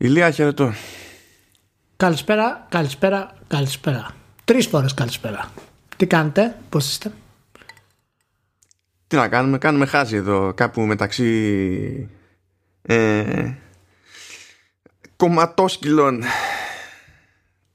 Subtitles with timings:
[0.00, 0.72] Ηλία, χαιρετώ.
[1.96, 4.14] Καλησπέρα, καλησπέρα, καλησπέρα.
[4.44, 5.52] Τρεις φορές καλησπέρα.
[5.96, 7.12] Τι κάνετε, πώς είστε;
[9.06, 12.10] Τι να κάνουμε, κάνουμε χάζι εδώ κάπου μεταξύ
[12.82, 13.52] ε,
[15.16, 16.22] κομματόσκυλων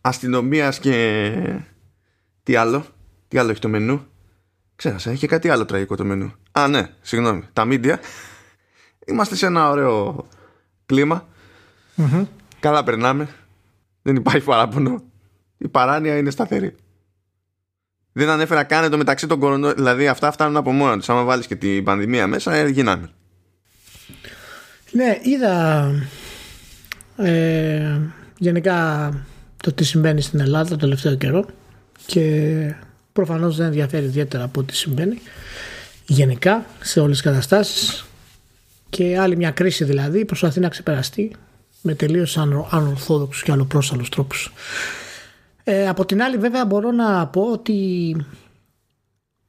[0.02, 1.36] αστυνομίας και
[2.44, 2.86] τι άλλο,
[3.28, 4.06] τι άλλο έχει το μενού;
[4.76, 6.34] Ξέχασα, έχει κάτι άλλο τραγικό το μενού.
[6.52, 7.44] Α, ναι, συγγνώμη.
[7.54, 8.00] Τα μίντια.
[9.06, 10.28] Είμαστε σε ένα ωραίο
[10.86, 11.28] κλίμα.
[12.60, 13.28] Καλά περνάμε.
[14.02, 15.04] Δεν υπάρχει παράπονο.
[15.58, 16.76] Η παράνοια είναι σταθερή.
[18.12, 19.76] Δεν ανέφερα καν το μεταξύ των κορονοϊών.
[19.76, 21.10] Δηλαδή αυτά φτάνουν από μόνα τους.
[21.10, 23.10] Αν βάλεις και την πανδημία μέσα, ε, γίνανε.
[24.92, 25.90] Ναι, είδα
[27.18, 28.00] ε,
[28.38, 29.10] γενικά
[29.58, 31.46] το τι συμβαίνει στην Ελλάδα το τελευταίο καιρό
[32.06, 32.76] και
[33.14, 35.22] προφανώς δεν ενδιαφέρει ιδιαίτερα από τι συμβαίνει
[36.06, 38.06] γενικά σε όλες τις καταστάσεις
[38.90, 41.32] και άλλη μια κρίση δηλαδή προσπαθεί να ξεπεραστεί
[41.86, 42.38] με τελείως
[42.70, 44.54] ανορθόδοξους και αλλοπρόσαλους τρόπους.
[45.64, 48.16] Ε, από την άλλη βέβαια μπορώ να πω ότι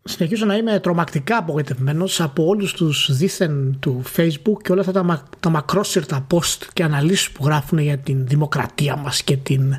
[0.05, 5.29] συνεχίζω να είμαι τρομακτικά απογοητευμένος από όλους τους δίθεν του facebook και όλα αυτά τα,
[5.41, 9.75] τα μακρόσυρτα post και αναλύσεις που γράφουν για την δημοκρατία μας και την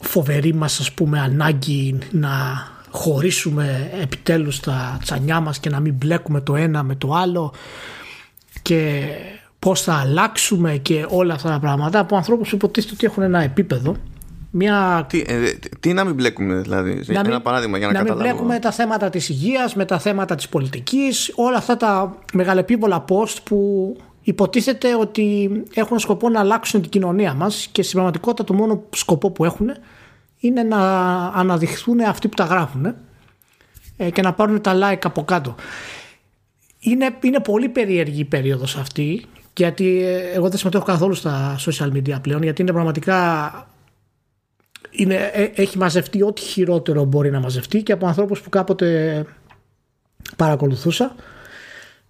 [0.00, 2.30] φοβερή μας ας πούμε ανάγκη να
[2.90, 7.52] χωρίσουμε επιτέλους τα τσανιά μας και να μην μπλέκουμε το ένα με το άλλο
[8.62, 9.06] και
[9.58, 13.42] πώς θα αλλάξουμε και όλα αυτά τα πράγματα από ανθρώπους που υποτίθεται ότι έχουν ένα
[13.42, 13.96] επίπεδο
[14.58, 15.06] μια...
[15.08, 18.22] Τι, ε, τι να μην μπλέκουμε δηλαδή, να ένα παράδειγμα για να, να καταλάβω.
[18.22, 22.18] Να μην μπλέκουμε τα θέματα της υγείας με τα θέματα της πολιτικής, όλα αυτά τα
[22.32, 28.44] μεγαλεπίβολα post που υποτίθεται ότι έχουν σκοπό να αλλάξουν την κοινωνία μας και στην πραγματικότητα
[28.44, 29.70] το μόνο σκοπό που έχουν
[30.38, 30.78] είναι να
[31.26, 32.94] αναδειχθούν αυτοί που τα γράφουν
[33.96, 35.54] ε, και να πάρουν τα like από κάτω.
[36.78, 39.24] Είναι, είναι πολύ περίεργη η περίοδος αυτή
[39.56, 43.50] γιατί ε, εγώ δεν συμμετέχω καθόλου στα social media πλέον γιατί είναι πραγματικά
[44.90, 49.24] είναι, ε, έχει μαζευτεί ό,τι χειρότερο μπορεί να μαζευτεί και από ανθρώπους που κάποτε
[50.36, 51.14] παρακολουθούσα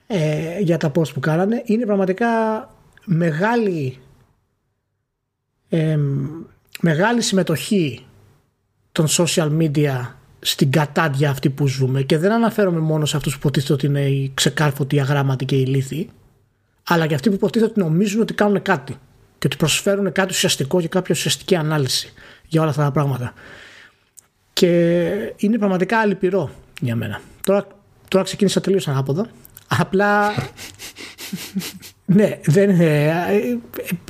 [0.07, 1.63] ε, για τα post που κάνανε.
[1.65, 2.29] Είναι πραγματικά
[3.05, 3.99] μεγάλη
[5.69, 5.99] ε,
[6.81, 8.07] μεγάλη συμμετοχή
[8.93, 12.03] των social media στην κατάδια αυτή που ζούμε.
[12.03, 15.57] Και δεν αναφέρομαι μόνο σε αυτούς που υποτίθεται ότι είναι οι ξεκάρφωτοι, οι αγράμματοι και
[15.57, 16.11] οι λύθοι
[16.89, 18.99] αλλά και αυτοί που υποτίθεται ότι νομίζουν ότι κάνουν κάτι
[19.39, 22.13] και ότι προσφέρουν κάτι ουσιαστικό και κάποια ουσιαστική ανάλυση
[22.47, 23.33] για όλα αυτά τα πράγματα.
[24.53, 24.69] Και
[25.37, 27.21] είναι πραγματικά αλυπηρό για μένα.
[27.43, 27.67] Τώρα,
[28.09, 29.27] τώρα ξεκίνησα τελείως ανάποδα.
[29.69, 30.33] Απλά.
[32.05, 33.13] ναι, δεν είναι.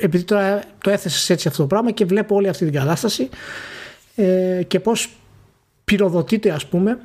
[0.01, 3.29] Επειδή τώρα το έθεσες έτσι αυτό το πράγμα και βλέπω όλη αυτή την κατάσταση
[4.15, 5.11] ε, και πώς
[5.85, 6.99] πυροδοτείται, ας πούμε,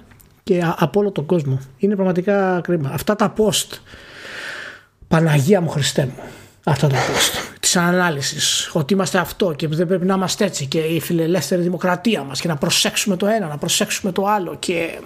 [0.43, 1.59] και από όλο τον κόσμο.
[1.77, 2.89] Είναι πραγματικά κρίμα.
[2.89, 3.77] Αυτά τα post.
[5.11, 6.13] Παναγία μου Χριστέ μου
[6.63, 8.69] αυτό το post της ανάλυσης.
[8.73, 12.47] Ότι είμαστε αυτό και δεν πρέπει να είμαστε έτσι και η φιλελεύθερη δημοκρατία μας και
[12.47, 14.99] να προσέξουμε το ένα, να προσέξουμε το άλλο και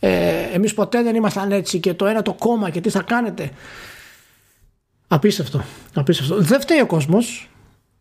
[0.00, 3.50] ε, εμείς ποτέ δεν ήμασταν έτσι και το ένα το κόμμα και τι θα κάνετε.
[5.08, 5.64] Απίστευτο.
[5.94, 6.36] Απίστευτο.
[6.36, 7.50] Δεν φταίει ο κόσμος.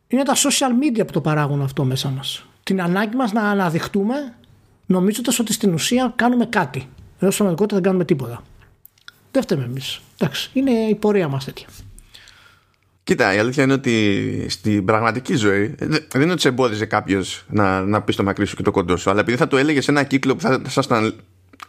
[0.07, 2.45] Είναι τα social media που το παράγουν αυτό μέσα μας.
[2.63, 4.33] Την ανάγκη μας να αναδειχτούμε
[4.85, 6.79] νομίζοντας ότι στην ουσία κάνουμε κάτι.
[7.19, 8.43] Ενώ στην πραγματικότητα δεν κάνουμε τίποτα.
[9.31, 10.01] Δεν φταίμε εμείς.
[10.17, 11.67] Εντάξει, είναι η πορεία μας τέτοια.
[13.03, 15.75] Κοίτα, η αλήθεια είναι ότι στην πραγματική ζωή
[16.09, 18.97] δεν είναι ότι σε εμπόδιζε κάποιος να, να πεις το μακρύ σου και το κοντό
[18.97, 21.15] σου, αλλά επειδή θα το έλεγες σε ένα κύκλο που θα ήσασταν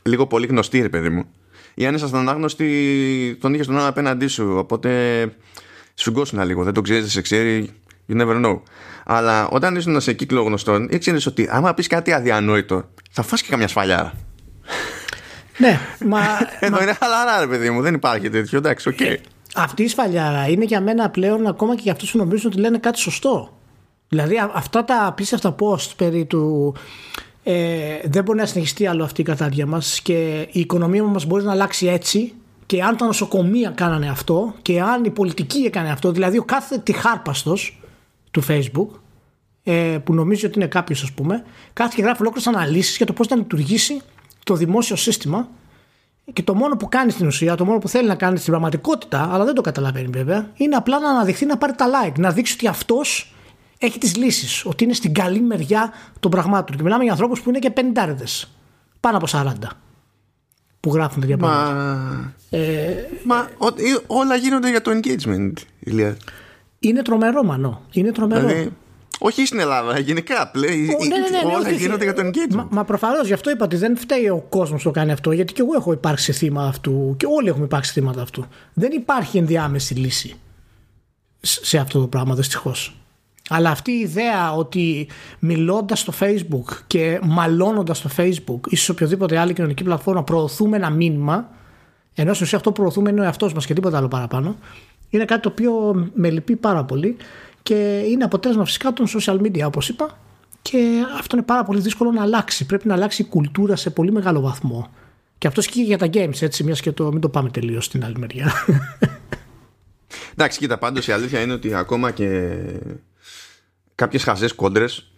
[0.02, 1.24] λίγο πολύ γνωστοί, ρε παιδί μου,
[1.74, 4.54] ή αν ήσασταν άγνωστοι, τον είχες τον άλλο απέναντί σου.
[4.56, 4.90] Οπότε
[5.94, 7.70] σφιγγόσουν λίγο, δεν το ξέρεις, δεν σε ξέρει,
[8.08, 8.60] you never know.
[9.04, 13.48] Αλλά όταν ήσουν σε κύκλο γνωστών, ήξερες ότι άμα πεις κάτι αδιανόητο, θα φας και
[13.50, 14.12] καμιά σφαλιά.
[15.58, 16.20] Ναι, μα.
[16.60, 18.58] Εδώ είναι χαλαρά, ρε παιδί μου, δεν υπάρχει τέτοιο.
[18.58, 18.96] Εντάξει, OK.
[19.00, 19.16] Okay.
[19.54, 22.78] Αυτή η σφαλιάρα είναι για μένα πλέον ακόμα και για αυτούς που νομίζουν ότι λένε
[22.78, 23.56] κάτι σωστό.
[24.08, 26.74] Δηλαδή αυτά τα απίστευτα post περί του
[27.42, 31.44] ε, δεν μπορεί να συνεχιστεί άλλο αυτή η κατάδια μας και η οικονομία μας μπορεί
[31.44, 32.34] να αλλάξει έτσι
[32.66, 36.78] και αν τα νοσοκομεία κάνανε αυτό και αν η πολιτική έκανε αυτό, δηλαδή ο κάθε
[36.78, 37.80] τυχάρπαστος
[38.30, 38.88] του Facebook
[39.62, 43.12] ε, που νομίζει ότι είναι κάποιος, ας πούμε, κάθε και γράφει ολόκληρες αναλύσεις για το
[43.12, 44.00] πώς θα λειτουργήσει
[44.46, 45.48] το δημόσιο σύστημα
[46.32, 49.28] και το μόνο που κάνει στην ουσία, το μόνο που θέλει να κάνει στην πραγματικότητα,
[49.32, 52.18] αλλά δεν το καταλαβαίνει βέβαια, είναι απλά να αναδειχθεί να πάρει τα like.
[52.18, 53.34] Να δείξει ότι αυτός
[53.78, 54.64] έχει τις λύσεις.
[54.64, 56.76] Ότι είναι στην καλή μεριά των πραγμάτων.
[56.76, 58.24] Και μιλάμε για ανθρώπους που είναι και πεντάριδε.
[59.00, 59.52] Πάνω από 40.
[60.80, 61.72] Που γράφουν τέτοια πράγματα.
[61.74, 63.48] Μα, ε, μα
[64.06, 66.16] όλα γίνονται για το engagement, Ηλία.
[66.78, 67.82] Είναι τρομερό, μανώ.
[67.92, 68.46] Είναι τρομερό.
[68.46, 68.72] Δηλαδή,
[69.18, 70.76] όχι στην Ελλάδα, γενικά πλέον.
[70.76, 72.54] Ναι, ναι, ναι, όλα γίνονται για το engagement.
[72.54, 75.32] Μα, μα προφανώς γι' αυτό είπα ότι δεν φταίει ο κόσμος που το κάνει αυτό,
[75.32, 78.44] γιατί και εγώ έχω υπάρξει θύμα αυτού και όλοι έχουμε υπάρξει θύματα αυτού.
[78.72, 80.34] Δεν υπάρχει ενδιάμεση λύση
[81.40, 82.96] σε αυτό το πράγμα, δυστυχώς.
[83.48, 85.08] Αλλά αυτή η ιδέα ότι
[85.38, 90.90] μιλώντας στο Facebook και μαλώνοντας στο Facebook ή σε οποιοδήποτε άλλη κοινωνική πλατφόρμα προωθούμε ένα
[90.90, 91.48] μήνυμα,
[92.14, 94.56] ενώ στην ουσία αυτό προωθούμε είναι ο εαυτός μας και τίποτα άλλο παραπάνω,
[95.10, 97.16] είναι κάτι το οποίο με λυπεί πάρα πολύ
[97.66, 100.18] και είναι αποτέλεσμα φυσικά των social media όπως είπα
[100.62, 100.78] και
[101.18, 102.66] αυτό είναι πάρα πολύ δύσκολο να αλλάξει.
[102.66, 104.90] Πρέπει να αλλάξει η κουλτούρα σε πολύ μεγάλο βαθμό.
[105.38, 108.04] Και αυτός και για τα games, έτσι, μιας και το, μην το πάμε τελείως στην
[108.04, 108.52] άλλη μεριά.
[110.32, 112.56] Εντάξει, κοίτα, πάντως η αλήθεια είναι ότι ακόμα και
[113.94, 115.12] κάποιες χαζές κόντρες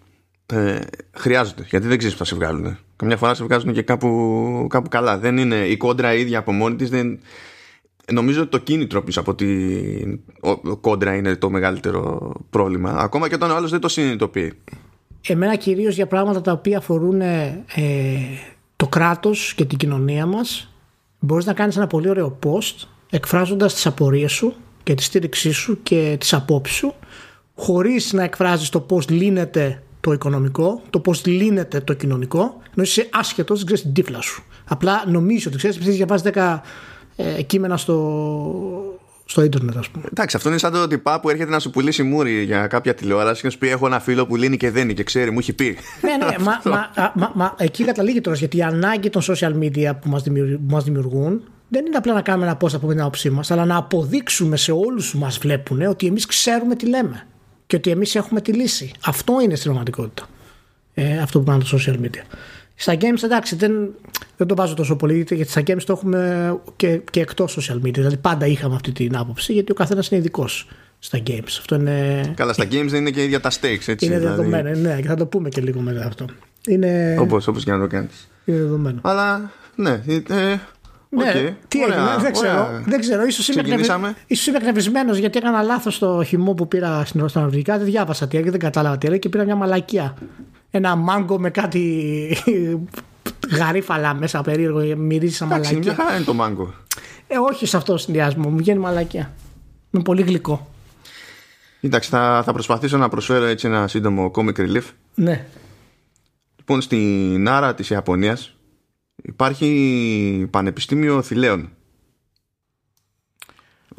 [0.47, 0.79] ε,
[1.13, 1.65] χρειάζονται.
[1.69, 2.79] Γιατί δεν ξέρεις που θα σε βγάλουν.
[2.97, 5.19] Καμιά φορά σε βγάζουν και κάπου, κάπου καλά.
[5.19, 6.91] Δεν είναι η κόντρα ίδια από μόνη της.
[6.91, 7.21] Δεν...
[8.13, 10.21] Νομίζω ότι το κίνητρο πίσω από την
[10.81, 12.91] κόντρα είναι το μεγαλύτερο πρόβλημα.
[12.91, 14.53] Ακόμα και όταν ο άλλος δεν το συνειδητοποιεί.
[15.27, 17.65] Εμένα κυρίως για πράγματα τα οποία αφορούν ε,
[18.77, 20.73] το κράτος και την κοινωνία μας
[21.19, 25.83] μπορείς να κάνεις ένα πολύ ωραίο post εκφράζοντας τις απορίες σου και τη στήριξή σου
[25.83, 26.95] και τις απόψεις σου
[27.55, 32.41] χωρίς να εκφράζεις το πώς λύνεται το οικονομικό, το πώς λύνεται το κοινωνικό
[32.75, 36.61] ενώ είσαι άσχετος, δεν ξέρεις την τύφλα σου απλά νομίζεις ότι ξέρεις, επειδή διαβάζεις 10
[37.21, 40.05] ε, κείμενα στο, στο ίντερνετ, ας πούμε.
[40.11, 43.41] Εντάξει, αυτό είναι σαν το τυπά που έρχεται να σου πουλήσει μούρι για κάποια τηλεόραση
[43.41, 45.53] και να σου πει: Έχω ένα φίλο που λύνει και δένει και ξέρει, μου έχει
[45.53, 45.77] πει.
[46.03, 49.91] ναι, ναι, μα, μα, μα, μα, εκεί καταλήγει τώρα γιατί η ανάγκη των social media
[50.01, 53.51] που μας δημιουργούν, δημιουργούν δεν είναι απλά να κάνουμε ένα post από την άποψή μας,
[53.51, 57.27] αλλά να αποδείξουμε σε όλους που μας βλέπουν ότι εμείς ξέρουμε τι λέμε
[57.67, 58.93] και ότι εμείς έχουμε τη λύση.
[59.05, 60.29] Αυτό είναι στην πραγματικότητα.
[60.95, 62.23] Ε, αυτό που κάνουν τα social media.
[62.81, 63.73] Στα games εντάξει δεν,
[64.37, 67.93] δεν το βάζω τόσο πολύ γιατί στα games το έχουμε και, και εκτός social media.
[67.93, 71.57] Δηλαδή πάντα είχαμε αυτή την άποψη γιατί ο καθένας είναι ειδικός στα games.
[71.59, 72.21] Αυτό είναι...
[72.37, 74.07] Καλά, στα games δεν είναι και ίδια τα stakes, έτσι.
[74.07, 74.37] Είναι δηλαδή...
[74.37, 76.25] δεδομένο, ναι, και θα το πούμε και λίγο μετά αυτό.
[76.69, 77.17] Είναι...
[77.19, 78.29] Όπως, όπως και να το κάνεις.
[78.45, 78.99] Είναι δεδομένο.
[79.03, 80.57] Αλλά, ναι, ε,
[81.09, 81.53] ναι, okay.
[81.69, 82.83] τι έγινε, δεν ξέρω.
[82.85, 83.25] Δεν ξέρω.
[83.25, 83.63] Ίσως είμαι,
[84.27, 87.77] ίσως είμαι εκνευρισμένος γιατί έκανα λάθος το χυμό που πήρα στην Νορβηγικά.
[87.77, 90.15] Δεν διάβασα τι έγινε, δεν κατάλαβα τι έλεγε και πήρα μια μαλακία
[90.71, 92.37] ένα μάγκο με κάτι
[93.59, 95.71] γαρίφαλα μέσα περίεργο, μυρίζει σαν μαλακία.
[95.71, 96.75] Εντάξει, μια χαρά είναι το μάγκο.
[97.27, 99.33] Ε, όχι σε αυτό το συνδυασμό, μου βγαίνει μαλακία.
[99.91, 100.71] Είναι πολύ γλυκό.
[101.81, 104.83] Εντάξει, θα, θα προσπαθήσω να προσφέρω έτσι ένα σύντομο comic relief.
[105.15, 105.47] Ναι.
[106.57, 108.57] Λοιπόν, στη Νάρα της Ιαπωνίας
[109.23, 111.71] υπάρχει Πανεπιστήμιο Θηλέων.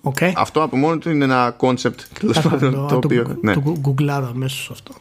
[0.04, 0.32] Okay.
[0.36, 3.38] Αυτό από μόνο του είναι ένα concept το, το, οποίο.
[3.42, 3.54] Ναι.
[3.54, 4.94] Το γκουγκλάρω αμέσως αυτό.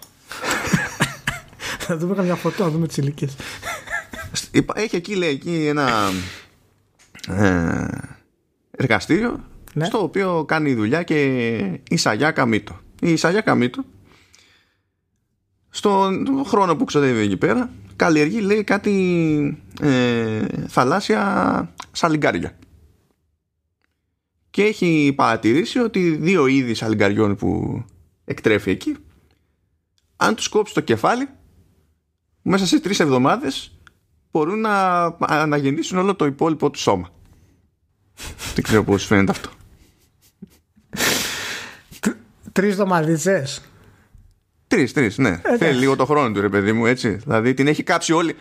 [1.87, 3.37] Θα δούμε καμιά φωτό, να δούμε τις ηλικίες.
[4.75, 6.11] Έχει εκεί, λέει, εκεί ένα
[7.29, 7.87] ε,
[8.71, 9.41] εργαστήριο
[9.73, 9.85] ναι.
[9.85, 12.81] στο οποίο κάνει δουλειά και η Σαγιά Καμίτο.
[13.01, 13.85] Η Σαγιά Καμίτο
[15.79, 22.59] στον χρόνο που ξοδεύει εκεί πέρα καλλιεργεί λέει κάτι ε, θαλάσσια σαλιγκάρια
[24.51, 27.83] και έχει παρατηρήσει ότι δύο είδη σαλιγκαριών που
[28.25, 28.97] εκτρέφει εκεί
[30.17, 31.29] αν τους κόψει το κεφάλι
[32.43, 33.79] μέσα σε τρεις εβδομάδες
[34.31, 37.09] μπορούν να αναγεννήσουν όλο το υπόλοιπο του σώμα.
[38.55, 39.51] Δεν ξέρω πώς φαίνεται αυτό.
[42.53, 43.63] Τρεις εβδομάδες
[44.69, 45.41] Τρεις, τρεις, ναι.
[45.43, 47.11] Ε, Θέλει λίγο το χρόνο του ρε παιδί μου, έτσι.
[47.11, 48.37] Δηλαδή την έχει κάψει όλη,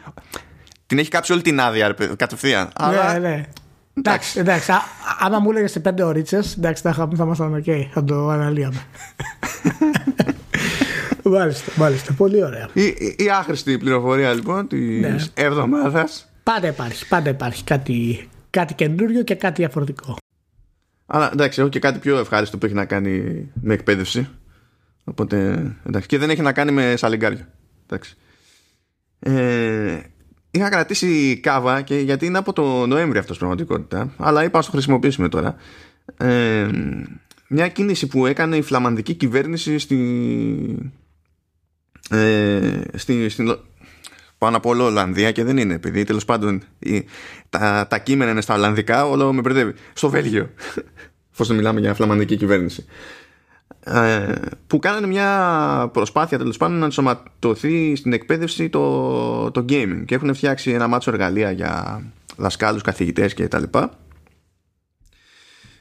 [0.87, 2.63] την έχει κάψει όλη την άδεια ρε, κατευθείαν.
[2.63, 3.19] Ναι, Αλλά...
[3.19, 3.45] ναι.
[3.93, 4.71] Εντάξει, εντάξει.
[5.19, 7.65] άμα μου έλεγες σε πέντε ωρίτσες, εντάξει, θα, θα ήμασταν οκ.
[7.93, 8.81] Θα το αναλύαμε.
[11.23, 12.13] Μάλιστα, μάλιστα.
[12.13, 12.69] Πολύ ωραία.
[12.73, 15.15] Η, η, η άχρηστη πληροφορία λοιπόν της ναι.
[15.33, 16.29] εβδομάδας.
[16.43, 20.17] Πάντα υπάρχει, πάντα υπάρχει κάτι, κάτι καινούριο και κάτι διαφορετικό.
[21.05, 24.29] Αλλά εντάξει, έχω και κάτι πιο ευχάριστο που έχει να κάνει με εκπαίδευση.
[25.09, 26.07] Οπότε εντάξει.
[26.07, 27.49] Και δεν έχει να κάνει με σαλιγκάρια.
[27.85, 28.17] Εντάξει.
[29.19, 29.99] Ε,
[30.51, 34.13] είχα κρατήσει κάβα και γιατί είναι από το Νοέμβριο αυτός πραγματικότητα.
[34.17, 35.55] Αλλά είπα να το χρησιμοποιήσουμε τώρα.
[36.17, 36.67] Ε,
[37.47, 40.89] μια κίνηση που έκανε η φλαμανδική κυβέρνηση στη,
[42.09, 43.57] ε, στη, στην,
[44.37, 47.05] πάνω από όλο Ολλανδία και δεν είναι επειδή τέλος πάντων η,
[47.49, 50.49] τα, τα κείμενα είναι στα Ολλανδικά όλο με μπερδεύει στο Βέλγιο
[51.31, 53.26] εφόσον μιλάμε για φλαμανδική κυβέρνηση ε,
[54.67, 60.33] που κάνανε μια προσπάθεια τέλος πάντων να ενσωματωθεί στην εκπαίδευση το, το gaming και έχουν
[60.33, 62.01] φτιάξει ένα μάτσο εργαλεία για
[62.37, 63.91] δασκάλους, καθηγητές και τα λοιπά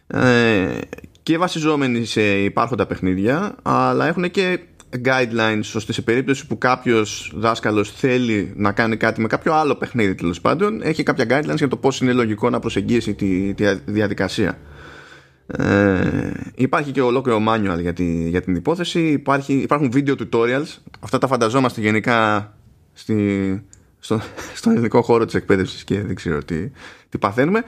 [0.07, 0.79] ε,
[1.23, 4.61] και βασιζόμενοι σε υπάρχοντα παιχνίδια αλλά έχουν και
[5.05, 10.15] guidelines ώστε σε περίπτωση που κάποιος δάσκαλος θέλει να κάνει κάτι με κάποιο άλλο παιχνίδι
[10.15, 14.59] τέλος πάντων, έχει κάποια guidelines για το πώς είναι λογικό να προσεγγίσει τη, τη διαδικασία.
[15.47, 19.01] Ε, υπάρχει και ολόκληρο manual για, τη, για την υπόθεση.
[19.01, 20.77] Υπάρχει, υπάρχουν video tutorials.
[21.01, 22.53] Αυτά τα φανταζόμαστε γενικά
[22.93, 23.63] στη,
[23.99, 24.21] στο,
[24.59, 26.71] στον ελληνικό χώρο της εκπαίδευσης και δεν ξέρω τι,
[27.09, 27.63] τι παθαίνουμε.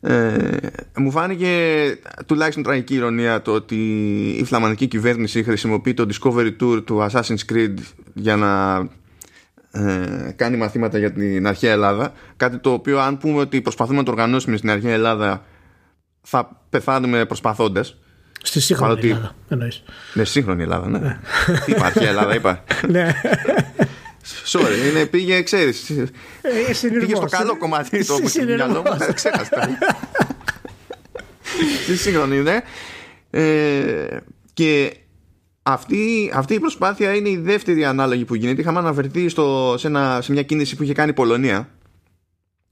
[0.00, 0.56] Ε,
[0.96, 1.48] μου φάνηκε
[2.26, 3.76] τουλάχιστον τραγική ηρωνία το ότι
[4.38, 7.74] η φλαμανδική κυβέρνηση χρησιμοποιεί το Discovery Tour του Assassin's Creed
[8.14, 8.78] για να
[9.70, 14.04] ε, κάνει μαθήματα για την αρχαία Ελλάδα κάτι το οποίο αν πούμε ότι προσπαθούμε να
[14.04, 15.44] το οργανώσουμε στην αρχαία Ελλάδα
[16.28, 17.96] θα πεθάνουμε προσπαθώντας
[18.42, 19.08] Στη σύγχρονη Παρότι...
[19.10, 19.82] Ελλάδα εννοείς.
[20.14, 20.98] Ναι, σύγχρονη Ελλάδα, ναι.
[20.98, 21.18] ναι.
[21.64, 22.64] Τι υπάρχει, Ελλάδα είπα.
[22.88, 23.12] ναι.
[24.46, 26.08] Sorry, είναι, πήγε, ξέρεις, ε,
[26.98, 28.82] πήγε στο καλό κομμάτι το μυαλό μου,
[29.14, 29.68] ξέχαστα.
[31.82, 32.60] Στη σύγχρονη, ναι.
[33.30, 34.16] Ε,
[34.52, 34.96] και
[35.62, 38.60] αυτή, αυτή η προσπάθεια είναι η δεύτερη ανάλογη που γίνεται.
[38.60, 41.68] Είχαμε αναφερθεί στο, σε, ένα, σε μια κίνηση που είχε κάνει η Πολωνία.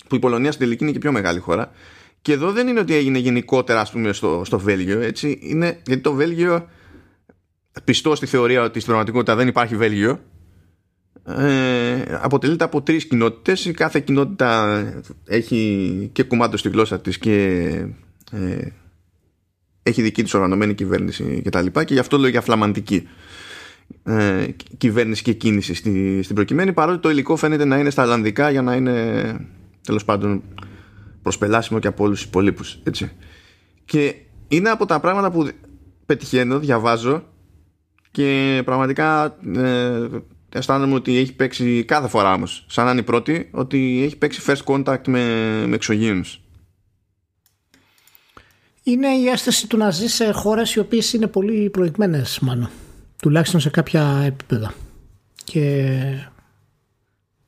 [0.09, 1.73] Που η Πολωνία στην τελική είναι και πιο μεγάλη χώρα.
[2.25, 5.39] Και εδώ δεν είναι ότι έγινε γενικότερα ας πούμε στο, στο Βέλγιο έτσι.
[5.43, 6.69] Είναι, γιατί το Βέλγιο
[7.85, 10.21] πιστό στη θεωρία ότι στην πραγματικότητα δεν υπάρχει Βέλγιο
[11.27, 13.65] ε, αποτελείται από τρεις κοινότητες.
[13.65, 14.83] Η κάθε κοινότητα
[15.27, 17.69] έχει και κουμάντο στη γλώσσα της και
[18.33, 18.67] ε,
[19.83, 21.85] έχει δική της οργανωμένη κυβέρνηση και τα λοιπά.
[21.85, 23.09] Και γι' αυτό λέω για φλαμαντική
[24.05, 24.47] ε,
[24.79, 26.73] κυβέρνηση και κίνηση στη, στην προκειμένη.
[26.73, 29.37] Παρότι το υλικό φαίνεται να είναι στα Ολλανδικά για να είναι
[29.81, 30.43] τέλος πάντων
[31.25, 32.79] προσπελάσιμο και από όλους τους υπολείπους.
[33.85, 34.15] Και
[34.49, 35.49] είναι από τα πράγματα που
[36.07, 37.25] πετυχαίνω, διαβάζω
[38.11, 40.09] και πραγματικά ε,
[40.53, 44.43] αισθάνομαι ότι έχει παίξει κάθε φορά όμως, σαν να είναι η πρώτη, ότι έχει παίξει
[44.47, 45.23] first contact με,
[45.67, 46.41] με εξωγήινους.
[48.83, 52.71] Είναι η αίσθηση του να ζεις σε χώρες οι οποίες είναι πολύ προηγμένες μάλλον.
[53.23, 54.75] Τουλάχιστον σε κάποια επίπεδα.
[55.45, 55.91] Και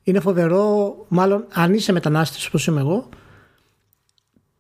[0.03, 3.09] είναι φοβερό, μάλλον αν είσαι μετανάστης όπως είμαι εγώ,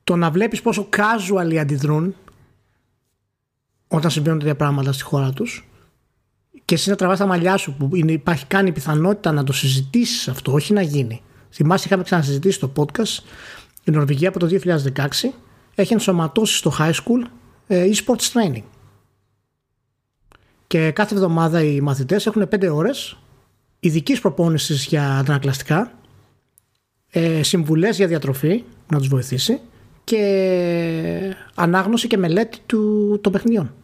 [0.06, 2.14] το να βλέπεις πόσο casual αντιδρούν
[3.88, 5.68] όταν συμβαίνουν τέτοια πράγματα στη χώρα τους
[6.64, 10.28] και εσύ να τραβάς τα μαλλιά σου που είναι, υπάρχει κάνει πιθανότητα να το συζητήσεις
[10.28, 11.22] αυτό, όχι να γίνει.
[11.50, 13.22] Θυμάσαι είχαμε ξανασυζητήσει το podcast
[13.84, 14.48] η Νορβηγία από το
[14.94, 15.06] 2016
[15.74, 17.26] έχει ενσωματώσει στο high school
[17.66, 18.62] ε, e-sports training.
[20.66, 23.18] Και κάθε εβδομάδα οι μαθητές έχουν 5 ώρες
[23.80, 25.92] ειδικής προπόνησης για αντανακλαστικά,
[27.10, 29.60] ε, συμβουλές για διατροφή να τους βοηθήσει
[30.06, 33.74] και ανάγνωση και μελέτη του, των παιχνιδιών.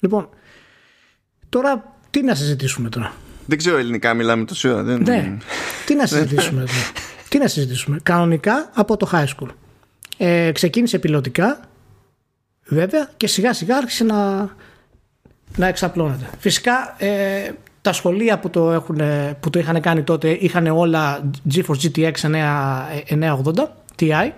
[0.00, 0.28] Λοιπόν,
[1.48, 3.12] τώρα τι να συζητήσουμε τώρα;
[3.46, 4.82] Δεν ξέρω ελληνικά, μιλάμε τόσο ώρα.
[4.82, 5.02] Δεν...
[5.02, 5.36] Ναι,
[5.86, 6.92] τι να συζητήσουμε τώρα;
[7.28, 9.48] τι να συζητήσουμε; Κανονικά από το high school.
[10.16, 11.60] Ε, ξεκίνησε πιλωτικά,
[12.64, 14.50] βέβαια, και σιγά σιγά άρχισε να,
[15.56, 16.30] να εξαπλώνεται.
[16.38, 19.00] Φυσικά, ε, τα σχολεία που το, έχουν,
[19.40, 23.52] που το είχαν κάνει τότε είχαν όλα GeForce GTX 980
[23.98, 24.30] TI.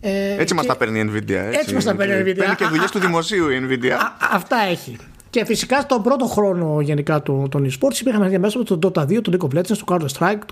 [0.00, 0.54] Ε, έτσι και...
[0.54, 1.30] μα τα παίρνει η Nvidia.
[1.30, 2.38] Έτσι, έτσι μας τα παίρνει η Nvidia.
[2.38, 3.92] Παίρνει και δουλειές του δημοσίου η Nvidia.
[4.30, 4.96] αυτά έχει.
[5.30, 9.32] Και φυσικά στον πρώτο χρόνο γενικά των, των e-sports υπήρχαν μέσα το Dota 2, το
[9.32, 10.42] League of Legends, το Counter Strike,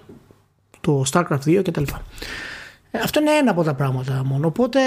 [0.81, 1.83] το Starcraft 2 κτλ.
[2.91, 4.47] Ε, αυτό είναι ένα από τα πράγματα μόνο.
[4.47, 4.81] Οπότε.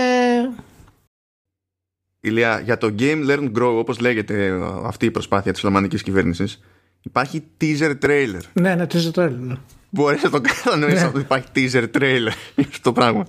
[2.19, 6.61] Ηλία, για το Game Learn Grow, όπως λέγεται αυτή η προσπάθεια της Φλαμανική κυβέρνησης,
[7.05, 8.41] υπάρχει teaser trailer.
[8.53, 9.37] Ναι, ναι, teaser trailer.
[9.39, 9.55] Ναι.
[9.89, 11.05] Μπορείς να το κάνω ναι.
[11.05, 12.31] ότι υπάρχει teaser trailer
[12.79, 13.25] στο πράγμα.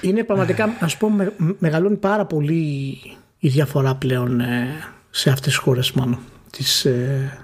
[0.00, 2.98] Είναι πραγματικά, ας πούμε, μεγαλώνει πάρα πολύ
[3.38, 4.66] η διαφορά πλέον ε,
[5.10, 6.18] σε αυτές τις χώρες μόνο.
[6.50, 7.38] Της, ε,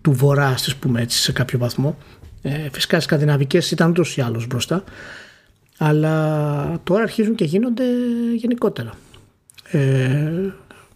[0.00, 1.98] του βορρά, ας πούμε έτσι, σε κάποιο βαθμό.
[2.42, 4.84] Ε, φυσικά οι σκανδιναβικές ήταν ούτως ή άλλως μπροστά.
[5.78, 7.84] Αλλά τώρα αρχίζουν και γίνονται
[8.36, 8.92] γενικότερα.
[9.70, 10.52] Ε,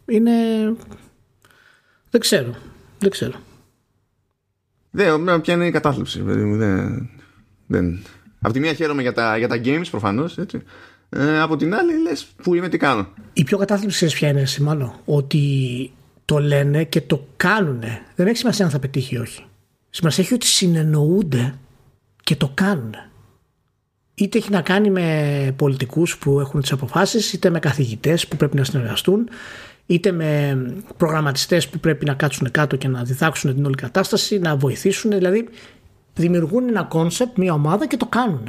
[0.06, 0.32] είναι.
[2.10, 2.54] Δεν ξέρω.
[2.98, 3.34] Δεν ξέρω.
[4.96, 6.22] Δεν, ποια είναι η κατάθλιψη.
[6.22, 7.10] Δεν,
[7.66, 8.02] δεν.
[8.40, 10.38] Από τη μία χαίρομαι για τα, για τα games προφανώς.
[11.08, 13.08] Ε, από την άλλη λες που είμαι τι κάνω.
[13.32, 14.92] Η πιο κατάθλιψη ποια είναι μάλλον.
[15.04, 15.92] Ότι
[16.24, 17.82] το λένε και το κάνουν.
[18.14, 19.44] Δεν έχει σημασία αν θα πετύχει ή όχι.
[19.90, 21.54] Σημασία έχει ότι συνεννοούνται
[22.22, 22.94] και το κάνουν.
[24.14, 28.56] Είτε έχει να κάνει με πολιτικούς που έχουν τις αποφάσεις, είτε με καθηγητές που πρέπει
[28.56, 29.28] να συνεργαστούν,
[29.86, 30.56] είτε με
[30.96, 35.10] προγραμματιστές που πρέπει να κάτσουν κάτω και να διδάξουν την όλη κατάσταση, να βοηθήσουν.
[35.10, 35.48] Δηλαδή
[36.14, 38.44] δημιουργούν ένα concept, μια ομάδα και το κάνουν.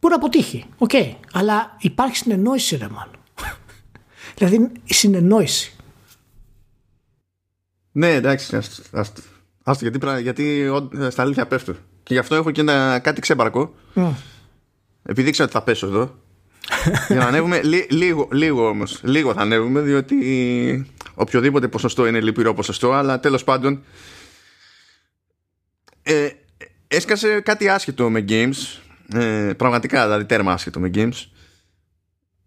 [0.00, 0.90] Μπορεί να αποτύχει, OK.
[0.92, 1.14] Okay.
[1.32, 3.16] Αλλά υπάρχει συνεννόηση ρε μάλλον.
[4.36, 5.74] δηλαδή η συνεννόηση.
[7.92, 8.58] Ναι, εντάξει,
[8.90, 10.70] άστο, γιατί, γιατί
[11.08, 11.72] στα αλήθεια πέφτω.
[12.02, 13.74] Και γι' αυτό έχω και ένα, κάτι ξέμπαρκο.
[13.94, 14.12] Mm.
[15.02, 16.19] Επειδή ξέρω ότι θα πέσω εδώ,
[17.08, 19.00] για να ανέβουμε λίγο, λίγο όμως.
[19.02, 20.16] Λίγο θα ανέβουμε, διότι
[21.14, 23.82] οποιοδήποτε ποσοστό είναι λυπηρό ποσοστό, αλλά τέλος πάντων.
[26.02, 26.28] Ε,
[26.88, 28.80] έσκασε κάτι άσχετο με games.
[29.14, 31.26] Ε, πραγματικά, δηλαδή τέρμα άσχετο με games.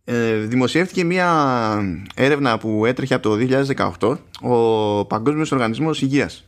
[0.06, 1.78] Ε, δημοσιεύτηκε μια
[2.16, 3.64] έρευνα που έτρεχε από το
[4.00, 6.46] 2018 ο Παγκόσμιος Οργανισμός Υγείας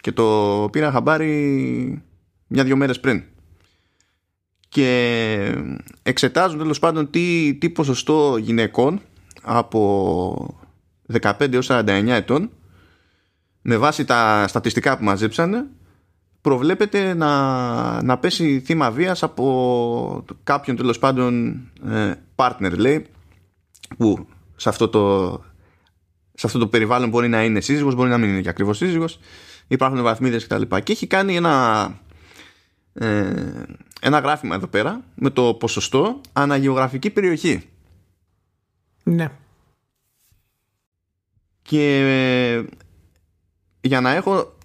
[0.00, 2.02] και το πήρα χαμπάρι
[2.46, 3.22] μια-δυο μέρες πριν
[4.74, 5.54] και
[6.02, 9.00] εξετάζουν τέλος πάντων τι, τι ποσοστό γυναικών
[9.42, 10.60] από
[11.20, 12.50] 15 έως 49 ετών
[13.62, 15.66] με βάση τα στατιστικά που μαζέψανε
[16.40, 21.54] προβλέπεται να, να πέσει θύμα βίας από κάποιον τέλος πάντων
[21.88, 23.06] ε, partner λέει
[23.98, 24.26] που
[24.56, 25.30] σε αυτό το,
[26.34, 29.18] σε αυτό το περιβάλλον μπορεί να είναι σύζυγος μπορεί να μην είναι και ακριβώς σύζυγος
[29.66, 30.62] υπάρχουν βαθμίδες κτλ.
[30.62, 31.94] Και, και έχει κάνει ένα
[32.94, 33.32] ε,
[34.06, 37.62] ένα γράφημα εδώ πέρα με το ποσοστό αναγεωγραφική περιοχή.
[39.02, 39.30] Ναι.
[41.62, 42.64] Και ε,
[43.80, 44.56] για να έχω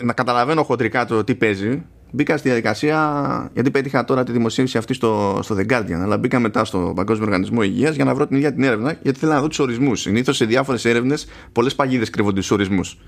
[0.00, 4.94] να καταλαβαίνω χοντρικά το τι παίζει μπήκα στη διαδικασία γιατί πέτυχα τώρα τη δημοσίευση αυτή
[4.94, 8.36] στο, στο The Guardian αλλά μπήκα μετά στο Παγκόσμιο Οργανισμό Υγείας για να βρω την
[8.36, 12.10] ίδια την έρευνα γιατί θέλω να δω τους ορισμούς συνήθως σε διάφορες έρευνες πολλές παγίδες
[12.10, 12.98] κρύβονται στους ορισμούς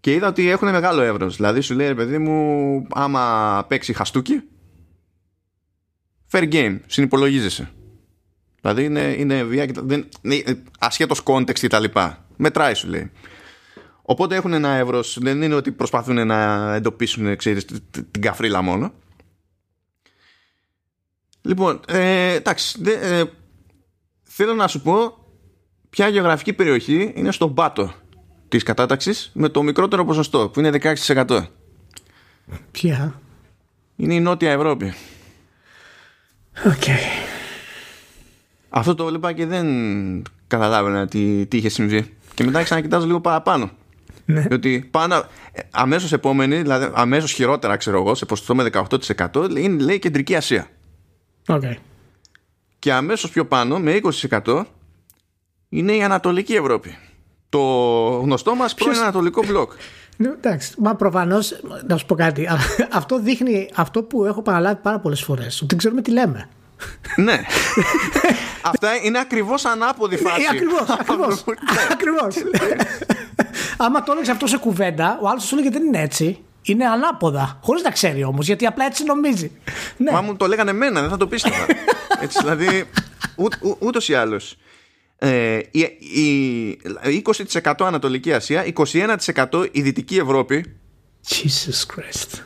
[0.00, 4.42] και είδα ότι έχουν μεγάλο εύρος δηλαδή σου λέει ρε παιδί μου άμα παίξει χαστούκι
[6.30, 7.70] fair game, συνυπολογίζεσαι.
[8.60, 10.08] Δηλαδή είναι, είναι βία και δεν,
[10.78, 12.26] ασχέτως context και τα λοιπά.
[12.36, 13.10] Μετράει σου λέει.
[14.02, 15.04] Οπότε έχουν ένα εύρο.
[15.16, 17.64] Δεν είναι ότι προσπαθούν να εντοπίσουν ξέρεις,
[18.10, 18.92] την καφρίλα μόνο.
[21.40, 22.80] Λοιπόν, ε, εντάξει.
[22.84, 23.24] ε,
[24.22, 25.18] θέλω να σου πω
[25.90, 27.92] ποια γεωγραφική περιοχή είναι στον πάτο
[28.48, 31.46] της κατάταξης με το μικρότερο ποσοστό που είναι 16%.
[32.70, 33.20] Ποια;
[33.96, 34.94] Είναι η Νότια Ευρώπη.
[36.62, 37.24] Okay.
[38.68, 39.66] Αυτό το έλεγα και δεν
[40.46, 42.16] καταλάβαινα τι, τι είχε συμβεί.
[42.34, 43.70] Και μετά ξανακοιτάζω λίγο παραπάνω.
[44.24, 44.40] Ναι.
[44.40, 45.24] Διότι πάνω,
[45.70, 50.66] αμέσως επόμενη, δηλαδή αμέσως χειρότερα ξέρω εγώ, σε ποσοστό με 18% είναι λέει Κεντρική Ασία.
[51.46, 51.74] Okay.
[52.78, 54.00] Και αμέσως πιο πάνω με
[54.44, 54.62] 20%
[55.68, 56.98] είναι η Ανατολική Ευρώπη.
[57.48, 57.60] Το
[58.22, 59.72] γνωστό μας πρώην Ανατολικό μπλοκ.
[60.16, 62.48] Ναι, εντάξει, μα προφανώς να σου πω κάτι.
[62.92, 65.56] Αυτό δείχνει αυτό που έχω παραλάβει πάρα πολλές φορές.
[65.56, 66.48] Ότι δεν ξέρουμε τι λέμε.
[67.16, 67.40] ναι.
[68.62, 70.42] Αυτά είναι ακριβώς ανάποδη φάση.
[70.50, 71.44] Ακριβώς.
[71.92, 72.36] Ακριβώς.
[73.76, 76.38] Άμα το έλεγες αυτό σε κουβέντα, ο άλλος σου έλεγε δεν είναι έτσι.
[76.62, 77.58] Είναι ανάποδα.
[77.62, 79.50] Χωρίς να ξέρει όμως, γιατί απλά έτσι νομίζει.
[79.96, 80.10] Ναι.
[80.12, 81.66] Μα μου το λέγανε εμένα, δεν θα το πίστευα.
[82.22, 82.88] έτσι, δηλαδή,
[83.78, 84.56] ούτως ή άλλως
[85.24, 85.80] ε, η,
[87.04, 87.22] η,
[87.62, 88.64] 20% Ανατολική Ασία,
[89.50, 90.76] 21% η Δυτική Ευρώπη.
[91.28, 92.40] Jesus Christ.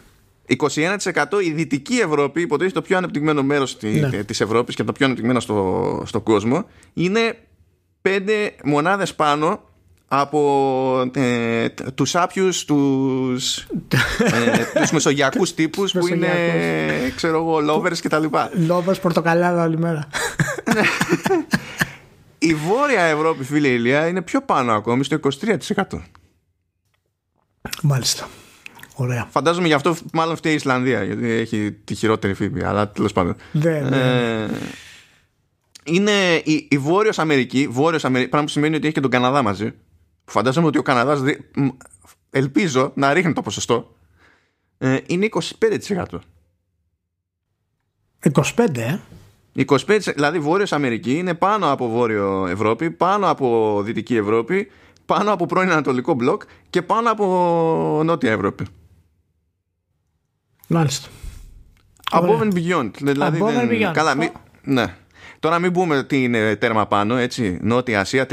[1.36, 4.08] 21% η Δυτική Ευρώπη, υποτίθεται το πιο ανεπτυγμένο μέρος ναι.
[4.08, 6.64] της Ευρώπης και το πιο ανεπτυγμένο στο, στο κόσμο,
[6.94, 7.38] είναι
[8.02, 8.20] 5
[8.64, 9.62] μονάδες πάνω
[10.08, 13.56] από ε, τους άπιους τους,
[14.74, 16.28] ε, τους μεσογειακούς τύπους που είναι
[17.16, 20.08] ξέρω εγώ lovers και τα λοιπά lovers πορτοκαλάδα όλη μέρα
[20.74, 20.82] ναι.
[22.38, 25.18] Η Βόρεια Ευρώπη, φίλε Ηλία, είναι πιο πάνω ακόμη στο
[25.74, 25.82] 23%.
[27.82, 28.28] Μάλιστα.
[28.94, 29.26] Ωραία.
[29.30, 33.36] Φαντάζομαι γι' αυτό μάλλον φταίει η Ισλανδία, γιατί έχει τη χειρότερη φήμη, αλλά τέλος πάντων.
[33.52, 33.96] Ναι, ναι.
[34.42, 34.48] Ε,
[35.84, 39.42] είναι η, η Βόρειος Αμερική, Βόρειος Αμερική, πράγμα που σημαίνει ότι έχει και τον Καναδά
[39.42, 39.74] μαζί.
[40.24, 41.20] Φαντάζομαι ότι ο Καναδάς,
[42.30, 43.96] ελπίζω να ρίχνει το ποσοστό,
[44.78, 46.04] ε, είναι 25%.
[48.32, 48.98] 25, ε;
[49.66, 54.70] 25, δηλαδή Βόρειος Αμερική είναι πάνω από Βόρειο Ευρώπη, πάνω από Δυτική Ευρώπη,
[55.06, 58.66] πάνω από πρώην Ανατολικό μπλοκ και πάνω από Νότια Ευρώπη.
[60.66, 61.08] Μάλιστα.
[62.10, 62.90] Above and beyond.
[62.98, 63.92] Δηλαδή Above and beyond.
[63.92, 64.30] Καλά, μη...
[64.62, 64.94] ναι.
[65.40, 67.58] Τώρα μην πούμε τι είναι τέρμα πάνω, έτσι.
[67.62, 68.26] Νότια Ασία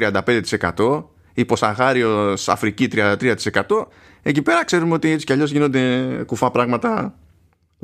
[0.77, 3.35] 35%, υποσαχάριος Αφρική 33%.
[4.21, 7.15] Εκεί πέρα ξέρουμε ότι έτσι κι αλλιώς γίνονται κουφά πράγματα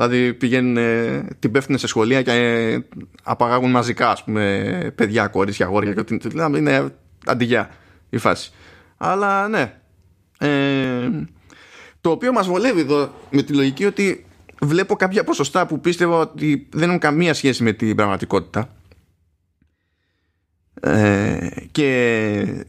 [0.01, 0.77] Δηλαδή πηγαίνουν,
[1.39, 2.79] την πέφτουν σε σχολεία και ε,
[3.23, 5.93] απαγάγουν μαζικά ας πούμε, παιδιά, κορίτσια, αγόρια.
[5.93, 6.93] Και, δηλαδή είναι
[7.25, 7.69] αντιγιά
[8.09, 8.51] η φάση.
[8.97, 9.73] Αλλά ναι.
[10.39, 11.09] Ε,
[12.01, 14.25] το οποίο μας βολεύει εδώ με τη λογική ότι
[14.61, 18.69] βλέπω κάποια ποσοστά που πίστευα ότι δεν έχουν καμία σχέση με την πραγματικότητα.
[20.81, 22.65] Ε, και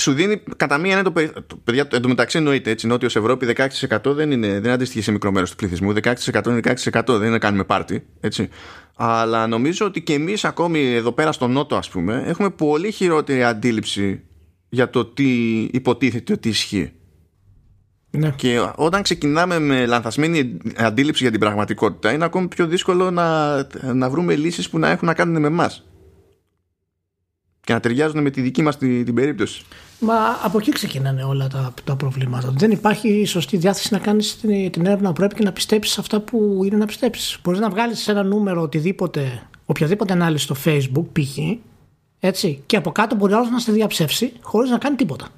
[0.00, 3.54] σου δίνει κατά μία είναι το, το παιδιά εντωμεταξύ εννοείται έτσι Νότιος Ευρώπη
[3.90, 5.92] 16% δεν είναι δεν αντιστοιχεί σε μικρό μέρος του πληθυσμού.
[6.02, 6.60] 16% είναι
[6.92, 8.48] 16% δεν είναι κάνουμε πάρτι έτσι.
[8.96, 13.44] Αλλά νομίζω ότι και εμείς ακόμη εδώ πέρα στο Νότο ας πούμε έχουμε πολύ χειρότερη
[13.44, 14.22] αντίληψη
[14.68, 16.92] για το τι υποτίθεται ότι ισχύει.
[18.10, 18.32] Ναι.
[18.36, 23.56] Και όταν ξεκινάμε με λανθασμένη αντίληψη για την πραγματικότητα είναι ακόμη πιο δύσκολο να,
[23.94, 25.84] να βρούμε λύσεις που να έχουν να κάνουν με εμάς
[27.64, 29.64] και να ταιριάζουν με τη δική μας την, την περίπτωση.
[30.00, 32.52] Μα από εκεί ξεκινάνε όλα τα, τα προβλήματα.
[32.56, 36.20] Δεν υπάρχει σωστή διάθεση να κάνεις την, την έρευνα που πρέπει και να πιστέψεις αυτά
[36.20, 37.38] που είναι να πιστέψεις.
[37.44, 41.38] Μπορείς να βγάλεις ένα νούμερο οτιδήποτε, οποιαδήποτε ανάλυση στο facebook π.χ.
[42.20, 45.28] Έτσι, και από κάτω μπορεί άλλος να σε διαψεύσει χωρίς να κάνει τίποτα.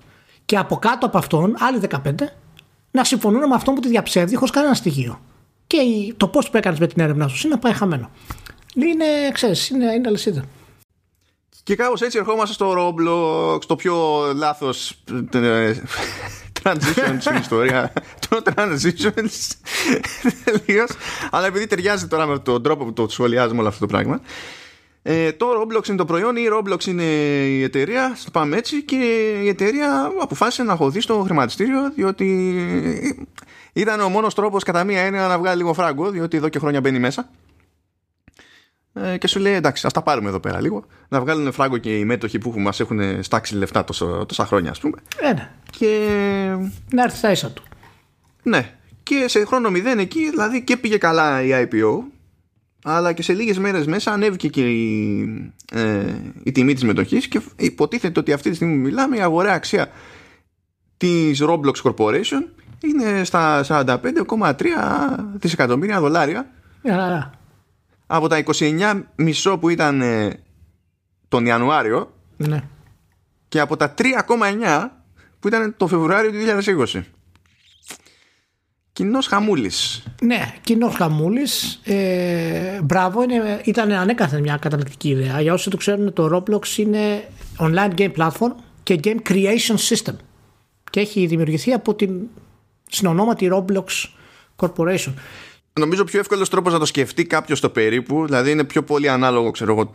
[0.45, 2.13] Και από κάτω από αυτόν, άλλοι 15
[2.91, 5.21] να συμφωνούν με αυτό που τη διαψεύδει χωρίς κανένα στοιχείο.
[5.67, 5.79] και
[6.17, 8.11] το post που έκανες με την έρευνά σου είναι πάει χαμένο.
[8.75, 10.45] Είναι, ξέρεις, είναι, είναι αλυσίδα.
[11.67, 13.97] Και κάπως έτσι ερχόμαστε στο Roblox, το πιο
[14.35, 15.03] λάθος
[15.33, 15.75] ε,
[16.63, 17.93] transition στην ιστορία.
[18.29, 19.25] το transition
[20.45, 20.91] τελείως.
[21.31, 24.21] Αλλά επειδή ταιριάζει τώρα με τον τρόπο που το σχολιάζουμε όλο αυτό το πράγμα.
[25.03, 28.97] Ε, το Roblox είναι το προϊόν, η Roblox είναι η εταιρεία, πάμε έτσι και
[29.43, 32.55] η εταιρεία αποφάσισε να χωθεί στο χρηματιστήριο διότι
[33.73, 36.81] ήταν ο μόνος τρόπος κατά μία έννοια να βγάλει λίγο φράγκο διότι εδώ και χρόνια
[36.81, 37.56] μπαίνει μέσα ε,
[39.19, 40.85] και σου λέει εντάξει, ας τα πάρουμε εδώ πέρα λίγο.
[41.09, 44.79] Να βγάλουν φράγκο και οι μέτοχοι που μας έχουν στάξει λεφτά τόσο, τόσα χρόνια, ας
[44.79, 44.97] πούμε.
[45.21, 45.51] Ε, ναι.
[45.71, 46.09] Και.
[46.91, 47.63] Να έρθει στα ίσα του.
[48.43, 48.75] Ναι.
[49.03, 51.99] Και σε χρόνο μηδέν εκεί, δηλαδή και πήγε καλά η IPO,
[52.85, 57.41] αλλά και σε λίγες μέρες μέσα ανέβηκε και η, ε, η τιμή της μετοχής και
[57.57, 59.89] υποτίθεται ότι αυτή τη στιγμή μιλάμε η αγορά αξία
[60.97, 62.43] της Roblox Corporation
[62.81, 64.65] είναι στα 45,3
[65.35, 66.51] δισεκατομμύρια δολάρια.
[66.85, 67.45] Yeah
[68.07, 70.41] από τα 29 μισό που ήταν ε,
[71.29, 72.63] τον Ιανουάριο ναι.
[73.49, 74.89] και από τα 3,9
[75.39, 76.39] που ήταν το Φεβρουάριο του
[76.87, 77.03] 2020.
[78.93, 80.05] Κοινός χαμούλης.
[80.23, 81.81] Ναι, κοινός χαμούλης.
[81.85, 85.41] Ε, μπράβο, είναι, ήταν ανέκαθεν μια καταπληκτική ιδέα.
[85.41, 90.15] Για όσοι το ξέρουν, το Roblox είναι online game platform και game creation system.
[90.91, 92.21] Και έχει δημιουργηθεί από την
[92.89, 93.85] συνονόματη Roblox
[94.57, 95.13] Corporation
[95.79, 99.51] νομίζω πιο εύκολος τρόπος να το σκεφτεί κάποιος το περίπου, δηλαδή είναι πιο πολύ ανάλογο,
[99.51, 99.91] ξέρω εγώ.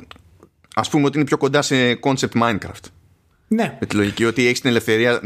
[0.73, 2.85] Α πούμε ότι είναι πιο κοντά σε concept Minecraft.
[3.47, 3.77] Ναι.
[3.79, 5.21] Με τη λογική ότι έχεις την ελευθερία.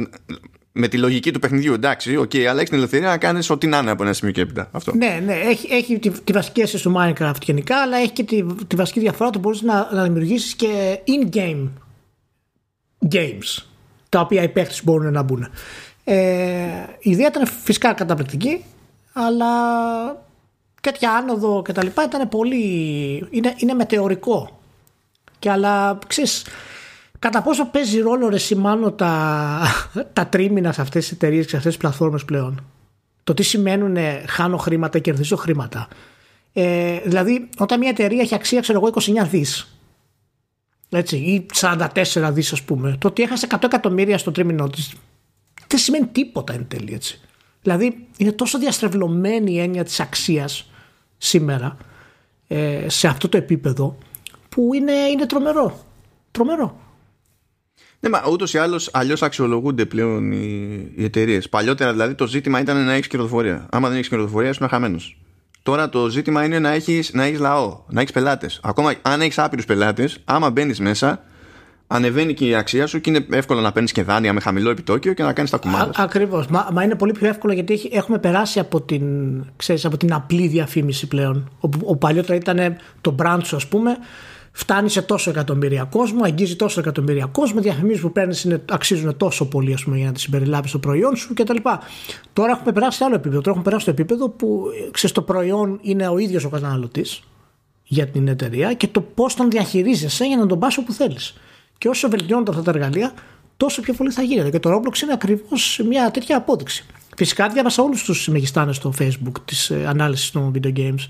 [0.77, 3.77] Με τη λογική του παιχνιδιού, εντάξει, okay, αλλά έχεις την ελευθερία να κάνεις ό,τι να
[3.77, 4.69] είναι από ένα σημείο και έπειτα.
[4.71, 4.95] Αυτό.
[4.95, 8.45] Ναι, ναι, έχει, έχει τη, τη βασική αίσθηση του Minecraft γενικά, αλλά έχει και τη,
[8.67, 11.67] τη βασική διαφορά ότι μπορείς να, να δημιουργήσεις και in-game
[13.11, 13.63] games,
[14.09, 15.47] τα οποία οι παίχτε μπορούν να μπουν.
[16.03, 16.15] Ε,
[16.99, 18.63] η ιδέα ήταν φυσικά καταπληκτική,
[19.13, 19.47] αλλά
[20.91, 22.63] τέτοια άνοδο και τα λοιπά ήταν πολύ.
[23.29, 24.59] είναι, είναι μετεωρικό.
[25.39, 26.45] Και αλλά ξέρεις,
[27.19, 29.61] κατά πόσο παίζει ρόλο ρε σημάνω τα,
[30.13, 32.63] τα τρίμηνα σε αυτές τις εταιρείες και σε αυτές τις πλατφόρμες πλέον;
[33.23, 35.87] Το τι σημαίνουν χάνω χρήματα, κερδίζω χρήματα.
[36.53, 38.87] Ε, δηλαδή, όταν μια εταιρεία έχει αξία, ξέρω εγώ,
[39.23, 39.77] 29 δις
[40.89, 44.93] έτσι, ή 44 δις ας πούμε, το ότι έχασε 100 εκατομμύρια στο τρίμηνό της
[45.67, 47.19] δεν σημαίνει τίποτα εν τέλει έτσι.
[47.61, 50.69] Δηλαδή είναι τόσο διαστρεβλωμένη η έννοια της αξίας
[51.25, 51.77] σήμερα
[52.47, 53.97] ε, σε αυτό το επίπεδο
[54.49, 55.79] που είναι, είναι τρομερό.
[56.31, 56.79] Τρομερό.
[57.99, 61.49] Ναι, μα ούτως ή άλλως αλλιώς αξιολογούνται πλέον οι, οι εταιρείες.
[61.49, 63.67] Παλιότερα δηλαδή το ζήτημα ήταν να έχεις κερδοφορία.
[63.71, 64.99] Άμα δεν έχεις κερδοφορία, είσαι χαμένο.
[65.63, 68.59] Τώρα το ζήτημα είναι να έχεις να έχεις λαό, να έχεις πελάτες.
[68.63, 71.23] Ακόμα αν έχεις άπειρους πελάτες, άμα μπαίνεις μέσα,
[71.87, 75.13] ανεβαίνει και η αξία σου και είναι εύκολο να παίρνεις και δάνεια με χαμηλό επιτόκιο
[75.13, 76.03] και να κάνεις τα κουμάντα.
[76.03, 76.47] Ακριβώς.
[76.47, 79.03] Μα, μα, είναι πολύ πιο εύκολο γιατί έχουμε περάσει από την,
[79.55, 81.49] ξέρεις, από την απλή διαφήμιση πλέον.
[81.59, 83.97] Όπου, ο παλιότερα ήταν το brand σου, ας πούμε,
[84.51, 89.73] φτάνει σε τόσο εκατομμύρια κόσμο, αγγίζει τόσο εκατομμύρια κόσμο, διαφημίσεις που παίρνεις αξίζουν τόσο πολύ
[89.73, 91.57] ας πούμε, για να τις συμπεριλάβεις στο προϊόν σου κτλ.
[92.33, 93.37] Τώρα έχουμε περάσει σε άλλο επίπεδο.
[93.37, 97.23] Τώρα έχουμε περάσει στο επίπεδο που ξέρεις, το προϊόν είναι ο ίδιος ο καταναλωτής
[97.83, 101.35] για την εταιρεία και το πώς τον διαχειρίζεσαι για να τον πας όπου θέλεις.
[101.85, 103.13] Και όσο βελτιώνονται αυτά τα εργαλεία,
[103.57, 104.49] τόσο πιο πολύ θα γίνεται.
[104.49, 106.85] Και το Roblox είναι ακριβώς μια τέτοια απόδειξη.
[107.17, 111.05] Φυσικά διάβασα όλους τους μεγιστάνες στο Facebook της ε, ανάλυσης των video games.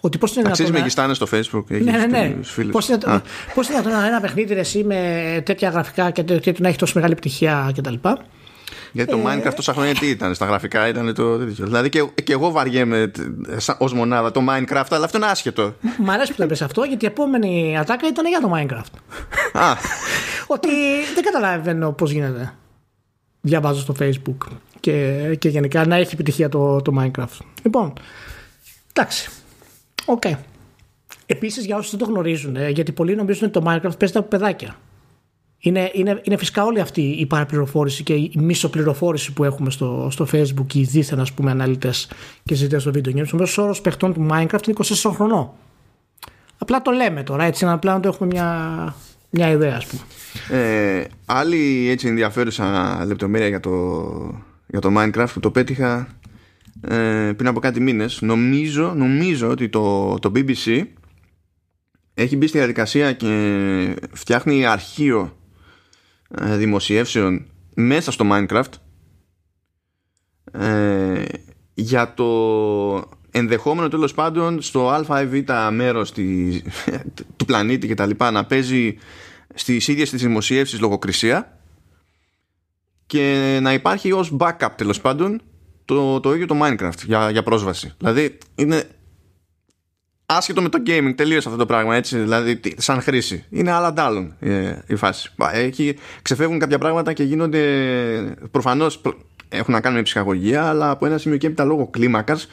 [0.00, 1.64] Ότι πώς είναι Αξίζει μεγιστάνες στο Facebook.
[1.68, 2.34] Ναι, ναι, ναι.
[2.70, 2.98] Πώς είναι,
[3.54, 7.72] πώς είναι ένα παιχνίδι εσύ με τέτοια γραφικά και, και να έχει τόσο μεγάλη πτυχία
[7.76, 7.94] κτλ.
[8.92, 11.64] Γιατί το ε, Minecraft τόσα χρόνια τι ήταν, στα γραφικά ήταν το τέτοιο.
[11.64, 13.10] Δηλαδή και, και εγώ βαριέμαι
[13.78, 15.74] ως μονάδα το Minecraft, αλλά αυτό είναι άσχετο.
[15.98, 19.20] Μ' αρέσει που το είπες αυτό, γιατί η επόμενη ατάκα ήταν για το Minecraft.
[19.52, 19.76] Α.
[20.46, 20.68] Ότι
[21.14, 22.54] δεν καταλαβαίνω πώς γίνεται.
[23.40, 27.46] Διαβάζω στο Facebook και, και γενικά να έχει επιτυχία το, το Minecraft.
[27.62, 27.92] Λοιπόν,
[28.92, 29.30] εντάξει.
[30.04, 30.22] OK.
[30.24, 30.34] Okay.
[31.26, 34.28] Επίσης, για όσους δεν το γνωρίζουν, ε, γιατί πολλοί νομίζουν ότι το Minecraft παίζεται από
[34.28, 34.76] παιδάκια.
[35.60, 40.26] Είναι, είναι, είναι φυσικά όλη αυτή η παραπληροφόρηση και η μισοπληροφόρηση που έχουμε στο, στο
[40.32, 42.10] Facebook, οι δήθεν ας πούμε αναλυτές
[42.44, 43.30] και συζητητές στο video games.
[43.32, 45.50] Ο μέσος όρος παιχτών του Minecraft είναι 24 χρονών.
[46.58, 48.94] Απλά το λέμε τώρα, έτσι, απλά να το έχουμε μια,
[49.30, 50.02] μια ιδέα, ας πούμε.
[50.60, 53.70] Ε, άλλη έτσι ενδιαφέρουσα λεπτομέρεια για το,
[54.66, 56.08] για το Minecraft που το πέτυχα
[56.80, 60.82] ε, πριν από κάτι μήνες νομίζω, νομίζω ότι το, το BBC
[62.14, 65.37] έχει μπει στη διαδικασία και φτιάχνει αρχείο ε,
[66.28, 68.72] δημοσιεύσεων μέσα στο Minecraft
[70.52, 71.24] ε,
[71.74, 76.12] για το ενδεχόμενο τέλος πάντων στο α ή β μέρος
[77.36, 78.96] του πλανήτη και τα λοιπά να παίζει
[79.54, 81.58] στις ίδιες τις δημοσιεύσεις λογοκρισία
[83.06, 85.42] και να υπάρχει ως backup τέλος πάντων
[85.84, 87.94] το, το ίδιο το Minecraft για, για πρόσβαση.
[87.98, 88.84] Δηλαδή είναι
[90.30, 93.44] άσχετο με το gaming τελείως αυτό το πράγμα έτσι, δηλαδή σαν χρήση.
[93.50, 95.30] Είναι άλλα αντάλλων ε, η φάση.
[95.52, 97.62] Έχει, ξεφεύγουν κάποια πράγματα και γίνονται
[98.50, 99.00] προφανώς
[99.48, 102.48] έχουν να κάνουν με ψυχαγωγία αλλά από ένα σημείο και έπειτα λόγω κλίμακας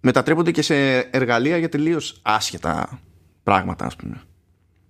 [0.00, 3.00] μετατρέπονται και σε εργαλεία για τελείως άσχετα
[3.42, 4.22] πράγματα ας πούμε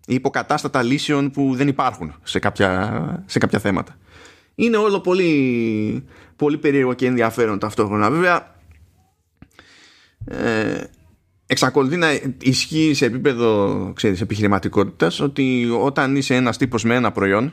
[0.09, 3.97] ή υποκατάστατα λύσεων που δεν υπάρχουν σε κάποια, σε κάποια θέματα.
[4.55, 6.05] Είναι όλο πολύ,
[6.37, 8.11] πολύ περίεργο και ενδιαφέρον ταυτόχρονα.
[8.11, 8.55] Βέβαια,
[10.25, 10.85] ε,
[11.51, 12.09] εξακολουθεί να
[12.43, 17.53] ισχύει σε επίπεδο ξέρεις, επιχειρηματικότητας ότι όταν είσαι ένας τύπος με ένα προϊόν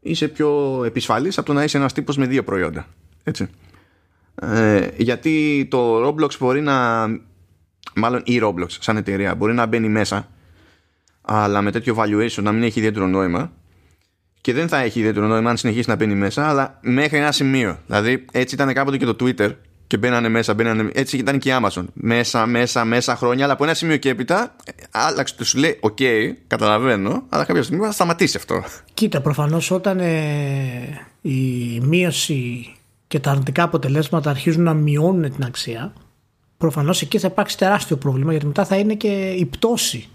[0.00, 2.86] είσαι πιο επισφαλής από το να είσαι ένας τύπος με δύο προϊόντα.
[3.24, 3.48] Έτσι.
[4.34, 7.06] Ε, γιατί το Roblox μπορεί να
[7.94, 10.28] μάλλον η Roblox σαν εταιρεία μπορεί να μπαίνει μέσα
[11.20, 13.52] αλλά με τέτοιο valuation να μην έχει ιδιαίτερο νόημα
[14.40, 17.78] και δεν θα έχει ιδιαίτερο νόημα αν συνεχίσει να μπαίνει μέσα αλλά μέχρι ένα σημείο
[17.86, 19.50] δηλαδή έτσι ήταν κάποτε και το Twitter
[19.92, 21.84] και μπαίνανε μέσα, μπαίνανε, έτσι ήταν και η Amazon.
[21.92, 24.56] Μέσα, μέσα, μέσα χρόνια, αλλά από ένα σημείο και έπειτα
[24.90, 25.98] άλλαξε το σου λέει: Οκ,
[26.46, 28.62] καταλαβαίνω, αλλά κάποια στιγμή θα σταματήσει αυτό.
[28.94, 32.72] Κοίτα, προφανώς όταν ε, η μείωση
[33.06, 35.92] και τα αρνητικά αποτελέσματα αρχίζουν να μειώνουν την αξία,
[36.58, 40.08] προφανώς εκεί θα υπάρξει τεράστιο πρόβλημα γιατί μετά θα είναι και η πτώση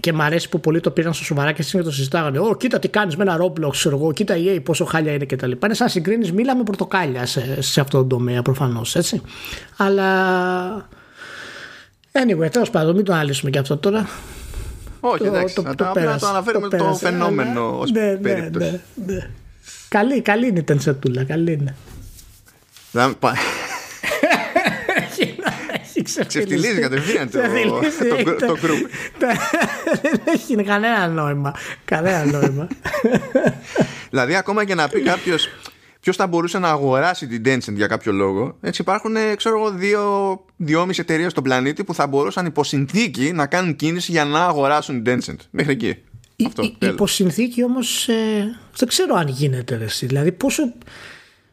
[0.00, 2.78] και μ' αρέσει που πολλοί το πήραν στο σοβαρά και σήμερα το συζητάγανε Ω κοίτα
[2.78, 5.46] τι κάνεις με ένα Roblox ξέρω εγώ, κοίτα η EA πόσο χάλια είναι και τα
[5.46, 9.22] λοιπά Είναι σαν συγκρίνεις μήλα με πορτοκάλια σε, σε αυτό το τομέα προφανώς έτσι
[9.76, 10.88] Αλλά
[12.12, 14.08] Anyway, τέλος πάντων, μην το αναλύσουμε και αυτό τώρα.
[15.00, 18.80] Όχι, εντάξει, το, το, το, το, το αναφέρουμε το, φαινόμενο ως ναι, ναι, περίπτωση.
[18.94, 19.30] Ναι, ναι.
[19.88, 21.76] Καλή, καλή είναι η τενσετούλα, καλή είναι.
[26.26, 28.88] Ξεφτιλίζει κατευθείαν το, το, το group.
[30.02, 31.54] Δεν έχει κανένα νόημα.
[31.84, 32.68] Κανένα νόημα.
[34.10, 35.48] δηλαδή, ακόμα και να πει κάποιος
[36.00, 39.70] ποιος θα μπορούσε να αγοράσει την Tencent για κάποιο λόγο, έτσι υπάρχουν, ε, ξέρω εγώ,
[39.70, 45.02] δύο, δυόμιση εταιρείες στον πλανήτη που θα μπορούσαν υποσυνθήκη να κάνουν κίνηση για να αγοράσουν
[45.02, 45.36] την Tencent.
[45.50, 45.96] Μέχρι εκεί.
[46.46, 50.72] Αυτό, υπό συνθήκη όμως ε, δεν ξέρω αν γίνεται ρε, δηλαδή πόσο,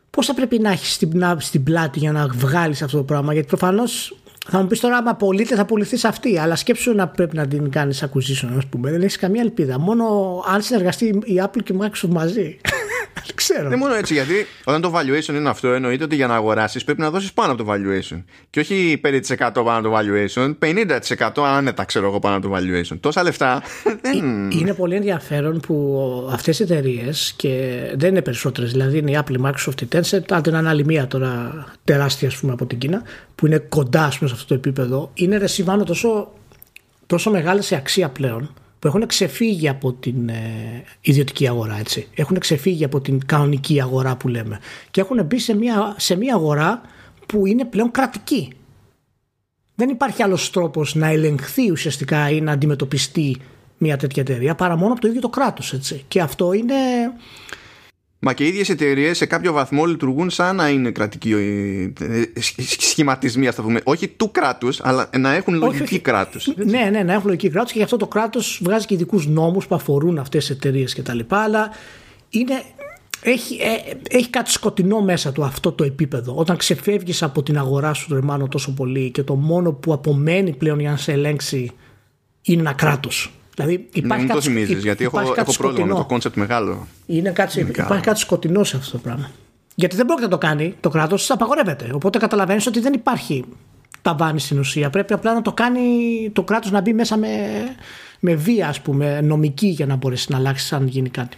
[0.10, 3.48] πώς θα πρέπει να έχεις στην, στην πλάτη για να βγάλεις αυτό το πράγμα; Γιατί
[3.48, 4.16] προφανώς
[4.48, 6.38] θα μου πεις τώρα, άμα πωλείται, θα πουληθεί αυτή.
[6.38, 8.92] Αλλά σκέψου να πρέπει να την κάνεις acquisition, ας πούμε.
[8.92, 9.80] Δεν έχεις καμία ελπίδα.
[9.80, 10.06] Μόνο
[10.48, 12.58] αν συνεργαστεί η Apple και η Microsoft μαζί.
[13.26, 13.70] Δεν ξέρω.
[13.70, 17.02] Δεν μόνο έτσι, γιατί όταν το valuation είναι αυτό, εννοείται ότι για να αγοράσεις πρέπει
[17.02, 18.24] να δώσεις πάνω από το valuation.
[18.50, 20.56] Και όχι 5% πάνω από το valuation,
[21.30, 22.98] 50% άνετα ξέρω εγώ πάνω από το valuation.
[23.00, 23.62] Τόσα λεφτά.
[24.02, 24.50] Δεν...
[24.52, 29.38] Είναι πολύ ενδιαφέρον που αυτές οι εταιρείες και δεν είναι περισσότερες, δηλαδή είναι η Apple,
[29.38, 33.02] η Microsoft, η Tencent, αν την άλλη μία τώρα τεράστια ας πούμε, από την Κίνα,
[33.36, 36.32] που είναι κοντά πούμε, σε αυτό το επίπεδο, είναι ρεσιβάνω τόσο,
[37.06, 38.54] τόσο μεγάλε σε αξία πλέον
[38.86, 42.08] που έχουν ξεφύγει από την ε, ιδιωτική αγορά, έτσι.
[42.16, 44.60] Έχουν ξεφύγει από την κανονική αγορά που λέμε
[44.92, 46.82] και έχουν μπει σε μια, σε μια αγορά
[47.26, 48.52] που είναι πλέον κρατική.
[49.76, 53.38] Δεν υπάρχει άλλος τρόπος να ελεγχθεί ουσιαστικά ή να αντιμετωπιστεί
[53.78, 56.04] μια τέτοια εταιρεία παρά μόνο από το ίδιο το κράτος, έτσι.
[56.08, 56.74] Και αυτό είναι...
[58.28, 62.42] Μα και οι ίδιες εταιρείες σε κάποιο βαθμό λειτουργούν σαν να είναι κρατικοί ε,
[62.80, 63.82] σχηματισμοί, ας το πούμε.
[63.84, 66.48] Όχι του κράτους, αλλά να έχουν λογική κράτους.
[66.56, 69.68] Ναι, ναι, να έχουν λογική κράτους και γι' αυτό το κράτος βγάζει και ειδικούς νόμους
[69.68, 71.20] που αφορούν αυτές τις εταιρείες κτλ.
[71.28, 71.70] Αλλά
[72.30, 72.64] είναι,
[73.22, 76.36] έχει, ε, έχει κάτι σκοτεινό μέσα του αυτό το επίπεδο.
[76.36, 80.56] Όταν ξεφεύγεις από την αγορά σου το ρημάνο τόσο πολύ και το μόνο που απομένει
[80.56, 81.72] πλέον για να σε ελέγξει
[82.42, 83.32] είναι ένα κράτος.
[83.56, 86.88] Δηλαδή υπάρχει ναι, κάτι, το θυμίζεις, γιατί έχω, έχω πρόβλημα με το concept μεγάλο.
[87.06, 89.32] Είναι κάτι, υπάρχει κάτι σκοτεινό σε αυτό το πράγμα.
[89.76, 91.90] Γιατί δεν πρόκειται να το κάνει το κράτος, απαγορεύεται.
[91.94, 93.46] Οπότε καταλαβαίνεις ότι δεν υπάρχει
[94.02, 94.90] ταβάνι στην ουσία.
[94.90, 95.82] Πρέπει απλά να το κάνει
[96.34, 97.28] το κράτος να μπει μέσα με,
[98.20, 101.38] με βία, ας πούμε, νομική για να μπορέσει να αλλάξει αν γίνει κάτι.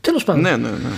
[0.00, 0.42] Τέλος πάντων.
[0.42, 0.90] Ναι, ναι, ναι.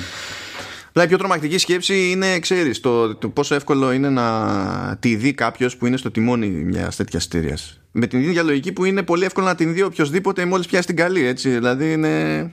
[0.97, 5.35] Δηλαδή, η πιο τρομακτική σκέψη είναι, ξέρεις, το, το, πόσο εύκολο είναι να τη δει
[5.35, 7.81] κάποιος που είναι στο τιμόνι μιας τέτοιας εταιρείας.
[7.93, 10.97] Με την ίδια λογική που είναι πολύ εύκολο να την δει οποιοδήποτε μόλις πιάσει την
[10.97, 11.51] καλή, έτσι.
[11.51, 12.53] Δηλαδή, είναι.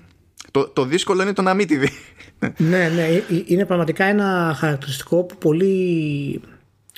[0.51, 1.89] Το, το δύσκολο είναι το να μην τη δει.
[2.57, 3.01] ναι, ναι.
[3.01, 6.41] Ε, ε, είναι πραγματικά ένα χαρακτηριστικό που πολύ.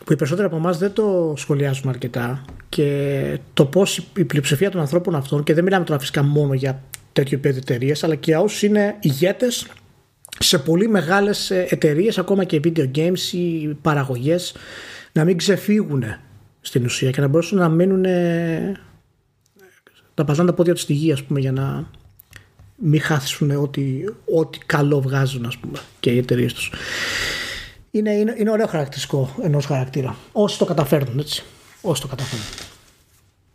[0.05, 4.81] που οι περισσότεροι από εμάς δεν το σχολιάζουμε αρκετά και το πώς η πλειοψηφία των
[4.81, 6.81] ανθρώπων αυτών, και δεν μιλάμε τώρα φυσικά μόνο για
[7.13, 9.67] τέτοιου επίπεδο εταιρείες, αλλά και για όσους είναι ηγέτες
[10.39, 14.55] σε πολύ μεγάλες ε, εταιρείες, ακόμα και video games ή παραγωγές
[15.11, 16.03] να μην ξεφύγουν
[16.61, 18.05] στην ουσία και να μπορέσουν να μείνουν
[20.15, 21.89] να πατάνε τα πόδια τους στη γη ας πούμε για να
[22.75, 24.03] μην χάσουν ό,τι,
[24.35, 26.71] ό,τι καλό βγάζουν ας πούμε και οι εταιρείες τους.
[27.91, 30.15] Είναι, είναι, είναι ωραίο χαρακτηριστικό ενός χαρακτήρα.
[30.31, 31.43] Όσοι το καταφέρνουν έτσι.
[31.81, 32.47] Όσοι το καταφέρνουν.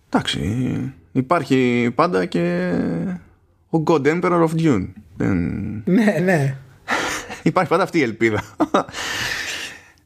[0.09, 2.73] Εντάξει υπάρχει πάντα και
[3.71, 4.88] ο God Emperor of Dune.
[5.85, 6.57] Ναι ναι
[7.51, 8.43] Υπάρχει πάντα αυτή η ελπίδα.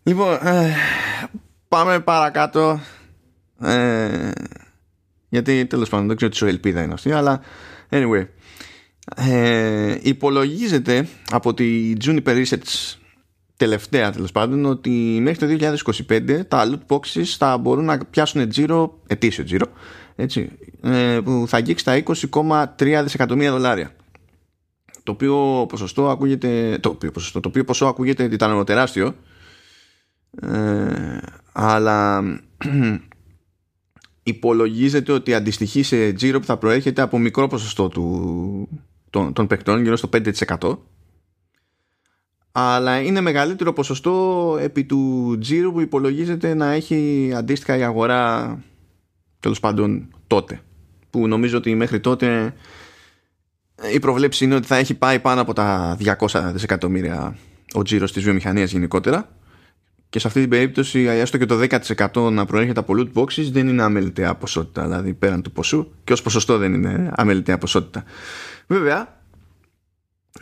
[0.02, 0.74] λοιπόν, ε,
[1.68, 2.80] πάμε παρακάτω.
[3.60, 4.30] Ε,
[5.28, 7.40] γιατί τέλος πάντων δεν ξέρω τι σου ελπίδα είναι αυτή, αλλά
[7.90, 8.26] anyway.
[9.16, 12.94] Ε, υπολογίζεται από τη Juniper Research
[13.56, 15.74] τελευταία τέλος πάντων ότι μέχρι το
[16.08, 19.66] 2025 τα loot boxes θα μπορούν να πιάσουν τζίρο, ετήσιο τζίρο,
[20.16, 20.50] έτσι,
[20.82, 23.90] ε, που θα αγγίξει τα 20,3 δισεκατομμύρια δολάρια
[25.04, 29.14] το οποίο ποσοστό ακούγεται το οποίο, ποσοστό, το οποίο ποσό ακούγεται ήταν τεράστιο.
[30.40, 31.18] Ε,
[31.52, 32.22] αλλά
[34.22, 38.68] υπολογίζεται ότι αντιστοιχεί σε τζίρο που θα προέρχεται από μικρό ποσοστό του,
[39.10, 40.76] των, των παικτών γύρω στο 5%
[42.56, 48.58] αλλά είναι μεγαλύτερο ποσοστό επί του τζίρου που υπολογίζεται να έχει αντίστοιχα η αγορά
[49.40, 50.60] τέλος πάντων τότε.
[51.10, 52.54] Που νομίζω ότι μέχρι τότε
[53.92, 57.36] η προβλέψη είναι ότι θα έχει πάει πάνω από τα 200 δισεκατομμύρια
[57.72, 59.28] ο τζίρος της βιομηχανίας γενικότερα.
[60.08, 61.66] Και σε αυτή την περίπτωση έστω και το
[62.14, 66.12] 10% να προέρχεται από loot boxes δεν είναι αμεληταία ποσότητα δηλαδή πέραν του ποσού και
[66.12, 68.04] ως ποσοστό δεν είναι αμεληταία ποσότητα
[68.66, 69.22] βέβαια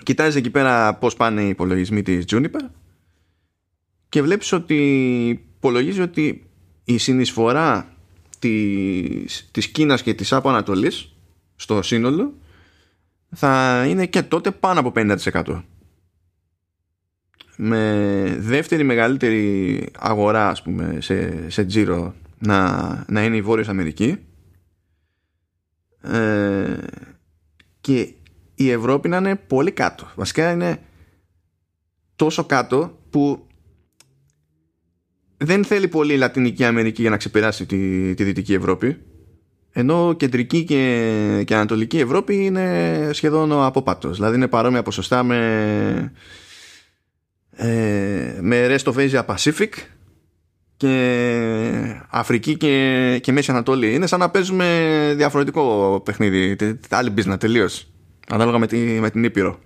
[0.02, 2.68] κοιτάζεις εκεί πέρα πως πάνε οι υπολογισμοί της Juniper
[4.08, 4.76] και βλέπεις ότι
[5.56, 6.46] υπολογίζει ότι
[6.84, 7.96] η συνεισφορά
[8.38, 11.12] της, της Κίνας και της Άπο Ανατολής
[11.56, 12.34] στο σύνολο
[13.34, 15.62] θα είναι και τότε πάνω από 50%
[17.56, 24.18] με δεύτερη μεγαλύτερη αγορά ας πούμε σε, σε τζίρο να, να είναι η Βόρειος Αμερική.
[26.02, 26.76] Ε,
[27.80, 28.14] και
[28.54, 30.10] η Ευρώπη να είναι πολύ κάτω.
[30.14, 30.82] Βασικά είναι
[32.16, 33.46] τόσο κάτω που
[35.36, 39.02] δεν θέλει πολύ η Λατινική Αμερική για να ξεπεράσει τη, τη Δυτική Ευρώπη
[39.72, 44.16] ενώ κεντρική και, και ανατολική Ευρώπη είναι σχεδόν ο απόπατος.
[44.16, 46.12] Δηλαδή είναι παρόμοια ποσοστά με,
[47.50, 49.68] ε, με Rest of Asia Pacific
[50.76, 53.94] και Αφρική και, και Μέση Ανατολή.
[53.94, 54.66] Είναι σαν να παίζουμε
[55.16, 56.56] διαφορετικό παιχνίδι,
[56.88, 57.86] άλλη business τελείως.
[58.28, 59.58] Ανάλογα με, τη, με την Ήπειρο.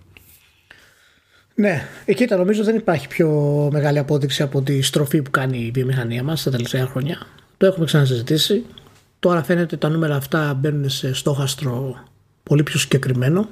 [1.55, 3.31] Ναι, εκεί τα νομίζω δεν υπάρχει πιο
[3.73, 7.27] μεγάλη απόδειξη από τη στροφή που κάνει η βιομηχανία μας τα τελευταία χρόνια.
[7.57, 8.65] Το έχουμε ξανασυζητήσει.
[9.19, 11.97] Τώρα φαίνεται τα νούμερα αυτά μπαίνουν σε στόχαστρο
[12.43, 13.49] πολύ πιο συγκεκριμένο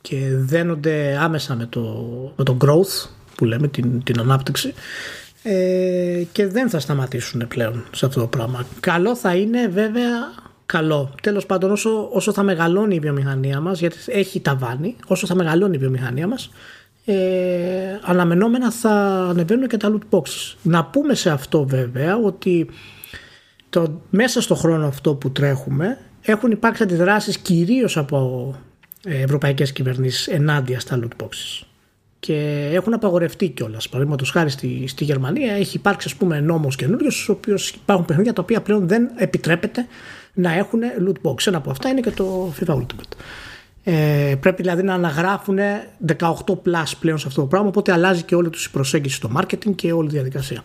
[0.00, 1.82] και δένονται άμεσα με το,
[2.36, 4.74] με το growth που λέμε, την, την ανάπτυξη
[5.42, 8.66] ε, και δεν θα σταματήσουν πλέον σε αυτό το πράγμα.
[8.80, 10.08] Καλό θα είναι βέβαια
[10.66, 11.14] καλό.
[11.22, 15.76] Τέλος πάντων όσο, όσο θα μεγαλώνει η βιομηχανία μας, γιατί έχει ταβάνι, όσο θα μεγαλώνει
[15.76, 16.50] η βιομηχανία μας,
[17.04, 17.14] ε,
[18.02, 18.90] αναμενόμενα θα
[19.30, 20.56] ανεβαίνουν και τα loot boxes.
[20.62, 22.68] Να πούμε σε αυτό βέβαια ότι
[23.70, 28.54] το, μέσα στο χρόνο αυτό που τρέχουμε έχουν υπάρξει αντιδράσεις κυρίως από
[29.04, 31.64] ε, ευρωπαϊκές κυβερνήσεις ενάντια στα loot boxes
[32.20, 33.88] και έχουν απαγορευτεί κιόλας.
[33.88, 38.32] Παραδείγματος χάρη στη, στη Γερμανία έχει υπάρξει ας πούμε νόμος καινούριος στους οποίους υπάρχουν παιχνίδια
[38.32, 39.86] τα οποία πλέον δεν επιτρέπεται
[40.32, 41.46] να έχουν loot box.
[41.46, 43.16] Ένα από αυτά είναι και το FIFA Ultimate.
[43.84, 45.58] Ε, πρέπει δηλαδή να αναγράφουν
[46.06, 46.16] 18
[46.46, 49.74] plus πλέον σε αυτό το πράγμα, οπότε αλλάζει και όλη τους η προσέγγιση στο marketing
[49.74, 50.62] και όλη η διαδικασία.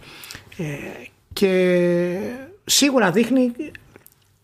[0.57, 0.63] Ε,
[1.33, 2.17] και
[2.65, 3.51] σίγουρα δείχνει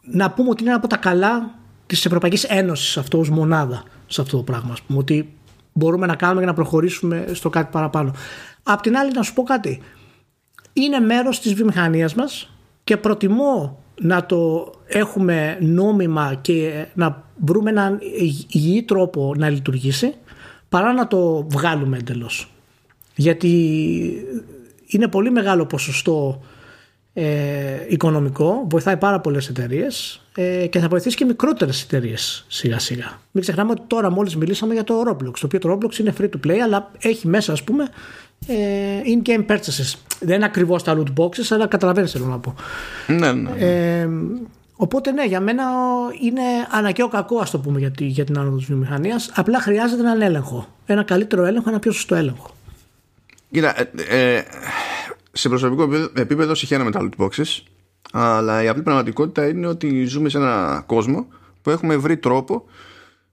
[0.01, 4.21] να πούμε ότι είναι ένα από τα καλά της Ευρωπαϊκής Ένωσης αυτό ως μονάδα σε
[4.21, 4.75] αυτό το πράγμα.
[4.87, 5.33] πούμε, ότι
[5.73, 8.13] μπορούμε να κάνουμε για να προχωρήσουμε στο κάτι παραπάνω.
[8.63, 9.81] Απ' την άλλη, να σου πω κάτι.
[10.73, 12.53] Είναι μέρος της βιομηχανίας μας
[12.83, 17.99] και προτιμώ να το έχουμε νόμιμα και να βρούμε έναν
[18.51, 20.13] υγιή τρόπο να λειτουργήσει
[20.69, 22.51] παρά να το βγάλουμε εντελώς.
[23.15, 23.51] Γιατί
[24.87, 26.41] είναι πολύ μεγάλο ποσοστό
[27.13, 33.19] ε, οικονομικό, βοηθάει πάρα πολλές εταιρείες ε, και θα βοηθήσει και μικρότερες εταιρείες σιγά σιγά.
[33.31, 36.29] Μην ξεχνάμε ότι τώρα μόλις μιλήσαμε για το Roblox, το οποίο το Roblox είναι free
[36.29, 37.87] to play αλλά έχει μέσα ας πούμε
[38.47, 38.55] ε,
[39.05, 39.93] in-game purchases.
[40.19, 42.55] Δεν είναι ακριβώς τα loot boxes αλλά καταλαβαίνεις θέλω να πω.
[43.07, 43.51] Ναι, ναι.
[43.57, 44.09] Ε,
[44.75, 45.63] οπότε ναι, για μένα
[46.21, 46.41] είναι
[46.71, 49.31] αναγκαίο κακό ας το πούμε για, τη, για την άνοδο της βιομηχανίας.
[49.35, 50.67] Απλά χρειάζεται έναν έλεγχο.
[50.85, 52.49] Ένα καλύτερο έλεγχο, ένα πιο σωστό έλεγχο.
[53.51, 54.43] Κοίτα, ε, ε,
[55.31, 57.63] σε προσωπικό επίπεδο συγχαίρομαι τα loot boxes
[58.11, 61.27] αλλά η απλή πραγματικότητα είναι ότι ζούμε σε ένα κόσμο
[61.61, 62.65] που έχουμε βρει τρόπο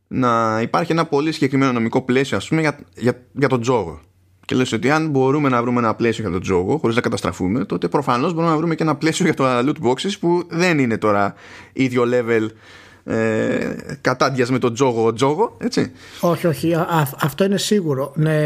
[0.09, 4.01] να υπάρχει ένα πολύ συγκεκριμένο νομικό πλαίσιο ας πούμε για, για, για τον τζόγο.
[4.45, 7.65] Και λες ότι αν μπορούμε να βρούμε ένα πλαίσιο για τον τζόγο χωρίς να καταστραφούμε
[7.65, 10.99] τότε προφανώς μπορούμε να βρούμε και ένα πλαίσιο για τα loot boxes που δεν είναι
[10.99, 11.35] τώρα
[11.73, 12.49] ίδιο level
[13.05, 15.93] ε, κατάντιας με τον τζόγο τζόγο έτσι.
[16.21, 16.75] Όχι, όχι,
[17.21, 18.13] αυτό είναι σίγουρο.
[18.17, 18.39] Ναι,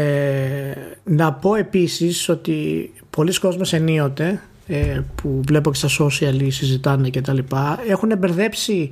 [1.03, 7.21] να πω επίσης ότι πολλοί κόσμος ενίοτε ε, που βλέπω και στα social συζητάνε και
[7.21, 8.89] τα λοιπά έχουν μπερδέψει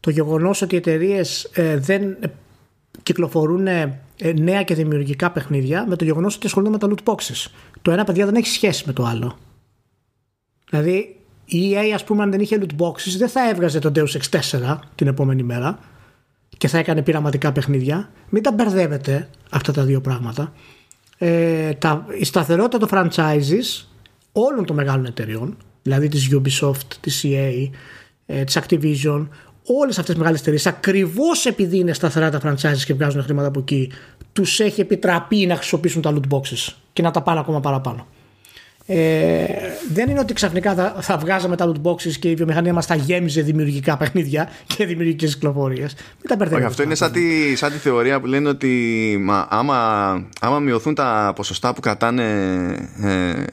[0.00, 2.16] το γεγονός ότι οι εταιρείες ε, δεν
[3.02, 4.02] κυκλοφορούν ε,
[4.38, 7.50] νέα και δημιουργικά παιχνίδια με το γεγονός ότι ασχολούνται με τα loot boxes.
[7.82, 9.38] Το ένα παιδιά δεν έχει σχέση με το άλλο.
[10.70, 14.20] Δηλαδή η EA ας πούμε αν δεν είχε loot boxes δεν θα έβγαζε το Deus
[14.20, 15.78] Ex 4 την επόμενη μέρα
[16.58, 18.10] και θα έκανε πειραματικά παιχνίδια.
[18.28, 20.52] Μην τα μπερδεύετε αυτά τα δύο πράγματα.
[21.18, 23.86] Ε, τα, η σταθερότητα των franchises
[24.32, 27.70] όλων των μεγάλων εταιριών, δηλαδή της Ubisoft, της EA,
[28.26, 29.28] ε, της Activision,
[29.64, 33.58] όλες αυτές τις μεγάλες εταιρείες, ακριβώς επειδή είναι σταθερά τα franchises και βγάζουν χρήματα από
[33.60, 33.92] εκεί,
[34.32, 38.06] τους έχει επιτραπεί να χρησιμοποιήσουν τα loot boxes και να τα πάνε ακόμα παραπάνω.
[38.90, 39.46] Ε,
[39.92, 42.94] δεν είναι ότι ξαφνικά θα, θα βγάζαμε τα loot boxes και η βιομηχανία μας θα
[42.94, 45.94] γέμιζε δημιουργικά παιχνίδια και δημιουργικές κυκλοφορίες.
[46.22, 49.76] Μην τα Αυτό είναι σαν τη, σαν τη θεωρία που λένε ότι μα, άμα,
[50.40, 52.24] άμα μειωθούν τα ποσοστά που κρατάνε
[53.02, 53.44] ε,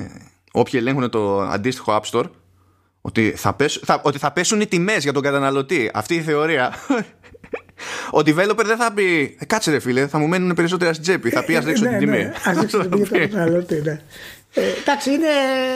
[0.52, 2.30] όποιοι ελέγχουν το αντίστοιχο App Store
[3.02, 5.92] ότι θα, πέσουν, θα, ότι θα πέσουν οι τιμές για τον καταναλωτή.
[5.94, 6.74] Αυτή η θεωρία.
[8.12, 11.30] Ο developer δεν θα πει «Ε, Κάτσε ρε φίλε, θα μου μένουν περισσότερα στην τσέπη.
[11.30, 12.18] Θα πει ας ρίξω ναι, την τιμή.
[12.18, 13.30] Ναι, ας ρίξω την τιμή
[14.56, 14.64] για τον καταναλωτή, ναι.
[14.64, 15.28] Ε, εντάξει, είναι,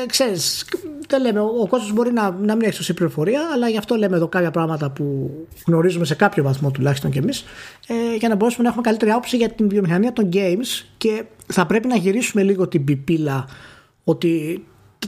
[0.08, 0.66] ξέρεις,
[1.08, 3.96] δεν λέμε, ο, ο κόσμος μπορεί να, να μην έχει σωστή πληροφορία, αλλά γι' αυτό
[3.96, 5.32] λέμε εδώ κάποια πράγματα που
[5.66, 7.44] γνωρίζουμε σε κάποιο βαθμό τουλάχιστον κι εμείς,
[7.88, 11.66] ε, για να μπορέσουμε να έχουμε καλύτερη άποψη για την βιομηχανία των games και θα
[11.66, 13.48] πρέπει να γυρίσουμε λίγο την πιπίλα
[14.04, 14.64] ότι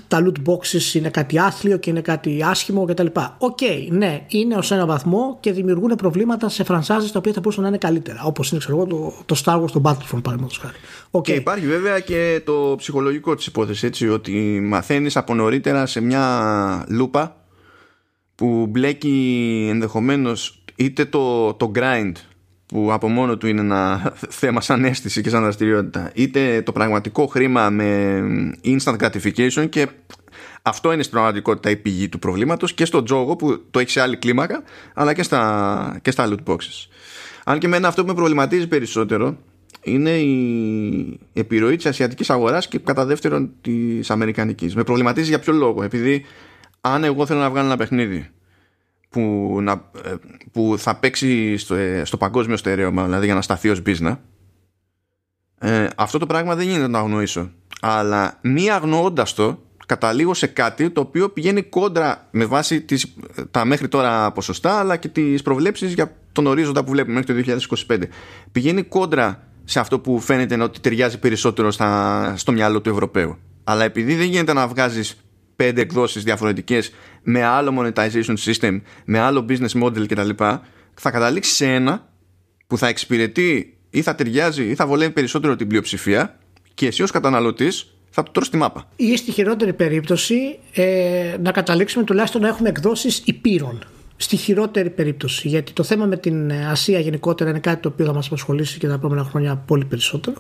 [0.08, 3.06] τα loot boxes είναι κάτι άθλιο και είναι κάτι άσχημο κτλ.
[3.38, 7.40] OK, okay, ναι, είναι ως ένα βαθμό και δημιουργούν προβλήματα σε franchises τα οποία θα
[7.40, 8.24] μπορούσαν να είναι καλύτερα.
[8.24, 10.78] Όπως είναι ξέρω, το, το Star Wars, το Battlefront παραδείγματος χάρη.
[11.12, 11.22] Okay.
[11.22, 16.86] Και υπάρχει βέβαια και το ψυχολογικό της υπόθεση, έτσι, ότι μαθαίνεις από νωρίτερα σε μια
[16.90, 17.36] λούπα
[18.36, 22.12] που μπλέκει ενδεχομένως είτε το, το grind
[22.66, 27.26] που από μόνο του είναι ένα θέμα σαν αίσθηση και σαν δραστηριότητα είτε το πραγματικό
[27.26, 28.22] χρήμα με
[28.64, 29.88] instant gratification και
[30.62, 34.02] αυτό είναι στην πραγματικότητα η πηγή του προβλήματος και στο τζόγο που το έχει σε
[34.02, 36.88] άλλη κλίμακα αλλά και στα, και στα loot boxes
[37.44, 39.38] αν και εμένα αυτό που με προβληματίζει περισσότερο
[39.84, 45.54] είναι η επιρροή της ασιατικής αγοράς και κατά δεύτερον της αμερικανικής με προβληματίζει για ποιο
[45.54, 46.26] λόγο επειδή
[46.82, 48.30] αν εγώ θέλω να βγάλω ένα παιχνίδι
[49.10, 49.72] που, να,
[50.06, 50.14] ε,
[50.52, 54.18] που θα παίξει στο, ε, στο παγκόσμιο στερέωμα, δηλαδή για να σταθεί ως business,
[55.60, 57.52] ε, αυτό το πράγμα δεν γίνεται να αγνοήσω.
[57.82, 63.14] Αλλά μη αγνοώντας το, καταλήγω σε κάτι το οποίο πηγαίνει κόντρα με βάση τις,
[63.52, 67.58] τα μέχρι τώρα ποσοστά, αλλά και τις προβλέψεις για τον ορίζοντα που βλέπουμε μέχρι το
[67.88, 68.02] 2025.
[68.52, 73.38] Πηγαίνει κόντρα σε αυτό που φαίνεται ότι ταιριάζει περισσότερο στα, στο μυαλό του Ευρωπαίου.
[73.64, 75.22] Αλλά επειδή δεν γίνεται να βγάζεις
[75.56, 76.92] πέντε εκδόσεις διαφορετικές
[77.24, 80.30] με άλλο monetization system, με άλλο business model κτλ.
[80.94, 82.10] Θα καταλήξεις σε ένα
[82.68, 86.38] που θα εξυπηρετεί ή θα ταιριάζει ή θα βολεύει περισσότερο την πλειοψηφία
[86.74, 88.90] και εσύ ως καταναλωτής θα το τρως τη μάπα.
[88.96, 93.84] Ή στη χειρότερη περίπτωση ε, να καταλήξουμε τουλάχιστον να έχουμε εκδόσεις υπήρων.
[94.22, 95.48] Στη χειρότερη περίπτωση.
[95.48, 98.88] Γιατί το θέμα με την Ασία γενικότερα είναι κάτι το οποίο θα μας απασχολήσει και
[98.88, 100.38] τα επόμενα χρόνια πολύ περισσότερο.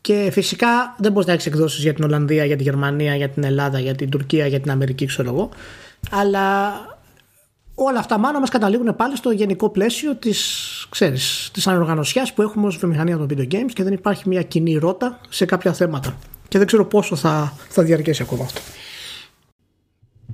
[0.00, 3.44] Και φυσικά δεν μπορεί να έχεις εκδόσεις για την Ολλανδία, για τη Γερμανία, για την
[3.44, 5.48] Ελλάδα, για την Τουρκία, για την Αμερική, ξέρω εγώ.
[6.10, 6.72] Αλλά
[7.74, 12.66] όλα αυτά μάλλον μας καταλήγουν πάλι στο γενικό πλαίσιο της ξέρεις, της ανοργανωσιάς που έχουμε
[12.66, 16.18] ως βιομηχανία των video games και δεν υπάρχει μια κοινή ρότα σε κάποια θέματα.
[16.48, 18.60] Και δεν ξέρω πόσο θα, θα διαρκέσει ακόμα αυτό.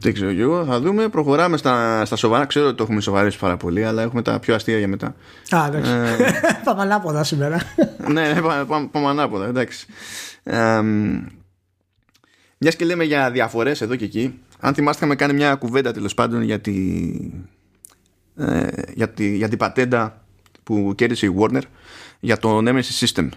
[0.00, 0.64] Δεν ξέρω και εγώ.
[0.64, 1.08] Θα δούμε.
[1.08, 2.44] Προχωράμε στα, στα σοβαρά.
[2.46, 5.14] Ξέρω ότι το έχουμε σοβαρέσει πάρα πολύ, αλλά έχουμε τα πιο αστεία για μετά.
[5.50, 5.90] Α, εντάξει.
[5.90, 6.16] Ε...
[6.64, 7.60] πάμε ανάποδα σήμερα.
[8.12, 9.46] ναι, ναι, πάμε, πάμε ανάποδα.
[9.46, 9.86] Εντάξει.
[10.42, 10.80] Ε,
[12.58, 14.40] μιας και λέμε για διαφορές εδώ και εκεί.
[14.60, 16.72] Αν θυμάστε, είχαμε κάνει μια κουβέντα τέλος πάντων για, τη,
[18.36, 20.24] ε, για, τη, για την πατέντα
[20.62, 21.62] που κέρδισε η Warner
[22.20, 23.28] για το Nemesis System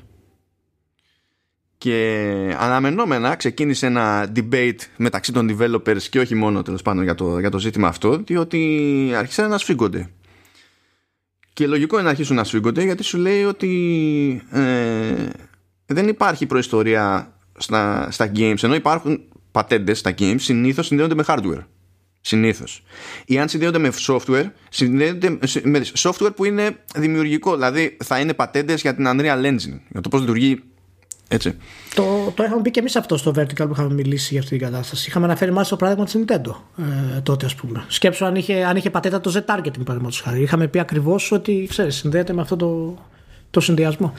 [1.80, 7.40] και αναμενόμενα ξεκίνησε ένα debate μεταξύ των developers και όχι μόνο τέλος πάντων για το,
[7.40, 10.10] για το ζήτημα αυτό διότι άρχισαν να σφίγγονται.
[11.54, 15.30] Και λογικό είναι να αρχίσουν να σφίγγονται γιατί σου λέει ότι ε,
[15.86, 21.64] δεν υπάρχει προϊστορία στα, στα games ενώ υπάρχουν πατέντες στα games συνήθως συνδέονται με hardware.
[22.22, 22.84] Συνήθως.
[23.26, 28.82] Ή αν συνδέονται με software συνδέονται με software που είναι δημιουργικό δηλαδή θα είναι πατέντες
[28.82, 30.64] για την Unreal Engine για το πώς λειτουργεί
[31.32, 31.58] έτσι.
[31.96, 34.68] Το, το είχαμε πει και εμείς αυτό στο Vertical που είχαμε μιλήσει για αυτή την
[34.68, 35.10] κατάσταση.
[35.10, 36.56] Είχαμε αναφέρει μάλιστα το παράδειγμα της Nintendo
[37.18, 37.84] ε, τότε, ας πούμε.
[37.88, 40.42] Σκέψω αν είχε, αν είχε πατέτα το Z-Targeting, παραδείγματος χάρη.
[40.42, 42.98] Είχαμε πει ακριβώς ότι ξέρεις, συνδέεται με αυτό το,
[43.50, 44.14] το συνδυασμό.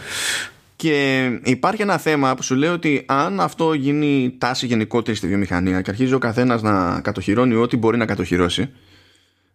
[0.77, 5.81] Και υπάρχει ένα θέμα που σου λέει ότι αν αυτό γίνει τάση γενικότερη στη βιομηχανία
[5.81, 8.71] και αρχίζει ο καθένας να κατοχυρώνει ό,τι μπορεί να κατοχυρώσει,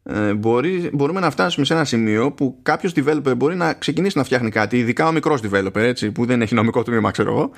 [0.08, 4.24] ε, μπορεί, μπορούμε να φτάσουμε σε ένα σημείο που κάποιος developer μπορεί να ξεκινήσει να
[4.24, 7.52] φτιάχνει κάτι, ειδικά ο μικρός developer, έτσι, που δεν έχει νομικό τμήμα, ξέρω εγώ,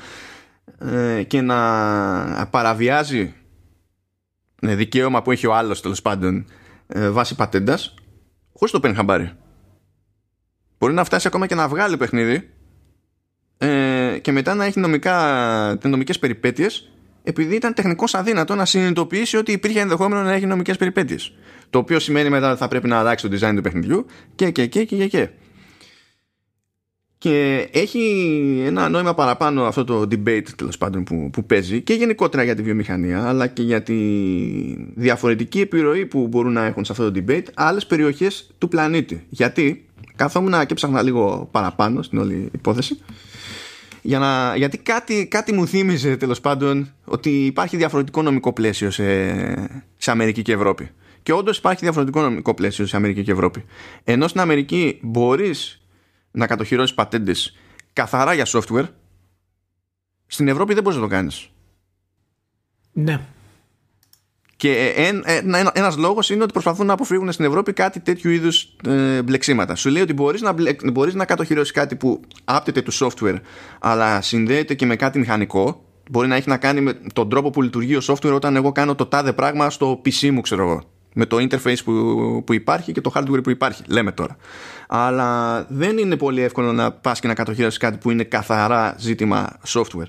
[0.95, 3.33] ε, και να παραβιάζει
[4.61, 6.45] ναι, δικαίωμα που έχει ο άλλος τέλος πάντων
[6.87, 7.93] ε, βάσει πατέντας,
[8.53, 9.31] χωρίς το παίρνει χαμπάρι.
[10.77, 12.49] Μπορεί να φτάσει ακόμα και να βγάλει παιχνίδι
[13.57, 16.91] ε, και μετά να έχει νομικά, νομικές περιπέτειες
[17.27, 21.33] επειδή ήταν τεχνικώς αδύνατο να συνειδητοποιήσει ότι υπήρχε ενδεχόμενο να έχει νομικές περιπέτειες.
[21.69, 24.05] Το οποίο σημαίνει μετά ότι θα πρέπει να αλλάξει το design του παιχνιδιού
[24.35, 25.29] και και και και και.
[27.17, 32.43] Και έχει ένα νόημα παραπάνω αυτό το debate τέλος πάντων που, που παίζει και γενικότερα
[32.43, 33.95] για τη βιομηχανία αλλά και για τη
[34.95, 39.25] διαφορετική επιρροή που μπορούν να έχουν σε αυτό το debate άλλες περιοχές του πλανήτη.
[39.29, 42.99] Γιατί καθόμουν και ψάχνα λίγο παραπάνω στην όλη υπόθεση
[44.07, 49.33] για να, γιατί κάτι, κάτι μου θύμιζε τέλος πάντων ότι υπάρχει διαφορετικό νομικό πλαίσιο σε,
[49.97, 50.89] σε Αμερική και Ευρώπη.
[51.27, 53.65] Και όντως υπάρχει διαφορετικό νομικό πλαίσιο σε Αμερική και Ευρώπη.
[54.03, 55.87] Ενώ στην Αμερική μπορείς
[56.31, 57.57] να κατοχυρώσεις πατέντες
[57.93, 58.85] καθαρά για software,
[60.27, 61.49] στην Ευρώπη δεν μπορείς να το κάνεις.
[62.93, 63.19] Ναι.
[64.55, 64.93] Και
[65.45, 69.75] ένα ένας λόγος είναι ότι προσπαθούν να αποφύγουν στην Ευρώπη κάτι τέτοιου είδους ε, μπλεξίματα.
[69.75, 70.55] Σου λέει ότι μπορείς να,
[70.91, 73.39] μπορείς να κατοχυρώσεις κάτι που άπτεται του software
[73.79, 75.85] αλλά συνδέεται και με κάτι μηχανικό.
[76.09, 78.95] Μπορεί να έχει να κάνει με τον τρόπο που λειτουργεί ο software όταν εγώ κάνω
[78.95, 80.95] το τάδε πράγμα στο PC μου, ξέρω εγώ.
[81.19, 84.37] Με το interface που, που υπάρχει και το hardware που υπάρχει, λέμε τώρα.
[84.87, 89.57] Αλλά δεν είναι πολύ εύκολο να πας και να κατοχυρώσεις κάτι που είναι καθαρά ζήτημα
[89.67, 90.07] software.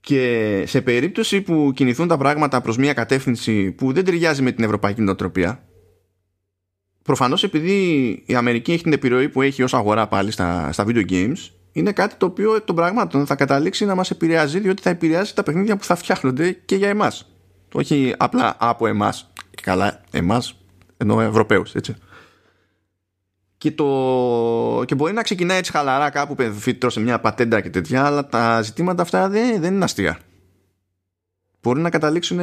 [0.00, 4.64] Και σε περίπτωση που κινηθούν τα πράγματα προς μια κατεύθυνση που δεν ταιριάζει με την
[4.64, 5.64] ευρωπαϊκή νοοτροπία,
[7.02, 11.10] προφανώς επειδή η Αμερική έχει την επιρροή που έχει ως αγορά πάλι στα, στα video
[11.10, 11.38] games,
[11.72, 15.34] είναι κάτι το οποίο εκ των πραγμάτων θα καταλήξει να μας επηρεάζει διότι θα επηρεάσει
[15.34, 17.37] τα παιχνίδια που θα φτιάχνονται και για εμάς.
[17.72, 20.54] Όχι απλά από εμάς και καλά εμάς
[20.96, 21.94] ενώ Ευρωπαίους έτσι
[23.58, 24.82] και, το...
[24.86, 26.36] και μπορεί να ξεκινάει έτσι χαλαρά κάπου
[26.86, 30.18] σε μια πατέντα και τέτοια αλλά τα ζητήματα αυτά δεν, δεν είναι αστεία
[31.62, 32.40] μπορεί να καταλήξουν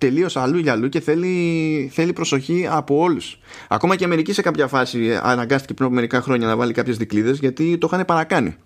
[0.00, 3.38] τελείως αλλού για αλλού και θέλει, θέλει προσοχή από όλους.
[3.68, 6.96] Ακόμα και η Αμερική σε κάποια φάση αναγκάστηκε πριν από μερικά χρόνια να βάλει κάποιες
[6.96, 8.56] δικλείδε γιατί το είχαν παρακάνει.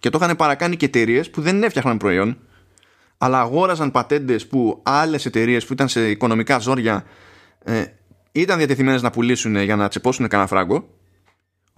[0.00, 2.38] Και το είχαν παρακάνει και εταιρείες που δεν έφτιαχναν προϊόν,
[3.18, 7.04] αλλά αγόραζαν πατέντες που άλλες εταιρείες που ήταν σε οικονομικά ζόρια
[7.64, 7.84] ε,
[8.32, 10.88] ήταν διατεθειμένες να πουλήσουν για να τσεπώσουν κανένα φράγκο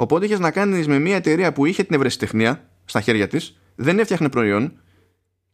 [0.01, 3.99] Οπότε είχες να κάνεις με μια εταιρεία που είχε την ευρεσιτεχνία στα χέρια της, δεν
[3.99, 4.73] έφτιαχνε προϊόν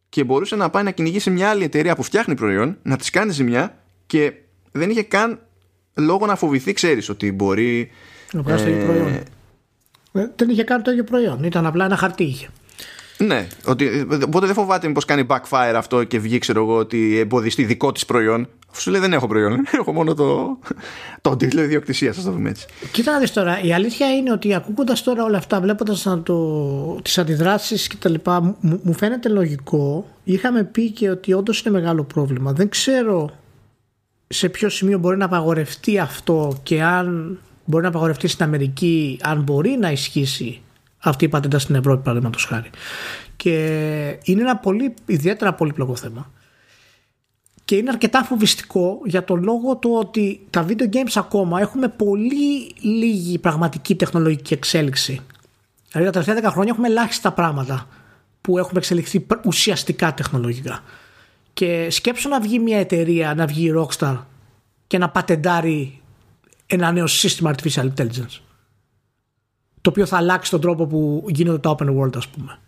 [0.09, 3.31] και μπορούσε να πάει να κυνηγήσει μια άλλη εταιρεία που φτιάχνει προϊόν, να της κάνει
[3.31, 4.33] ζημιά και
[4.71, 5.39] δεν είχε καν
[5.93, 7.91] λόγο να φοβηθεί, ξέρεις ότι μπορεί.
[8.31, 9.07] Να βγάλει το ίδιο προϊόν.
[10.11, 11.43] Ε, δεν είχε καν το ίδιο προϊόν.
[11.43, 12.47] Ήταν απλά ένα χαρτί είχε.
[13.17, 17.63] Ναι, ότι, οπότε δεν φοβάται μήπως κάνει backfire αυτό και βγει ξέρω εγώ ότι εμποδιστεί
[17.63, 20.57] δικό της προϊόν Αφού σου λέει δεν έχω προϊόν, έχω μόνο το,
[21.21, 22.65] το τίτλο ιδιοκτησία, ας το πούμε έτσι.
[22.91, 26.07] Κοίτα να δεις τώρα, η αλήθεια είναι ότι ακούγοντας τώρα όλα αυτά, βλέποντας
[27.01, 28.13] τις αντιδράσεις κτλ.,
[28.59, 30.05] μου, μου φαίνεται λογικό.
[30.23, 32.53] Είχαμε πει και ότι όντως είναι μεγάλο πρόβλημα.
[32.53, 33.29] Δεν ξέρω
[34.27, 39.41] σε ποιο σημείο μπορεί να απαγορευτεί αυτό και αν μπορεί να απαγορευτεί στην Αμερική, αν
[39.41, 40.61] μπορεί να ισχύσει
[40.97, 42.69] αυτή η πατέντας στην Ευρώπη, παραδείγματος χάρη.
[43.35, 43.53] Και
[44.23, 46.31] είναι ένα πολύ, ιδιαίτερα πολύπλοκο θέμα.
[47.65, 52.73] Και είναι αρκετά φοβιστικό για τον λόγο του ότι τα video games ακόμα έχουμε πολύ
[52.79, 55.21] λίγη πραγματική τεχνολογική εξέλιξη.
[55.91, 57.87] Δηλαδή τα τελευταία 10 χρόνια έχουμε ελάχιστα πράγματα
[58.41, 60.83] που έχουμε εξελιχθεί ουσιαστικά τεχνολογικά.
[61.53, 64.17] Και σκέψω να βγει μια εταιρεία, να βγει η Rockstar
[64.87, 66.01] και να πατεντάρει
[66.65, 68.39] ένα νέο σύστημα artificial intelligence.
[69.87, 72.59] Το οποίο θα αλλάξει τον τρόπο που γίνονται τα open world, ας πούμε.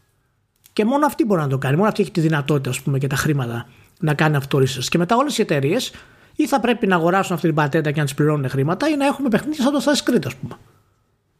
[0.74, 1.76] Και μόνο αυτή μπορεί να το κάνει.
[1.76, 3.67] Μόνο αυτή έχει τη δυνατότητα, ας πούμε, και τα χρήματα
[3.99, 5.91] να κάνει αυτό το Και μετά όλες οι εταιρείες
[6.36, 9.05] ή θα πρέπει να αγοράσουν αυτή την πατέντα και να τις πληρώνουν χρήματα ή να
[9.05, 10.55] έχουμε παιχνίδια σαν το Assassin's Creed, ας πούμε.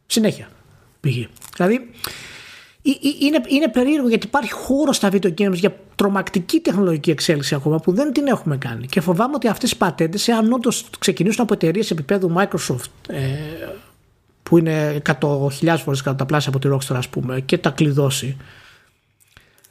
[0.06, 0.48] Συνέχεια.
[1.00, 1.28] Πηγή.
[1.56, 1.90] Δηλαδή,
[3.20, 7.92] είναι, είναι περίεργο γιατί υπάρχει χώρος στα video games για τρομακτική τεχνολογική εξέλιξη ακόμα που
[7.92, 8.86] δεν την έχουμε κάνει.
[8.86, 13.18] Και φοβάμαι ότι αυτές οι πατέντες, εάν όντως ξεκινήσουν από εταιρείες επίπεδου Microsoft, ε,
[14.50, 18.36] που είναι 100.000 φορές κατά τα πλάσια από τη Rockstar, ας πούμε, και τα κλειδώσει.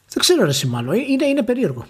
[0.10, 0.94] Δεν ξέρω, ρε Σιμάνο.
[0.94, 1.88] Είναι, είναι περίεργο.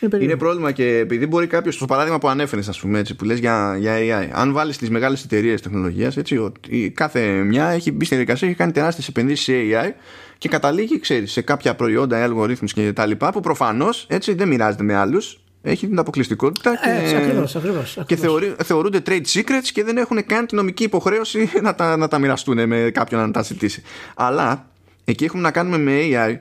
[0.00, 3.24] Είναι, είναι πρόβλημα και επειδή μπορεί κάποιος, στο παράδειγμα που ανέφερες, ας πούμε έτσι, που
[3.24, 7.92] λες για, για AI, αν βάλεις τις μεγάλες εταιρείες τεχνολογίας, έτσι, ότι κάθε μια έχει
[7.92, 9.92] μπει στη διαδικασία, έχει κάνει τεράστιες επενδύσεις σε AI
[10.38, 14.82] και καταλήγει, ξέρεις, σε κάποια προϊόντα, αλγορίθμου και τα λοιπά, που προφανώς έτσι δεν μοιράζεται
[14.82, 19.84] με άλλους, έχει την αποκλειστικότητα και, έτσι, ακριβώς, ακριβώς, και θεωρεί, θεωρούνται trade secrets και
[19.84, 23.42] δεν έχουν καν την νομική υποχρέωση να τα, να τα μοιραστούν με κάποιον να τα
[23.42, 23.82] ζητήσει.
[24.14, 24.70] Αλλά
[25.04, 26.36] εκεί έχουμε να κάνουμε με AI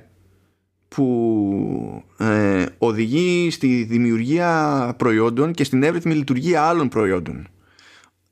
[0.87, 7.47] που ε, οδηγεί στη δημιουργία προϊόντων και στην εύρυθμη λειτουργία άλλων προϊόντων.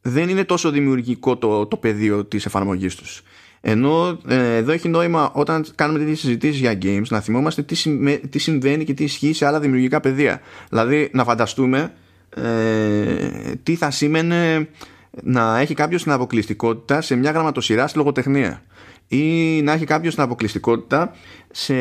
[0.02, 3.24] Δεν είναι τόσο δημιουργικό το, το πεδίο της εφαρμογής τους.
[3.62, 7.97] Ενώ ε, εδώ έχει νόημα όταν κάνουμε τέτοιες συζητήσεις για games να θυμόμαστε τι,
[8.28, 10.41] τι συμβαίνει και τι ισχύει σε άλλα δημιουργικά πεδία.
[10.70, 11.93] Δηλαδή να φανταστούμε
[12.36, 12.43] ε,
[13.64, 14.68] τι θα σήμαινε
[15.24, 18.62] να έχει κάποιος την αποκλειστικότητα σε μια γραμματοσυρά στη λογοτεχνία
[19.10, 21.12] ή να έχει κάποιος την αποκλειστικότητα
[21.51, 21.74] σε,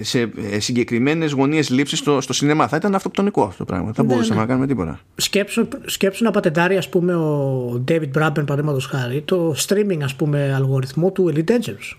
[0.00, 2.68] σε συγκεκριμένες γωνίες λήψης στο, στο σινεμά.
[2.68, 3.90] Θα ήταν αυτοκτονικό αυτό το πράγμα.
[3.90, 4.40] Δεν ναι, μπορούσαμε ναι.
[4.40, 5.00] να κάνουμε τίποτα.
[5.16, 10.54] Σκέψου, σκέψου να πατεντάρει ας πούμε ο David Braben παραδείγματος χάρη το streaming ας πούμε
[10.54, 11.96] αλγοριθμό του Elite Dangerous.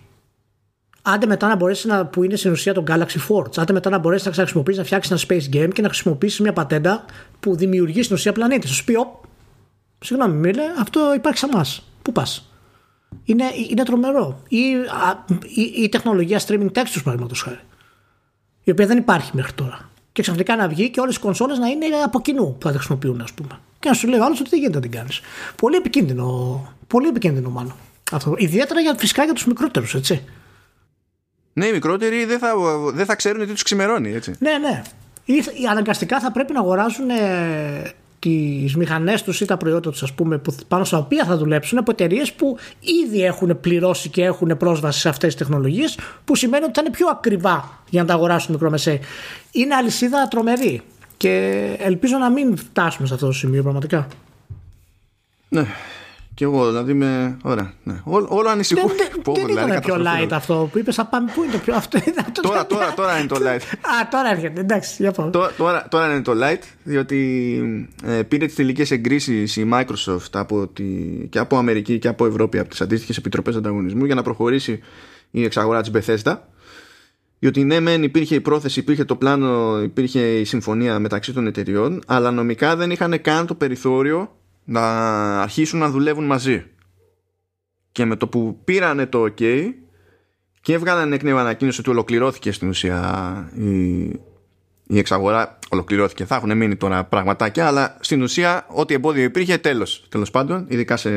[1.01, 3.97] Άντε μετά να μπορέσει να, που είναι στην ουσία το Galaxy Forge, άντε μετά να
[3.97, 7.05] μπορέσει να χρησιμοποιήσει να φτιάξεις ένα space game και να χρησιμοποιήσεις μια πατέντα
[7.39, 8.67] που δημιουργεί στην ουσία πλανήτη.
[8.67, 8.93] Σου πει,
[9.99, 11.91] συγγνώμη, μίλε, αυτό υπάρχει σε εμάς.
[12.01, 12.51] Πού πας;
[13.23, 14.41] Είναι, είναι τρομερό.
[14.47, 14.57] Ή
[15.55, 17.59] η, η, τεχνολογία streaming textures παραδείγματος χάρη.
[18.63, 19.89] Η οποία δεν υπάρχει μέχρι τώρα.
[20.11, 22.77] Και ξαφνικά να βγει και όλες οι κονσόλες να είναι από κοινού που θα τα
[22.77, 23.59] χρησιμοποιούν, ας πούμε.
[23.79, 25.21] Και να σου λέει ο άλλος ότι δεν γίνεται να την κάνεις.
[25.55, 27.75] Πολύ επικίνδυνο, πολύ επικίνδυνο μάλλον.
[28.11, 28.35] Αυτό.
[28.37, 30.23] Ιδιαίτερα για, φυσικά για τους μικρότερους, έτσι.
[31.53, 32.53] Ναι, οι μικρότεροι δεν θα,
[32.93, 34.35] δεν θα ξέρουν τι τους ξημερώνει, έτσι.
[34.39, 34.81] Ναι, ναι.
[35.25, 37.09] Ή, αναγκαστικά θα πρέπει να αγοράζουν
[38.63, 41.77] τις μηχανές τους ή τα προϊόντα τους, ας πούμε, που, πάνω στα οποία θα δουλέψουν
[41.77, 42.57] από εταιρείες που
[43.05, 46.95] ήδη έχουν πληρώσει και έχουν πρόσβαση σε αυτές τις τεχνολογίες, που σημαίνει ότι θα είναι
[46.95, 48.99] πιο ακριβά για να τα αγοράσουν μικρομεσαίοι.
[49.51, 50.81] Είναι αλυσίδα τρομερή.
[51.17, 54.07] Και ελπίζω να μην φτάσουμε σε αυτό το σημείο πραγματικά.
[55.49, 55.65] Ναι,
[56.37, 57.37] και εγώ δηλαδή με.
[57.43, 57.73] Ωραία.
[57.83, 57.93] Ναι.
[58.03, 58.87] Ό, όλο ανησυχώ.
[58.87, 60.99] Δεν, δεν, δεν δηλαδή, ήταν πιο light αυτό που είπες.
[61.09, 61.31] πάμε.
[61.35, 61.75] Πού είναι το πιο.
[61.75, 61.99] Αυτό,
[62.41, 63.61] τώρα, τώρα, τώρα είναι το light.
[63.61, 64.59] Α, τώρα έρχεται.
[64.59, 65.31] Εντάξει, για πάμε.
[65.31, 67.19] Τώρα, τώρα, είναι το light, διότι
[68.03, 70.83] ε, πήρε τις τελικές εγκρίσεις η Microsoft από τη,
[71.29, 74.79] και από Αμερική και από Ευρώπη από τις αντίστοιχες επιτροπές ανταγωνισμού για να προχωρήσει
[75.31, 76.37] η εξαγορά της Bethesda.
[77.39, 82.01] Διότι ναι, μεν υπήρχε η πρόθεση, υπήρχε το πλάνο, υπήρχε η συμφωνία μεταξύ των εταιριών,
[82.07, 84.31] αλλά νομικά δεν είχαν καν το περιθώριο
[84.69, 86.65] να αρχίσουν να δουλεύουν μαζί.
[87.91, 89.69] Και με το που πήρανε το OK
[90.61, 93.99] και έβγαλαν εκ νέου ανακοίνωση ότι ολοκληρώθηκε στην ουσία η,
[94.87, 95.59] η εξαγορά.
[95.69, 96.25] Ολοκληρώθηκε.
[96.25, 100.05] Θα έχουν μείνει τώρα πραγματάκια, αλλά στην ουσία ό,τι εμπόδιο υπήρχε τέλος.
[100.09, 101.11] Τέλος πάντων, ειδικά σε,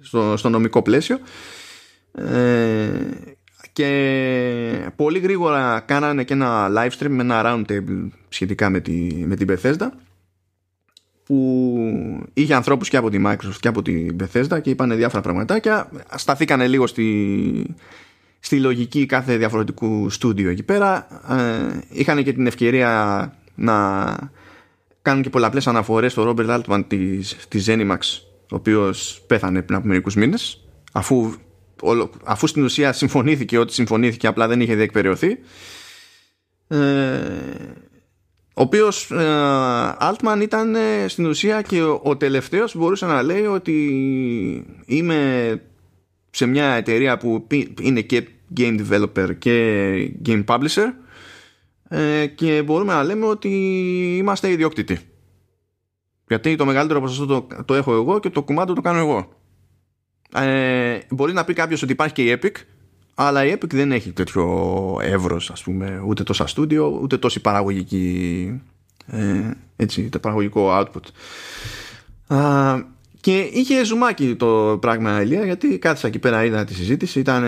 [0.00, 1.18] στο, στο νομικό πλαίσιο.
[2.12, 2.88] Ε,
[3.72, 8.92] και πολύ γρήγορα κάνανε και ένα live stream με ένα round table σχετικά με, τη,
[9.26, 9.88] με την Bethesda
[11.24, 15.90] που είχε ανθρώπους και από τη Microsoft και από την Bethesda και είπαν διάφορα πραγματάκια.
[16.14, 17.74] Σταθήκανε λίγο στη,
[18.40, 21.06] στη λογική κάθε διαφορετικού στούντιο εκεί πέρα.
[21.28, 24.04] Ε, είχαν και την ευκαιρία να
[25.02, 27.98] κάνουν και πολλαπλές αναφορές στο Robert Altman της, της Zenimax
[28.50, 30.64] ο οποίος πέθανε πριν από μερικούς μήνες.
[30.92, 31.34] Αφού,
[32.24, 35.38] αφού στην ουσία συμφωνήθηκε ότι συμφωνήθηκε απλά δεν είχε διεκπαιρεωθεί.
[36.68, 36.76] Ε,
[38.56, 43.22] ο οποίος ε, Altman ήταν ε, στην ουσία και ο, ο τελευταίος που μπορούσε να
[43.22, 43.74] λέει ότι
[44.86, 45.60] είμαι
[46.30, 47.46] σε μια εταιρεία που
[47.80, 50.92] είναι και game developer και game publisher
[51.88, 53.48] ε, και μπορούμε να λέμε ότι
[54.18, 54.98] είμαστε ιδιόκτητοι.
[56.28, 59.28] Γιατί το μεγαλύτερο ποσοστό το, το έχω εγώ και το κουμάντο το κάνω εγώ.
[60.34, 62.52] Ε, μπορεί να πει κάποιος ότι υπάρχει και η Epic
[63.14, 68.60] αλλά η Epic δεν έχει τέτοιο εύρος ας πούμε ούτε τόσα στούντιο ούτε τόση παραγωγική
[69.06, 71.02] ε, έτσι, το παραγωγικό output.
[72.36, 77.44] Α, και είχε ζουμάκι το πράγμα Ηλία γιατί κάθισα εκεί πέρα είδα τη συζήτηση ήταν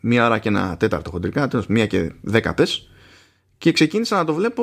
[0.00, 2.90] μία ώρα και ένα τέταρτο χοντρικά μία και δέκα πες
[3.58, 4.62] και ξεκίνησα να το βλέπω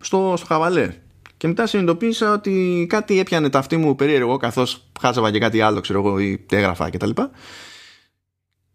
[0.00, 0.94] στο, στο χαβαλέ
[1.36, 5.80] και μετά συνειδητοποίησα ότι κάτι έπιανε τα αυτή μου περίεργο καθώς χάζαβα και κάτι άλλο
[5.80, 7.30] ξέρω εγώ ή έγραφα και τα λοιπά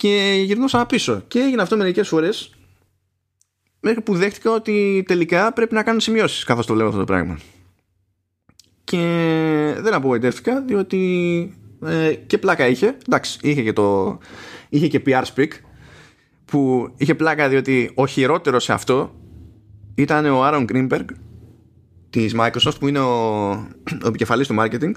[0.01, 1.23] και γυρνούσα πίσω.
[1.27, 2.53] Και έγινε αυτό μερικές φορές
[3.79, 7.39] μέχρι που δέχτηκα ότι τελικά πρέπει να κάνω σημειώσεις καθώς το λέω αυτό το πράγμα.
[8.83, 8.97] Και
[9.79, 11.53] δεν απογοητεύτηκα διότι
[11.85, 12.97] ε, και πλάκα είχε.
[13.07, 14.17] Εντάξει είχε και, το,
[14.69, 15.49] είχε και PR speak
[16.45, 19.15] που είχε πλάκα διότι ο χειρότερος σε αυτό
[19.95, 21.05] ήταν ο Άρον Greenberg
[22.09, 23.49] της Microsoft που είναι ο,
[24.03, 24.91] ο επικεφαλής του marketing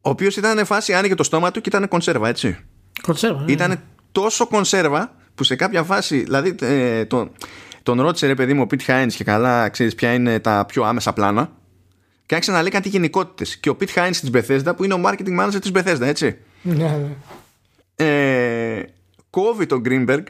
[0.00, 2.58] ο οποίος ήταν φάση άνοιγε το στόμα του και ήταν κονσέρβα έτσι
[3.02, 3.52] κονσέρβα ναι.
[3.52, 3.82] ήταν
[4.12, 7.30] τόσο κονσέρβα που σε κάποια φάση δηλαδή ε, τον,
[7.82, 10.82] τον ρώτησε ρε παιδί μου ο Pete Hines και καλά ξέρεις ποια είναι τα πιο
[10.84, 11.50] άμεσα πλάνα
[12.26, 13.56] και άρχισε να λέει κάτι γενικότητες.
[13.56, 16.74] Και ο Pete Hines της Bethesda που είναι ο marketing manager της Bethesda έτσι ναι,
[17.96, 18.06] ναι.
[18.06, 18.84] ε,
[19.30, 20.22] κόβει τον Greenberg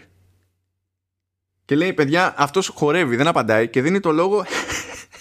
[1.65, 4.45] και λέει παιδιά αυτός χορεύει δεν απαντάει και δίνει το λόγο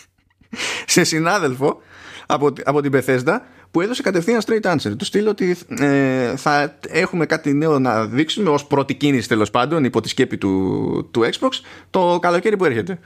[0.85, 1.81] σε συνάδελφο
[2.25, 3.37] από, από την Bethesda
[3.72, 4.97] που έδωσε κατευθείαν straight answer.
[4.97, 9.84] Του στείλω ότι ε, θα έχουμε κάτι νέο να δείξουμε ως πρώτη κίνηση τέλος πάντων
[9.84, 11.49] υπό τη σκέπη του, του Xbox
[11.89, 12.99] το καλοκαίρι που έρχεται.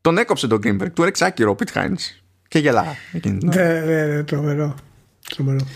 [0.00, 2.84] Τον έκοψε τον Greenberg του έριξε άκυρο ο Pete Hines και γελά
[3.42, 4.74] ναι ναι ναι τρομερό
[5.34, 5.66] τρομερό.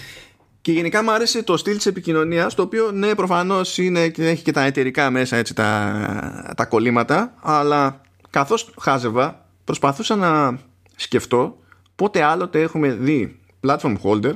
[0.61, 4.63] Και γενικά μου άρεσε το στυλ της επικοινωνίας, το οποίο ναι, προφανώς έχει και τα
[4.63, 8.01] εταιρικά μέσα έτσι, τα, τα κολλήματα, αλλά
[8.31, 10.59] καθώς χάζευα, προσπαθούσα να
[10.97, 11.59] σκεφτώ
[11.95, 14.35] πότε άλλοτε έχουμε δει platform holder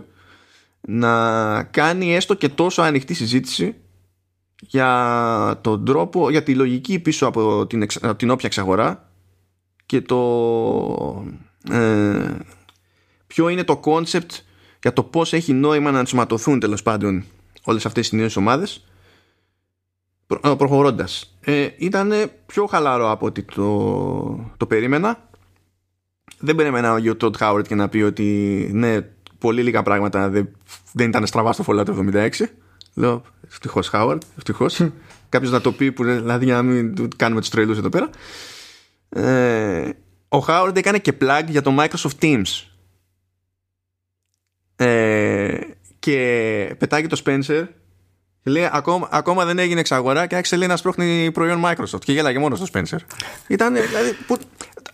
[0.81, 3.75] να κάνει έστω και τόσο ανοιχτή συζήτηση
[4.61, 9.11] για τον τρόπο, για τη λογική πίσω από την, από την όποια εξαγορά
[9.87, 11.25] και το
[11.71, 12.37] ε,
[13.27, 14.31] ποιο είναι το concept
[14.83, 17.25] για το πώς έχει νόημα να ενσωματωθούν τέλος πάντων
[17.65, 18.85] όλες αυτές οι νέες ομάδες
[20.27, 21.37] προ, ε, προχωρώντας.
[21.41, 22.13] Ε, ήταν
[22.47, 25.29] πιο χαλαρό από ότι το, το περίμενα.
[26.39, 29.01] Δεν περίμενα ο Τόντ Χάουαρτ και να πει ότι ναι
[29.39, 30.49] πολύ λίγα πράγματα δεν,
[30.93, 32.31] δεν ήταν στραβά στο Fallout 76
[32.95, 34.87] λέω ευτυχώς Χάουαρτ ευτυχώς.
[35.29, 38.11] κάποιος να το πει που δηλαδή για να μην κάνουμε τους τρελούς εδώ πέρα.
[39.09, 39.91] Ε,
[40.29, 42.65] ο Χάουαρντ έκανε και plug για το Microsoft Teams.
[44.77, 45.59] Ε,
[45.99, 47.86] και πετάγει το Spencer και
[48.47, 52.39] λέει ακόμα, ακόμα δεν έγινε εξαγορά και άρχισε λέει να σπρώχνει προϊόν Microsoft και γέλαγε
[52.39, 52.99] μόνος στο Spencer.
[53.47, 54.17] Ήταν δηλαδή.
[54.27, 54.37] Που,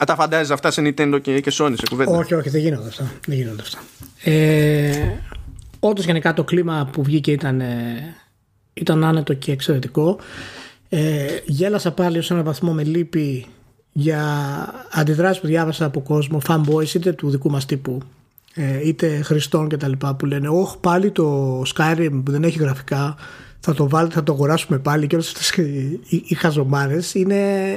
[0.07, 3.13] τα φαντάζει αυτά σε Nintendo και, και Sony σε κουβέντα; Όχι, όχι, δεν γίνονται αυτά.
[3.27, 3.79] Δεν γίνονται αυτά.
[4.25, 5.19] Ε,
[5.81, 8.15] Όντως γενικά το κλίμα που βγήκε ήταν, ε,
[8.75, 10.19] ήταν άνετο και εξαιρετικό.
[10.89, 13.47] Ε, γέλασα πάλι σε έναν βαθμό με λύπη
[13.93, 14.25] για
[14.93, 18.07] αντιδράσεις που διάβασα από κόσμο, fanboys είτε του δικού μας τύπου ε,
[18.85, 23.17] είτε χρηστών και τα λοιπά που λένε όχι πάλι το Skyrim που δεν έχει γραφικά
[23.61, 27.77] θα το βάλετε, θα το αγοράσουμε πάλι και όλες αυτές οι, οι, οι χαζομάρες είναι,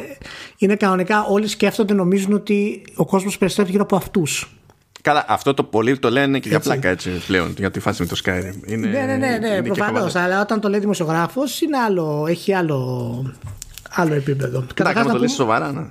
[0.57, 4.49] είναι κανονικά όλοι σκέφτονται νομίζουν ότι ο κόσμος περιστρέφει γύρω από αυτούς
[5.05, 8.07] Καλά, αυτό το πολύ το λένε και για πλάκα έτσι πλέον για τη φάση με
[8.07, 8.69] το Skyrim.
[8.71, 10.15] Είναι, ναι, ναι, ναι, ναι προφανώς.
[10.15, 13.33] Αλλά όταν το λέει δημοσιογράφος είναι άλλο, έχει άλλο,
[13.89, 14.65] άλλο επίπεδο.
[14.73, 15.85] Καταρχάς να το λε σοβαρά, ναι.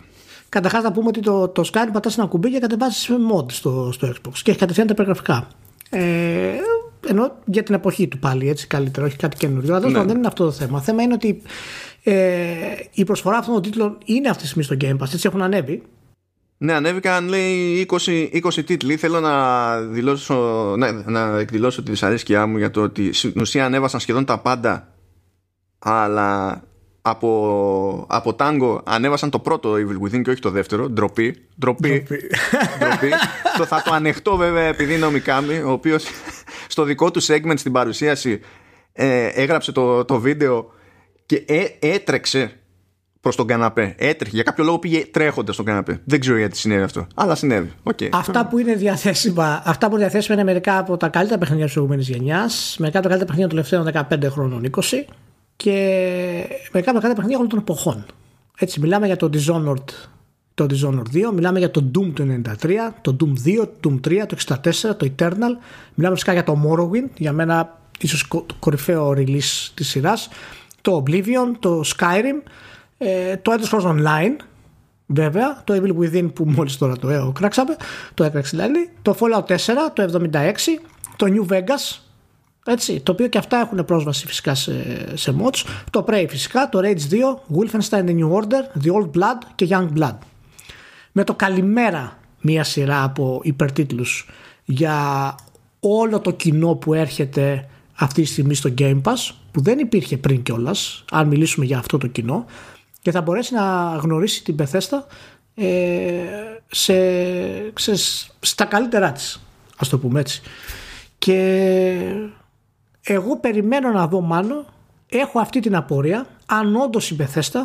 [0.55, 4.09] Καταρχάς να πούμε ότι το, το Skyrim πατάς ένα κουμπί και κατεβάζεις mod στο, στο
[4.09, 5.49] Xbox και έχει κατευθείαν τα περιγραφικά.
[5.91, 6.01] Ε,
[7.07, 9.75] ενώ για την εποχή του πάλι έτσι καλύτερα, όχι κάτι καινούριο.
[9.75, 10.05] Αλλά ναι.
[10.05, 10.79] δεν είναι αυτό το θέμα.
[10.79, 11.43] Το θέμα είναι ότι
[12.03, 12.15] ε,
[12.93, 15.13] η προσφορά αυτών των τίτλων είναι αυτή τη στιγμή στο Game Pass.
[15.13, 15.83] Έτσι έχουν ανέβει.
[16.59, 18.97] Ναι, ανέβηκαν λέει 20, 20 τίτλοι.
[18.97, 24.01] Θέλω να, δηλώσω, ναι, να εκδηλώσω τη δυσαρέσκειά μου για το ότι στην ουσία ανέβασαν
[24.01, 24.89] σχεδόν τα πάντα
[25.79, 26.63] αλλά
[27.07, 30.89] από, από Tango ανέβασαν το πρώτο Evil Within και όχι το δεύτερο.
[30.89, 31.37] Ντροπή.
[31.59, 32.07] Ντροπή.
[32.79, 33.11] Ντροπή.
[33.59, 36.05] το θα το ανεχτώ βέβαια επειδή είναι ο Μικάμι, ο οποίος
[36.75, 38.41] στο δικό του segment στην παρουσίαση
[38.93, 40.73] ε, έγραψε το, το βίντεο
[41.27, 42.53] και ε, έτρεξε
[43.21, 43.95] προς τον καναπέ.
[43.99, 44.35] Έτρεχε.
[44.35, 46.01] Για κάποιο λόγο πήγε τρέχοντας στον καναπέ.
[46.05, 47.07] Δεν ξέρω γιατί συνέβη αυτό.
[47.15, 47.73] Αλλά συνέβη.
[47.83, 48.09] Okay.
[48.13, 51.75] Αυτά που είναι διαθέσιμα, αυτά που είναι διαθέσιμα είναι μερικά από τα καλύτερα παιχνίδια της
[51.75, 54.81] προηγούμενης γενιάς, μερικά από τα καλύτερα παιχνίδια των τελευταίων 15 χρόνων 20
[55.57, 55.73] και
[56.73, 58.07] μερικά από τα καλύτερα παιχνίδια όλων των εποχών.
[58.59, 60.09] Έτσι, μιλάμε για το Dishonored,
[60.55, 64.23] το Dishonored 2, μιλάμε για το Doom του 93, το Doom 2, το Doom 3,
[64.27, 65.53] το 64, το Eternal,
[65.95, 70.29] μιλάμε φυσικά για το Morrowind, για μένα ίσως το κορυφαίο release της σειράς,
[70.81, 72.51] το Oblivion, το Skyrim,
[72.99, 74.37] ε, το Elder Scrolls Online,
[75.07, 77.77] βέβαια, το Evil Within που μόλις τώρα το ε, κράξαμε,
[78.15, 79.57] το έκραξε δηλαδή, το Fallout 4,
[79.93, 80.41] το 76,
[81.17, 82.04] το New Vegas,
[82.67, 84.73] Έτσι, το οποίο και αυτά έχουν πρόσβαση φυσικά σε,
[85.17, 85.65] σε mods.
[85.91, 87.17] Το Prey φυσικά, το Rage 2,
[87.57, 90.17] Wolfenstein The New Order, The Old Blood και Young Blood.
[91.13, 94.29] Με το καλημέρα μία σειρά από υπερτίτλους
[94.65, 95.35] για
[95.81, 100.43] όλο το κοινό που έρχεται αυτή τη στιγμή στο Game Pass που δεν υπήρχε πριν
[100.43, 102.45] κιόλας, αν μιλήσουμε για αυτό το κοινό
[103.03, 104.99] και θα μπορέσει να γνωρίσει την Bethesda
[105.55, 105.67] ε,
[106.67, 106.95] σε,
[107.75, 109.43] σε, στα καλύτερά της
[109.77, 110.43] ας το πούμε έτσι
[111.19, 112.15] και
[113.05, 114.67] εγώ περιμένω να δω μάλλον
[115.09, 116.27] έχω αυτή την απορία.
[116.47, 117.63] Αν όντως η Bethesda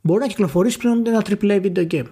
[0.00, 2.06] μπορεί να κυκλοφορήσει πλέον ένα AAA video game.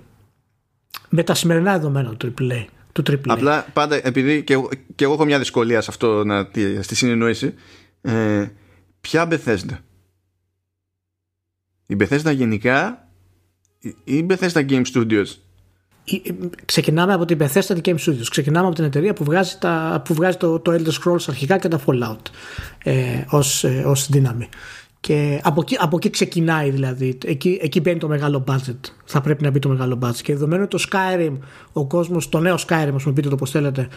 [1.09, 3.21] Με τα σημερινά δεδομένα του AAA του AAA.
[3.27, 7.55] Απλά πάντα επειδή και εγώ, και εγώ έχω μια δυσκολία σε αυτό να, στη συνεννόηση
[8.01, 8.47] ε,
[9.01, 9.79] ποια Bethesda;
[11.87, 13.09] Η Bethesda γενικά
[14.05, 15.27] ή η Bethesda Game Studios
[16.65, 18.27] ξεκινάμε από την Bethesda Game Studios.
[18.31, 21.69] Ξεκινάμε από την εταιρεία που βγάζει, τα, που βγάζει το, το Elder Scrolls αρχικά και
[21.69, 22.31] τα Fallout
[22.85, 24.49] ε, ως, ε, ως δύναμη.
[25.01, 27.19] Και από εκεί, από εκεί ξεκινάει δηλαδή.
[27.25, 28.79] Εκεί, εκεί μπαίνει το μεγάλο budget.
[29.05, 30.17] Θα πρέπει να μπει το μεγάλο budget.
[30.23, 31.39] Και δεδομένου το Skyrim,
[31.73, 33.89] ο κόσμος, το νέο Skyrim, ας πούμε, πείτε το πώ θέλετε,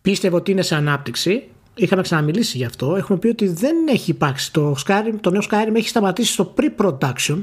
[0.00, 1.42] πίστευε ότι είναι σε ανάπτυξη.
[1.74, 2.96] Είχαμε ξαναμιλήσει γι' αυτό.
[2.96, 4.52] Έχουμε πει ότι δεν έχει υπάρξει.
[4.52, 7.42] Το, Skyrim, το νέο Skyrim έχει σταματήσει στο pre-production.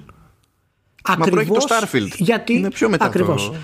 [1.03, 2.15] Ακριβώς το Starfield.
[2.17, 3.45] Γιατί, είναι πιο μετά ακριβώς.
[3.45, 3.55] Το...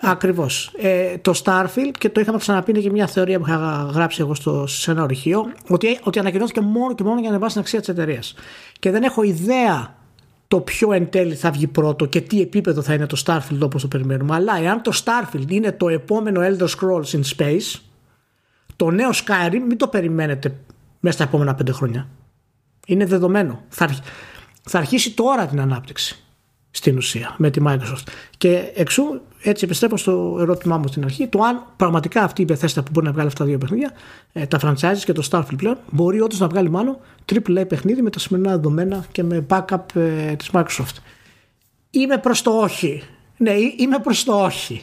[0.00, 0.72] Ακριβώς.
[0.76, 4.34] Ε, το Starfield και το είχαμε ξαναπεί είναι και μια θεωρία που είχα γράψει εγώ
[4.34, 7.78] στο, σε ένα ορυχείο ότι, ότι ανακοινώθηκε μόνο και μόνο για να ανεβάσει την αξία
[7.78, 8.34] της εταιρείας.
[8.78, 9.94] Και δεν έχω ιδέα
[10.48, 13.82] το ποιο εν τέλει θα βγει πρώτο και τι επίπεδο θα είναι το Starfield όπως
[13.82, 14.34] το περιμένουμε.
[14.34, 17.80] Αλλά εάν το Starfield είναι το επόμενο Elder Scrolls in Space,
[18.76, 20.56] το νέο Skyrim μην το περιμένετε
[21.00, 22.08] μέσα στα επόμενα πέντε χρόνια.
[22.86, 23.64] Είναι δεδομένο.
[23.68, 23.98] Θα,
[24.62, 26.24] θα αρχίσει τώρα την ανάπτυξη
[26.70, 28.06] στην ουσία με τη Microsoft.
[28.38, 29.02] Και εξού,
[29.44, 33.06] έτσι επιστρέφω στο ερώτημά μου στην αρχή, το αν πραγματικά αυτή η Bethesda που μπορεί
[33.06, 33.92] να βγάλει αυτά τα δύο παιχνίδια,
[34.32, 36.96] ε, τα franchises και το Starfield πλέον, μπορεί όντως να βγάλει μάλλον
[37.32, 40.96] AAA παιχνίδι με τα σημερινά δεδομένα και με backup ε, της Microsoft.
[41.90, 43.02] Είμαι προς το όχι.
[43.36, 44.82] Ναι, είμαι προς το όχι.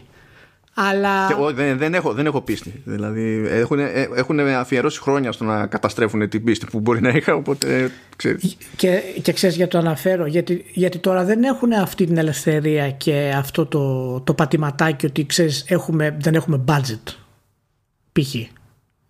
[0.73, 1.27] Αλλά...
[1.27, 2.81] Και εγώ δεν, δεν, έχω, δεν έχω πίστη.
[2.85, 7.35] Δηλαδή έχουν, ε, έχουν αφιερώσει χρόνια στο να καταστρέφουν την πίστη που μπορεί να είχα,
[7.35, 8.57] οπότε ξέρεις.
[8.75, 13.33] Και, και ξέρεις γιατί το αναφέρω, γιατί, γιατί τώρα δεν έχουν αυτή την ελευθερία και
[13.37, 17.13] αυτό το, το πατηματάκι ότι ξέρεις έχουμε, δεν έχουμε budget.
[18.11, 18.35] Π.χ.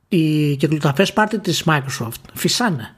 [0.08, 2.96] Οι κεκλουταφές πάρτι της Microsoft φυσάνε.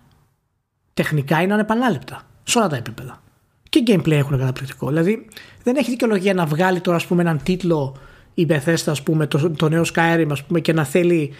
[0.93, 3.21] Τεχνικά είναι ανεπανάληπτα σε όλα τα επίπεδα.
[3.69, 4.87] Και gameplay έχουν καταπληκτικό.
[4.87, 5.27] Δηλαδή
[5.63, 7.97] δεν έχει δικαιολογία να βγάλει τώρα ας πούμε έναν τίτλο
[8.33, 11.33] η Bethesda ας πούμε, το, το νέο Skyrim ας πούμε, και να θέλει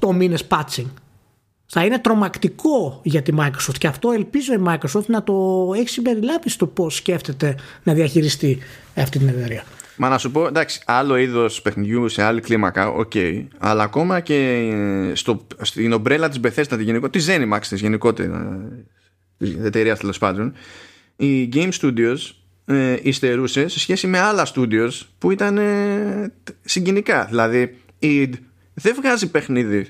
[0.00, 0.86] 8 μήνες patching.
[1.66, 6.50] Θα είναι τρομακτικό για τη Microsoft και αυτό ελπίζω η Microsoft να το έχει συμπεριλάβει
[6.50, 8.58] στο πώς σκέφτεται να διαχειριστεί
[8.94, 9.64] αυτή την εταιρεία.
[9.96, 13.10] Μα να σου πω, εντάξει, άλλο είδος παιχνιδιού σε άλλη κλίμακα, OK.
[13.14, 14.70] Okay, αλλά ακόμα και
[15.12, 18.60] στο, στην ομπρέλα της Bethesda, τη, γενικό, της Zenimax, της γενικότερα,
[19.38, 20.52] της εταιρείας τέλος πάντων,
[21.16, 22.16] οι Game Studios
[22.68, 26.32] ε, υστερούσε σε σχέση με άλλα studios που ήταν ε,
[26.64, 27.24] συγκινικά.
[27.24, 28.28] Δηλαδή, η
[28.74, 29.86] δεν βγάζει παιχνίδι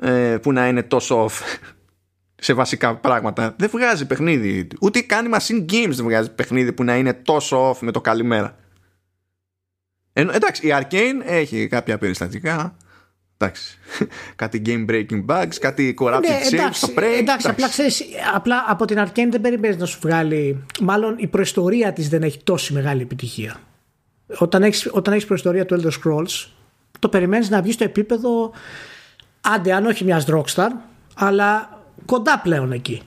[0.00, 1.58] ε, που να είναι τόσο off
[2.46, 3.54] σε βασικά πράγματα.
[3.58, 4.68] Δεν βγάζει παιχνίδι.
[4.80, 8.56] Ούτε κάνει machine games δεν βγάζει παιχνίδι που να είναι τόσο off με το καλημέρα.
[10.12, 12.76] Ε, εντάξει, η Arcane έχει κάποια περιστατικά
[13.38, 13.78] Εντάξει.
[14.42, 17.18] κάτι game breaking bugs, κάτι corrupted ναι, saves στο break.
[17.18, 18.02] Εντάξει, απλά ξέρεις,
[18.34, 20.64] απλά από την Arkane δεν περιμένεις να σου βγάλει.
[20.80, 23.60] Μάλλον η προϊστορία της δεν έχει τόση μεγάλη επιτυχία.
[24.38, 26.48] Όταν έχεις όταν έχεις προϊστορία του Elder Scrolls,
[26.98, 28.52] το περιμένεις να βγει στο επίπεδο.
[29.40, 30.68] Άντε, αν όχι μιας Rockstar,
[31.14, 33.02] αλλά κοντά πλέον εκεί,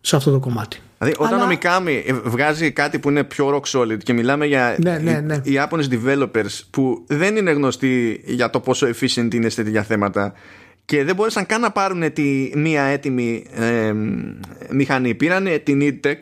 [0.00, 0.80] σε αυτό το κομμάτι.
[1.02, 1.44] Δηλαδή, όταν Αλλά...
[1.44, 5.40] ο Μικάμι βγάζει κάτι που είναι πιο rock solid και μιλάμε για ναι, ναι, ναι.
[5.42, 10.32] οι Ιάπωνες developers που δεν είναι γνωστοί για το πόσο efficient είναι σε τέτοια θέματα
[10.84, 13.92] και δεν μπόρεσαν καν να πάρουν τη μία έτοιμη ε,
[14.70, 15.14] μηχανή.
[15.14, 16.18] Πήραν την EdTech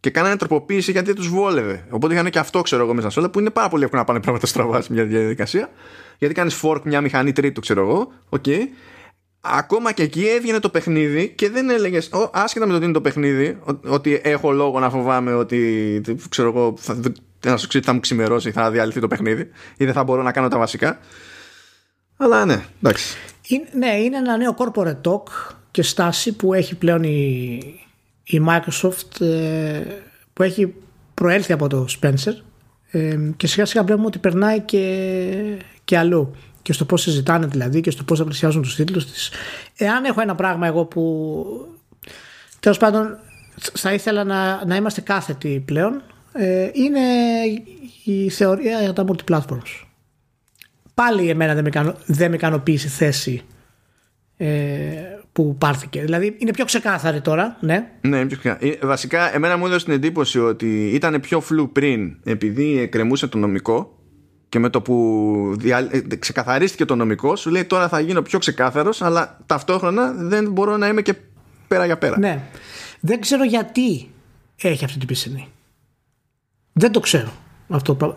[0.00, 1.84] και κάνανε τροποποίηση γιατί δεν τους βόλευε.
[1.90, 4.06] Οπότε είχαν και αυτό, ξέρω εγώ, μέσα σε όλα που είναι πάρα πολύ εύκολο να
[4.06, 5.70] πάνε πράγματα στραβά σε μια διαδικασία.
[6.18, 8.12] Γιατί κάνεις fork μια μηχανή τρίτου, ξέρω εγώ.
[8.30, 8.60] Okay
[9.44, 13.00] ακόμα και εκεί έβγαινε το παιχνίδι και δεν έλεγες, άσχετα με το τι είναι το
[13.00, 17.00] παιχνίδι, ότι έχω λόγο να φοβάμαι ότι ξέρω εγώ, θα,
[17.82, 20.98] θα μου ξημερώσει, θα διαλυθεί το παιχνίδι ή δεν θα μπορώ να κάνω τα βασικά.
[22.16, 23.16] Αλλά ναι, εντάξει.
[23.48, 27.58] Είναι, ναι, είναι ένα νέο corporate talk και στάση που έχει πλέον η,
[28.24, 29.82] η Microsoft ε,
[30.32, 30.74] που έχει
[31.14, 32.34] προέλθει από το Spencer
[32.90, 36.34] ε, και σιγά σιγά βλέπουμε ότι περνάει και, και αλλού
[36.64, 39.30] και στο πώς συζητάνε δηλαδή και στο πώς απλησιάζουν τους τίτλους της.
[39.76, 41.44] Εάν έχω ένα πράγμα εγώ που.
[42.60, 43.18] Τέλος πάντων,
[43.74, 46.02] θα ήθελα να, να είμαστε κάθετοι πλέον,
[46.32, 47.00] ε, είναι
[48.04, 49.84] η θεωρία για τα multiplatforms.
[50.94, 53.42] Πάλι εμένα δεν με, ικανο, δεν με ικανοποίησε θέση
[54.36, 54.48] ε,
[55.32, 56.00] που πάρθηκε.
[56.00, 57.90] Δηλαδή είναι πιο ξεκάθαρη τώρα, ναι.
[58.00, 58.78] Ναι, είναι πιο ξεκάθαρη.
[58.82, 63.38] Ε, βασικά, εμένα μου έδωσε την εντύπωση ότι ήταν πιο φλου πριν επειδή εκκρεμούσε το
[63.38, 63.98] νομικό
[64.54, 65.88] και με το που δια...
[65.90, 70.76] Ε, ξεκαθαρίστηκε το νομικό σου λέει τώρα θα γίνω πιο ξεκάθαρος αλλά ταυτόχρονα δεν μπορώ
[70.76, 71.14] να είμαι και
[71.68, 72.18] πέρα για πέρα.
[72.18, 72.42] Ναι.
[73.00, 74.10] Δεν ξέρω γιατί
[74.56, 75.48] έχει αυτή την πισινή.
[76.72, 77.32] Δεν το ξέρω
[77.68, 78.16] αυτό το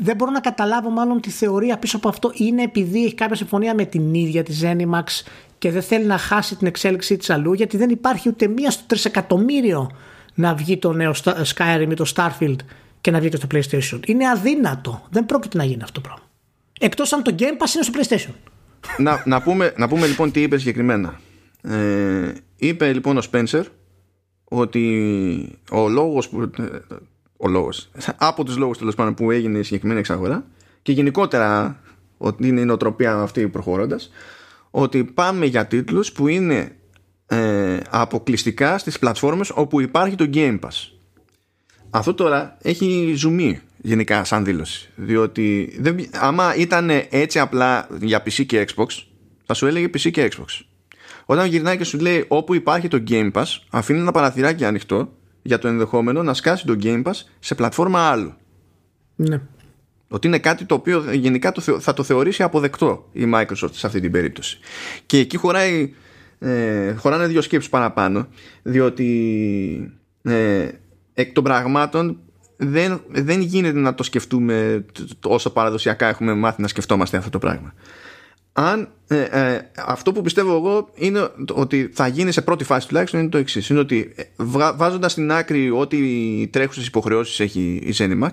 [0.00, 3.74] δεν μπορώ να καταλάβω μάλλον τη θεωρία πίσω από αυτό είναι επειδή έχει κάποια συμφωνία
[3.74, 5.26] με την ίδια τη Zenimax
[5.58, 8.82] και δεν θέλει να χάσει την εξέλιξή της αλλού γιατί δεν υπάρχει ούτε μία στο
[8.86, 9.90] τρισεκατομμύριο
[10.34, 11.14] να βγει το νέο
[11.54, 12.56] Skyrim ή το Starfield
[13.04, 14.00] και να βγει και στο PlayStation.
[14.06, 15.06] Είναι αδύνατο.
[15.10, 16.24] Δεν πρόκειται να γίνει αυτό το πράγμα.
[16.80, 18.32] Εκτός αν το Game Pass είναι στο PlayStation.
[18.96, 21.20] Να, να, πούμε, να πούμε λοιπόν τι είπε συγκεκριμένα.
[21.62, 23.62] Ε, είπε λοιπόν ο Spencer
[24.44, 26.50] ότι ο λόγος που,
[27.36, 30.46] ο λόγος, από τους λόγους τέλος πάντων που έγινε η συγκεκριμένη εξαγορά
[30.82, 31.80] και γενικότερα
[32.18, 34.10] ότι είναι η νοοτροπία αυτή προχωρώντας
[34.70, 36.76] ότι πάμε για τίτλους που είναι
[37.26, 40.93] ε, αποκλειστικά στις πλατφόρμες όπου υπάρχει το Game Pass.
[41.96, 44.88] Αυτό τώρα έχει ζουμί γενικά σαν δήλωση.
[44.94, 48.86] Διότι δεν, άμα ήταν έτσι απλά για PC και Xbox,
[49.46, 50.64] θα σου έλεγε PC και Xbox.
[51.24, 55.58] Όταν γυρνάει και σου λέει όπου υπάρχει το Game Pass, αφήνει ένα παραθυράκι ανοιχτό για
[55.58, 58.34] το ενδεχόμενο να σκάσει το Game Pass σε πλατφόρμα άλλου.
[59.16, 59.40] Ναι.
[60.08, 64.00] Ότι είναι κάτι το οποίο γενικά το θα το θεωρήσει αποδεκτό η Microsoft σε αυτή
[64.00, 64.58] την περίπτωση.
[65.06, 65.94] Και εκεί χωράει,
[66.38, 68.28] ε, χωράνε δύο σκέψεις παραπάνω,
[68.62, 70.68] διότι ε,
[71.14, 72.18] εκ των πραγμάτων
[72.56, 74.84] δεν, δεν γίνεται να το σκεφτούμε
[75.24, 77.74] όσο παραδοσιακά έχουμε μάθει να σκεφτόμαστε αυτό το πράγμα.
[78.52, 83.20] Αν ε, ε, αυτό που πιστεύω εγώ είναι ότι θα γίνει σε πρώτη φάση τουλάχιστον
[83.20, 83.68] είναι το εξής.
[83.68, 84.22] Είναι ότι ε,
[84.74, 85.98] βάζοντας στην άκρη ό,τι
[86.46, 88.30] τρέχουσες υποχρεώσεις έχει η Zenimax,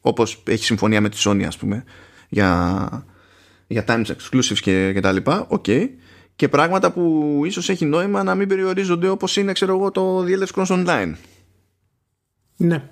[0.00, 1.84] όπως έχει συμφωνία με τη Sony, ας πούμε,
[2.28, 3.06] για,
[3.66, 5.88] για times exclusives και, και τα λοιπά, okay.
[6.36, 10.62] Και πράγματα που ίσως έχει νόημα να μην περιορίζονται όπως είναι, ξέρω εγώ, το DLS
[10.62, 11.12] Cross Online.
[12.56, 12.82] Ναι.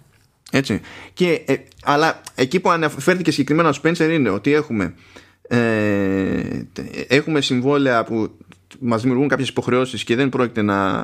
[0.50, 0.80] Έτσι.
[1.12, 4.94] Και, ε, αλλά εκεί που αναφέρθηκε συγκεκριμένα ο Spencer είναι ότι έχουμε
[5.52, 6.66] ε,
[7.08, 8.30] έχουμε συμβόλαια που
[8.80, 10.98] μας δημιουργούν κάποιες υποχρεώσεις και δεν πρόκειται να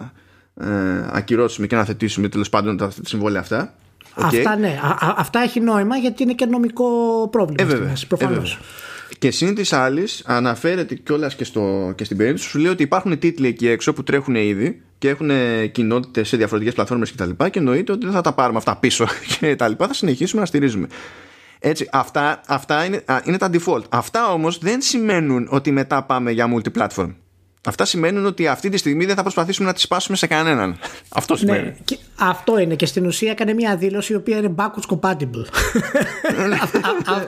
[0.54, 0.66] ε,
[1.11, 3.74] ακυρώσουμε και να θετήσουμε τέλος πάντων τα συμβόλαια αυτά.
[4.14, 4.78] Αυτά ναι,
[5.16, 6.86] αυτά έχει νόημα γιατί είναι και νομικό
[7.30, 7.62] πρόβλημα.
[7.62, 8.59] Ε, βέβαια, προφανώς.
[9.18, 13.18] Και συν της άλλης, αναφέρεται κιόλας και, στο, και στην περίπτωση σου λέει ότι υπάρχουν
[13.18, 15.30] τίτλοι εκεί έξω που τρέχουν ήδη και έχουν
[15.72, 17.30] κοινότητες σε διαφορετικές πλατφόρμες κτλ.
[17.30, 19.07] Και, και εννοείται ότι δεν θα τα πάρουμε αυτά πίσω
[19.38, 19.86] και τα λοιπά.
[19.86, 20.86] Θα συνεχίσουμε να στηρίζουμε.
[21.59, 23.82] Έτσι, αυτά, αυτά είναι, είναι τα default.
[23.88, 27.14] Αυτά όμως δεν σημαίνουν ότι μετά πάμε για multiplatform.
[27.69, 30.79] Αυτά σημαίνουν ότι αυτή τη στιγμή δεν θα προσπαθήσουμε να τη σπάσουμε σε κανέναν.
[31.09, 31.62] Αυτό ναι, σημαίνει.
[31.62, 32.75] Ναι, και αυτό είναι.
[32.75, 35.45] Και στην ουσία έκανε μια δήλωση η οποία είναι backwards compatible.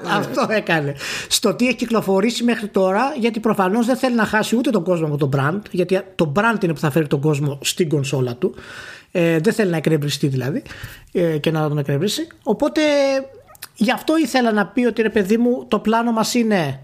[0.18, 0.94] αυτό έκανε.
[1.28, 5.06] Στο τι έχει κυκλοφορήσει μέχρι τώρα, γιατί προφανώς δεν θέλει να χάσει ούτε τον κόσμο
[5.06, 8.54] από τον brand, γιατί το brand είναι που θα φέρει τον κόσμο στην κονσόλα του.
[9.12, 10.62] Ε, δεν θέλει να εκνευριστεί δηλαδή
[11.12, 12.26] ε, και να τον εκνευρίσει.
[12.42, 12.80] Οπότε
[13.80, 16.80] Γι' αυτό ήθελα να πει ότι ρε παιδί μου το πλάνο μας είναι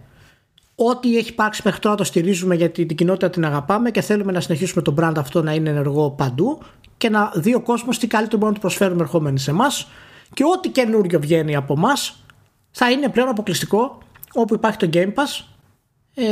[0.75, 4.41] ό,τι έχει υπάρξει μέχρι τώρα το στηρίζουμε γιατί την κοινότητα την αγαπάμε και θέλουμε να
[4.41, 6.59] συνεχίσουμε το brand αυτό να είναι ενεργό παντού
[6.97, 9.89] και να δει ο κόσμος τι καλύτερο μπορούμε να του προσφέρουμε ερχόμενοι σε εμάς
[10.35, 12.25] και ό,τι καινούριο βγαίνει από εμάς
[12.71, 13.99] θα είναι πλέον αποκλειστικό
[14.33, 15.45] όπου υπάρχει το Game Pass
[16.15, 16.25] ε,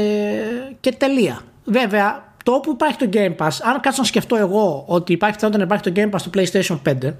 [0.80, 1.40] και τελεία.
[1.64, 5.66] Βέβαια, το όπου υπάρχει το Game Pass, αν κάτσω να σκεφτώ εγώ ότι υπάρχει πιθανότητα
[5.66, 7.14] να υπάρχει το Game Pass στο PlayStation 5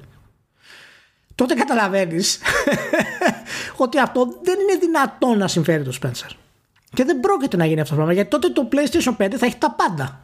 [1.35, 2.39] τότε καταλαβαίνεις
[3.85, 6.31] ότι αυτό δεν είναι δυνατό να συμφέρει το Spencer.
[6.95, 9.57] Και δεν πρόκειται να γίνει αυτό το πράγμα γιατί τότε το PlayStation 5 θα έχει
[9.59, 10.21] τα πάντα.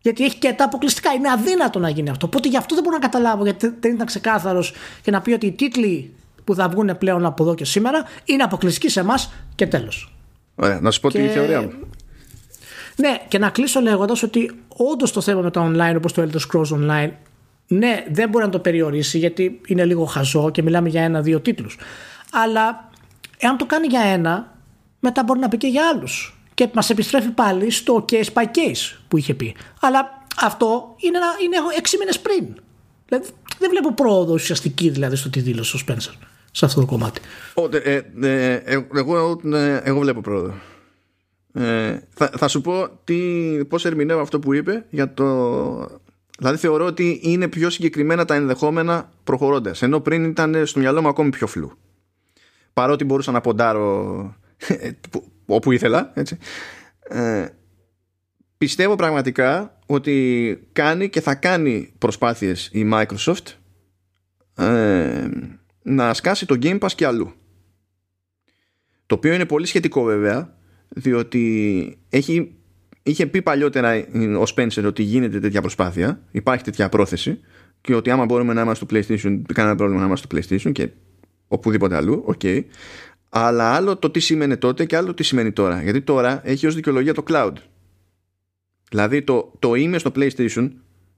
[0.00, 1.12] Γιατί έχει και τα αποκλειστικά.
[1.12, 2.26] Είναι αδύνατο να γίνει αυτό.
[2.26, 5.46] Οπότε γι' αυτό δεν μπορώ να καταλάβω γιατί δεν ήταν ξεκάθαρος και να πει ότι
[5.46, 6.12] οι τίτλοι
[6.44, 10.14] που θα βγουν πλέον από εδώ και σήμερα είναι αποκλειστικοί σε εμάς και τέλος.
[10.54, 11.18] Ωραία, να σου πω και...
[11.18, 11.72] τη θεωρία μου.
[12.96, 16.36] Ναι, και να κλείσω λέγοντας ότι όντως το θέμα με το online, όπως το Elder
[16.36, 17.10] Scrolls Online,
[17.66, 21.78] ναι, δεν μπορεί να το περιορίσει γιατί είναι λίγο χαζό και μιλάμε για ένα-δύο τίτλους.
[22.32, 22.90] Αλλά
[23.38, 24.57] εάν το κάνει για ένα,
[24.98, 26.38] μετά μπορεί να πει και για άλλους.
[26.54, 29.54] Και μας επιστρέφει πάλι στο case by case που είχε πει.
[29.80, 32.46] Αλλά αυτό είναι, ένα, είναι έξι μήνες πριν.
[33.06, 33.28] Δηλαδή,
[33.58, 36.12] δεν βλέπω πρόοδο ουσιαστική δηλαδή στο τι δήλωσε ο Σπένσερ
[36.50, 37.20] σε αυτό το κομμάτι.
[37.84, 39.40] Ε, ε, ε, εγώ,
[39.84, 40.54] εγώ βλέπω πρόοδο.
[42.08, 43.16] θα, θα σου πω τι,
[43.68, 45.24] πώς ερμηνεύω αυτό που είπε για το
[46.38, 49.82] Δηλαδή θεωρώ ότι είναι πιο συγκεκριμένα τα ενδεχόμενα προχωρώντας.
[49.82, 51.72] Ενώ πριν ήταν στο μυαλό μου ακόμη πιο φλού.
[52.72, 54.36] Παρότι μπορούσα να ποντάρω
[55.46, 56.12] όπου ήθελα.
[56.14, 56.38] Έτσι.
[57.08, 57.46] Ε,
[58.58, 63.54] πιστεύω πραγματικά ότι κάνει και θα κάνει προσπάθειες η Microsoft
[64.56, 65.28] ε,
[65.82, 67.32] να σκάσει το Game Pass και αλλού.
[69.06, 70.56] Το οποίο είναι πολύ σχετικό βέβαια
[70.88, 72.58] διότι έχει
[73.02, 73.94] είχε πει παλιότερα
[74.38, 77.40] ο Spencer ότι γίνεται τέτοια προσπάθεια, υπάρχει τέτοια πρόθεση
[77.80, 80.88] και ότι άμα μπορούμε να είμαστε στο PlayStation, κανένα πρόβλημα να είμαστε στο PlayStation και
[81.48, 82.40] οπουδήποτε αλλού, OK.
[82.42, 82.62] Okay.
[83.28, 85.82] Αλλά άλλο το τι σημαίνει τότε και άλλο το τι σημαίνει τώρα.
[85.82, 87.52] Γιατί τώρα έχει ως δικαιολογία το cloud.
[88.90, 90.70] Δηλαδή το, το είμαι στο PlayStation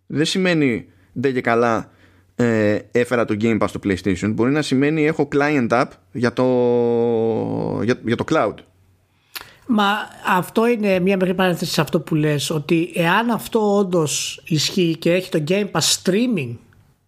[0.06, 1.90] δεν σημαίνει δεν και καλά
[2.34, 4.32] ε, έφερα το Game Pass στο PlayStation.
[4.34, 6.44] Μπορεί να σημαίνει έχω client app για το,
[7.82, 8.54] για, για το cloud.
[9.66, 9.84] Μα
[10.26, 15.12] αυτό είναι μια μικρή παρένθεση σε αυτό που λες ότι εάν αυτό όντως ισχύει και
[15.12, 16.56] έχει το Game Pass streaming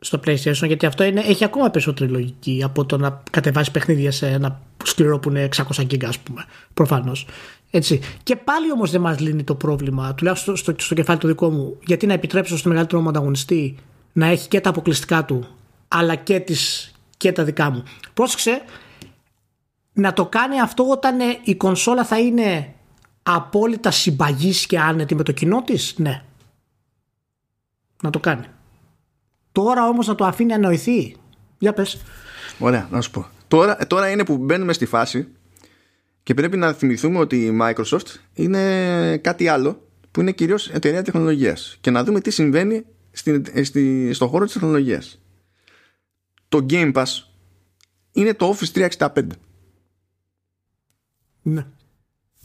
[0.05, 4.27] στο PlayStation γιατί αυτό είναι, έχει ακόμα περισσότερη λογική από το να κατεβάσεις παιχνίδια σε
[4.27, 6.45] ένα σκληρό που είναι 600 GB ας πούμε
[6.75, 7.27] προφανώς.
[7.71, 8.01] Έτσι.
[8.23, 11.51] Και πάλι όμως δεν μας λύνει το πρόβλημα τουλάχιστον στο, στο, στο κεφάλι του δικό
[11.51, 13.77] μου γιατί να επιτρέψω στο μεγαλύτερο μου ανταγωνιστή
[14.13, 15.47] να έχει και τα αποκλειστικά του
[15.89, 17.83] αλλά και, τις, και τα δικά μου.
[18.15, 18.63] Πρόσεξε
[19.93, 22.75] να το κάνει αυτό όταν ε, η κονσόλα θα είναι
[23.23, 26.23] απόλυτα συμπαγής και άνετη με το κοινό της; Ναι.
[28.03, 28.47] Να το κάνει
[29.53, 31.17] τώρα όμως να το αφήνει να νοηθεί
[31.59, 32.01] για πες.
[32.59, 33.27] Ωραία να σου πω.
[33.49, 35.29] Τώρα, τώρα είναι που μπαίνουμε στη φάση
[36.23, 41.77] και πρέπει να θυμηθούμε ότι η Microsoft είναι κάτι άλλο που είναι κυρίως εταιρεία τεχνολογίας
[41.81, 45.21] και να δούμε τι συμβαίνει στη, στη, στον χώρο της τεχνολογίας.
[46.49, 47.05] Το Game Pass
[48.13, 49.23] είναι το Office 365
[51.43, 51.67] ναι.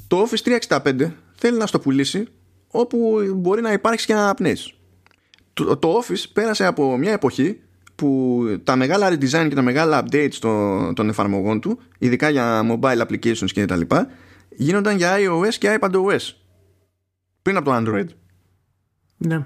[0.08, 2.28] Το Office 365 θέλει να στο πουλήσει
[2.68, 4.77] όπου μπορεί να υπάρξει και να αναπνέεις.
[5.58, 7.60] Το, το Office πέρασε από μια εποχή
[7.96, 13.02] που τα μεγάλα redesign και τα μεγάλα updates των, των εφαρμογών του, ειδικά για mobile
[13.02, 14.08] applications και τα λοιπά,
[14.50, 16.34] γίνονταν για iOS και iPadOS.
[17.42, 18.08] Πριν από το Android.
[19.18, 19.46] Ναι.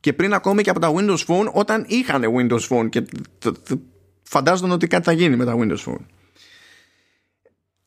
[0.00, 3.02] Και πριν ακόμη και από τα Windows Phone όταν είχαν Windows Phone και
[4.22, 6.04] φαντάζονταν ότι κάτι θα γίνει με τα Windows Phone.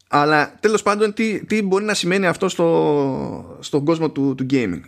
[0.07, 4.81] Αλλά τέλος πάντων τι, τι μπορεί να σημαίνει αυτό στο, στον κόσμο του, του gaming;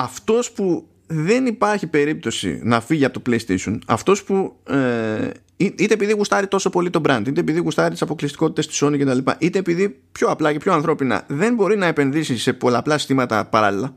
[0.00, 6.12] Αυτός που δεν υπάρχει περίπτωση να φύγει από το PlayStation, αυτός που ε, είτε επειδή
[6.12, 9.88] γουστάρει τόσο πολύ το brand, είτε επειδή γουστάρει τις αποκλειστικότητες της Sony κτλ, είτε επειδή
[10.12, 13.96] πιο απλά και πιο ανθρώπινα δεν μπορεί να επενδύσει σε πολλαπλά συστήματα παράλληλα,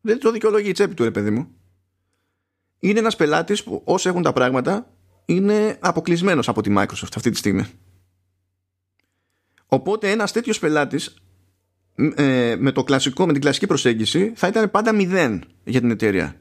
[0.00, 1.48] δεν το δικαιολογεί η τσέπη του ρε παιδί μου.
[2.78, 4.90] Είναι ένας πελάτης που όσοι έχουν τα πράγματα
[5.24, 7.64] είναι αποκλεισμένος από τη Microsoft αυτή τη στιγμή.
[9.66, 11.23] Οπότε ένας τέτοιος πελάτης
[11.96, 16.36] ε, με, το κλασικό, με την κλασική προσέγγιση θα ήταν πάντα μηδέν για την εταιρεία.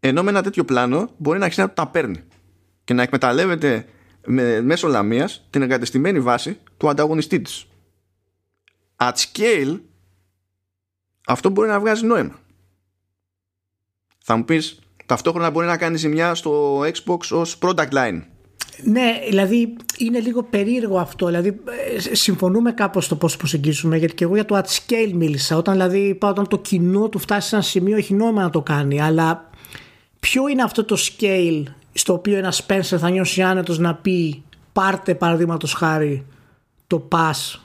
[0.00, 2.22] Ενώ με ένα τέτοιο πλάνο μπορεί να αρχίσει να τα παίρνει
[2.84, 3.86] και να εκμεταλλεύεται
[4.26, 7.66] με, μέσω λαμίας την εγκατεστημένη βάση του ανταγωνιστή της.
[8.96, 9.80] At scale
[11.26, 12.38] αυτό μπορεί να βγάζει νόημα.
[14.18, 18.22] Θα μου πεις ταυτόχρονα μπορεί να κάνει ζημιά στο Xbox ως product line
[18.84, 21.26] ναι, δηλαδή είναι λίγο περίεργο αυτό.
[21.26, 21.60] Δηλαδή,
[22.08, 25.56] ε, συμφωνούμε κάπως στο πώς προσεγγίσουμε, γιατί και εγώ για το at scale μίλησα.
[25.56, 28.60] Όταν δηλαδή είπα, όταν το κοινό του φτάσει σε ένα σημείο, έχει νόημα να το
[28.60, 29.00] κάνει.
[29.00, 29.50] Αλλά
[30.20, 31.62] ποιο είναι αυτό το scale
[31.92, 34.42] στο οποίο ένα Spencer θα νιώσει άνετος να πει
[34.72, 36.24] πάρτε παραδείγματος χάρη
[36.86, 37.60] το pass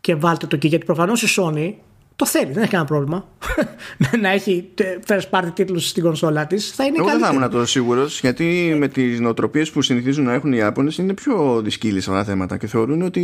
[0.00, 0.68] και βάλτε το εκεί.
[0.68, 1.72] Γιατί προφανώς η Sony
[2.18, 3.28] το θέλει, δεν έχει κανένα πρόβλημα.
[4.22, 4.68] να έχει
[5.06, 6.70] first party τίτλους στην κονσόλα της.
[6.70, 10.32] Θα είναι Εγώ δεν θα ήμουν τόσο σίγουρος, γιατί με τις νοοτροπίες που συνηθίζουν να
[10.32, 13.22] έχουν οι Ιάπωνες είναι πιο δυσκύλοι σε αυτά τα θέματα και θεωρούν ότι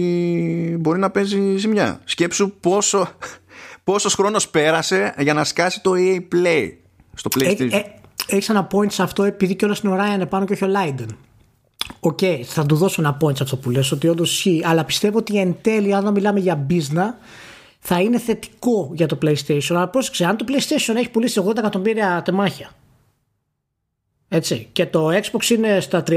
[0.81, 2.01] μπορεί να παίζει ζημιά.
[2.05, 3.09] Σκέψου πόσο
[3.85, 6.73] πόσος χρόνος πέρασε για να σκάσει το EA Play
[7.15, 7.73] στο ε, PlayStation.
[7.73, 7.85] Ε, ε,
[8.27, 10.69] έχεις ένα point σε αυτό επειδή και όλα στην ώρα είναι πάνω και όχι ο
[10.75, 11.09] Layden.
[12.01, 14.85] OK, okay, θα του δώσω ένα point σε αυτό που λες ότι όντως ισχύει, αλλά
[14.85, 17.15] πιστεύω ότι εν τέλει, αν μιλάμε για business,
[17.87, 19.71] θα είναι θετικό για το PlayStation.
[19.71, 22.71] Αλλά πρόσεξε, αν το PlayStation έχει πουλήσει 80 εκατομμύρια τεμάχια
[24.29, 26.13] έτσι, και το Xbox είναι στα 30,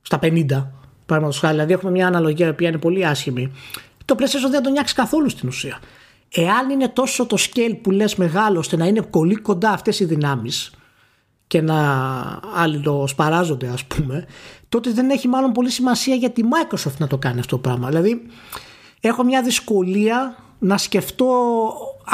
[0.00, 0.46] στα 50,
[1.06, 3.52] παραδείγματος χάρη, δηλαδή έχουμε μια αναλογία που είναι πολύ άσχημη,
[4.04, 5.78] το PlayStation δεν το αγγίζεις καθόλου στην ουσία.
[6.34, 10.04] Εάν είναι τόσο το scale που λες μεγάλο ώστε να είναι πολύ κοντά αυτές οι
[10.04, 10.72] δυνάμεις
[11.46, 11.78] και να
[12.54, 14.26] αλληλοσπαράζονται ας πούμε
[14.68, 17.88] τότε δεν έχει μάλλον πολύ σημασία για τη Microsoft να το κάνει αυτό το πράγμα.
[17.88, 18.26] Δηλαδή
[19.00, 21.26] έχω μια δυσκολία να σκεφτώ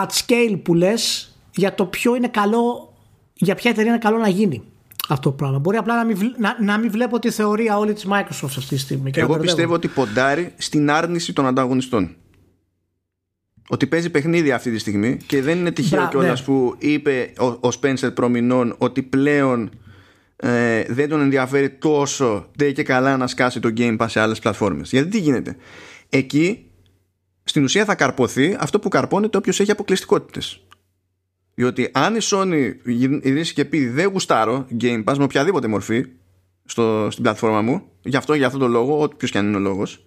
[0.02, 2.94] at scale που λες για το ποιο είναι καλό,
[3.34, 4.62] για ποια εταιρεία είναι καλό να γίνει
[5.08, 5.58] αυτό το πράγμα.
[5.58, 8.76] Μπορεί απλά να μην, να, να μην βλέπω τη θεωρία όλη της Microsoft αυτή τη
[8.76, 9.10] στιγμή.
[9.14, 12.16] Εγώ πιστεύω ότι ποντάρει στην άρνηση των ανταγωνιστών.
[13.68, 16.46] Ότι παίζει παιχνίδι αυτή τη στιγμή και δεν είναι τυχαίο κιόλας ναι.
[16.46, 19.70] που είπε ο, ο Spencer προμηνών ότι πλέον
[20.36, 24.38] ε, δεν τον ενδιαφέρει τόσο δεν και καλά να σκάσει το Game Pass σε άλλες
[24.38, 24.90] πλατφόρμες.
[24.90, 25.56] Γιατί τι γίνεται;
[26.08, 26.66] Εκεί
[27.44, 30.60] στην ουσία θα καρποθεί αυτό που καρπώνεται όποιος έχει αποκλειστικότητες.
[31.54, 36.06] Διότι αν η Sony γυρίσει και πει δεν γουστάρω Game Pass με οποιαδήποτε μορφή
[36.64, 39.60] στο, στην πλατφόρμα μου, γι' αυτό για αυτό το λόγο, όποιος και αν είναι ο
[39.60, 40.04] λόγος,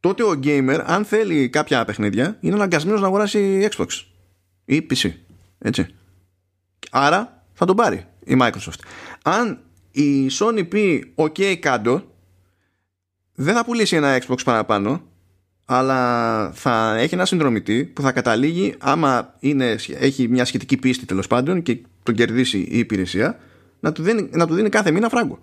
[0.00, 3.86] τότε ο gamer, αν θέλει κάποια παιχνίδια, είναι αναγκασμένος να αγοράσει Xbox
[4.64, 5.12] ή PC.
[5.58, 5.86] Έτσι.
[6.90, 8.80] Άρα θα τον πάρει η Microsoft.
[9.22, 9.60] Αν
[9.90, 12.02] η Sony πει OK κάτω,
[13.34, 15.02] δεν θα πουλήσει ένα Xbox παραπάνω,
[15.64, 21.26] αλλά θα έχει ένα συνδρομητή που θα καταλήγει άμα είναι, έχει μια σχετική πίστη τέλος
[21.26, 23.38] πάντων και τον κερδίσει η υπηρεσία
[23.80, 25.38] να του δίνει, να του δίνει κάθε μήνα φράγκο.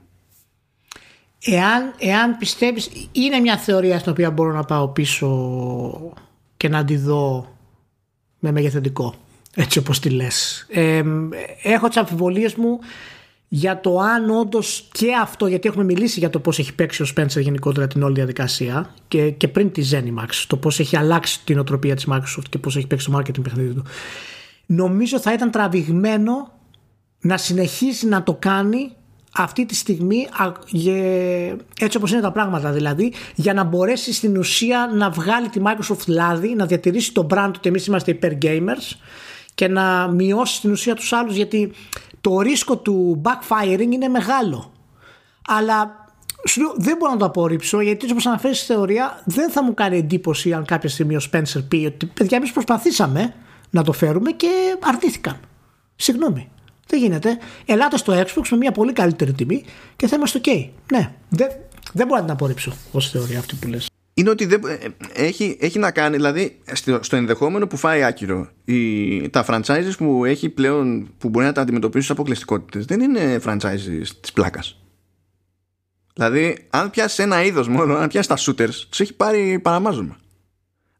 [1.45, 6.13] Εάν, εάν πιστεύεις, είναι μια θεωρία στην οποία μπορώ να πάω πίσω
[6.57, 7.55] και να τη δω
[8.39, 9.15] με μεγεθυντικό,
[9.55, 10.67] έτσι όπως τη λες.
[10.69, 11.03] Ε,
[11.63, 12.79] έχω τις αμφιβολίες μου
[13.49, 17.05] για το αν όντως και αυτό, γιατί έχουμε μιλήσει για το πώς έχει παίξει ο
[17.15, 21.59] Spencer γενικότερα την όλη διαδικασία και, και πριν τη Zenimax, το πώς έχει αλλάξει την
[21.59, 23.83] οτροπία της Microsoft και πώς έχει παίξει το marketing παιχνίδι του.
[24.65, 26.51] Νομίζω θα ήταν τραβηγμένο
[27.21, 28.91] να συνεχίσει να το κάνει
[29.33, 30.27] αυτή τη στιγμή
[31.79, 36.07] έτσι όπως είναι τα πράγματα δηλαδή για να μπορέσει στην ουσία να βγάλει τη Microsoft
[36.07, 38.97] λάδι να διατηρήσει το brand ότι εμείς είμαστε υπέρ gamers
[39.55, 41.71] και να μειώσει στην ουσία τους άλλους γιατί
[42.21, 44.71] το ρίσκο του backfiring είναι μεγάλο.
[45.47, 46.07] Αλλά
[46.47, 49.97] σου δεν μπορώ να το απορρίψω γιατί όπως αναφέρεις στη θεωρία δεν θα μου κάνει
[49.97, 53.33] εντύπωση αν κάποια στιγμή ο Spencer πει ότι παιδιά εμείς προσπαθήσαμε
[53.69, 55.39] να το φέρουμε και αρνήθηκαν.
[55.95, 56.49] Συγγνώμη.
[56.87, 57.37] Δεν γίνεται.
[57.65, 59.63] Ελάτε στο Xbox με μια πολύ καλύτερη τιμή
[59.95, 60.69] και θα είμαστε OK.
[60.91, 61.47] Ναι, δεν,
[61.93, 63.88] δεν μπορώ να την απορρίψω ως θεωρία αυτή που λες
[64.19, 64.77] είναι ότι δεν, ε,
[65.13, 66.59] έχει, έχει να κάνει, δηλαδή
[67.01, 71.61] στο, ενδεχόμενο που φάει άκυρο η, τα franchises που έχει πλέον που μπορεί να τα
[71.61, 74.79] αντιμετωπίσει ως αποκλειστικότητες δεν είναι franchises της πλάκας.
[76.13, 80.17] Δηλαδή, αν πιάσεις ένα είδος μόνο, αν πιάσεις τα shooters, τους έχει πάρει παραμάζωμα.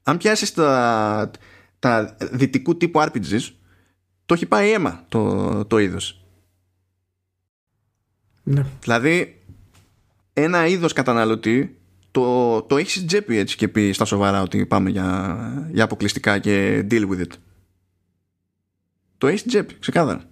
[0.04, 1.32] Αν πιάσεις τα,
[1.80, 3.52] τα δυτικού τύπου RPGs,
[4.26, 6.22] το έχει πάει αίμα το, το είδος.
[8.44, 8.66] Ναι.
[8.82, 9.42] Δηλαδή,
[10.34, 11.79] ένα είδος καταναλωτή
[12.20, 16.40] το, το έχεις στην τσέπη έτσι και πει στα σοβαρά ότι πάμε για, για αποκλειστικά
[16.40, 17.32] και deal with it.
[19.18, 20.24] Το έχεις στην τσέπη, ξεκάθαρα.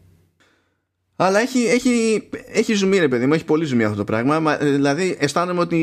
[1.16, 2.24] Αλλά έχει, έχει,
[2.54, 4.58] έχει ζουμί ρε παιδί μου, έχει πολύ ζουμί αυτό το πράγμα.
[4.62, 5.78] Ε, δηλαδή αισθάνομαι ότι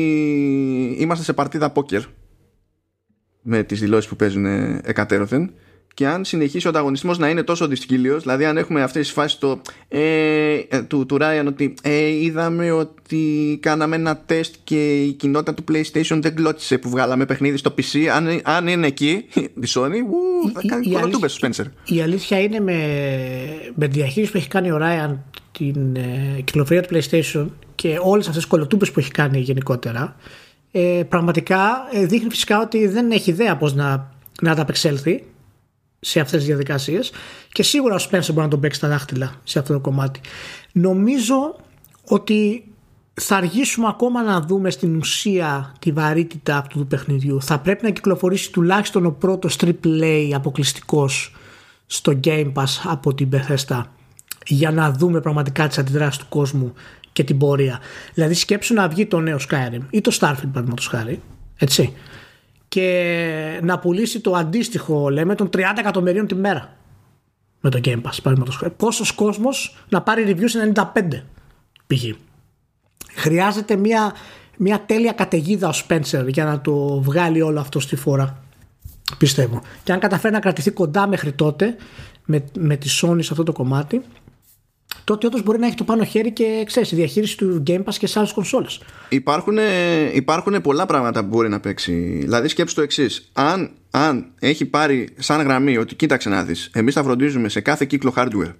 [0.99, 2.01] είμαστε σε παρτίδα πόκερ
[3.41, 4.45] με τις δηλώσεις που παίζουν
[4.83, 5.53] εκατέρωθεν
[5.95, 9.39] και αν συνεχίσει ο ανταγωνισμός να είναι τόσο δυσκύλιος, δηλαδή αν έχουμε αυτές τις φάσεις
[9.39, 15.11] το, ε, ε, του, του Ryan ότι ε, είδαμε ότι κάναμε ένα τεστ και η
[15.11, 18.05] κοινότητα του PlayStation δεν κλώτησε που βγάλαμε παιχνίδι στο PC.
[18.05, 19.25] Αν, αν είναι εκεί,
[19.63, 21.65] η Sony, ου, θα κάνει κολοτούμπε στο Spencer.
[21.85, 22.79] Η αλήθεια είναι με,
[23.75, 25.17] με τη διαχείριση που έχει κάνει ο Ryan
[25.51, 27.45] την ε, κυκλοφορία του PlayStation
[27.75, 30.15] και όλες αυτές τις κολοτούμπε που έχει κάνει γενικότερα.
[30.71, 34.11] Ε, πραγματικά ε, δείχνει φυσικά ότι δεν έχει ιδέα πώς να,
[34.41, 35.23] να ανταπεξέλθει
[36.05, 37.11] σε αυτές τις διαδικασίες
[37.51, 40.19] και σίγουρα ο Spencer μπορεί να τον παίξει τα δάχτυλα σε αυτό το κομμάτι.
[40.71, 41.55] Νομίζω
[42.05, 42.63] ότι
[43.13, 47.41] θα αργήσουμε ακόμα να δούμε στην ουσία τη βαρύτητα αυτού του παιχνιδιού.
[47.41, 51.35] Θα πρέπει να κυκλοφορήσει τουλάχιστον ο πρώτος AAA αποκλειστικός
[51.85, 53.83] στο Game Pass από την Bethesda
[54.45, 56.73] για να δούμε πραγματικά τις αντιδράσεις του κόσμου
[57.11, 57.79] και την πορεία.
[58.13, 61.21] Δηλαδή σκέψου να βγει το νέο Skyrim ή το Starfield παραδείγματος χάρη,
[61.57, 61.93] έτσι
[62.75, 66.77] και να πουλήσει το αντίστοιχο λέμε των 30 εκατομμυρίων τη μέρα
[67.59, 70.83] με το Game Pass πόσος κόσμος να πάρει review σε 95
[71.87, 72.03] π.χ.
[73.13, 74.13] χρειάζεται μια,
[74.57, 78.43] μια τέλεια καταιγίδα ο Spencer για να το βγάλει όλο αυτό στη φορά
[79.17, 81.75] πιστεύω και αν καταφέρει να κρατηθεί κοντά μέχρι τότε
[82.25, 84.01] με, με τη Sony σε αυτό το κομμάτι
[85.03, 87.93] τότε όντως μπορεί να έχει το πάνω χέρι και ξέρεις, η διαχείριση του Game Pass
[87.97, 88.81] και σε άλλες κονσόλες.
[89.09, 89.57] Υπάρχουν,
[90.13, 91.93] υπάρχουν πολλά πράγματα που μπορεί να παίξει.
[92.21, 93.29] Δηλαδή, σκέψτε το εξής.
[93.33, 97.85] Αν, αν έχει πάρει σαν γραμμή ότι κοίταξε να δεις, εμείς θα φροντίζουμε σε κάθε
[97.85, 98.53] κύκλο hardware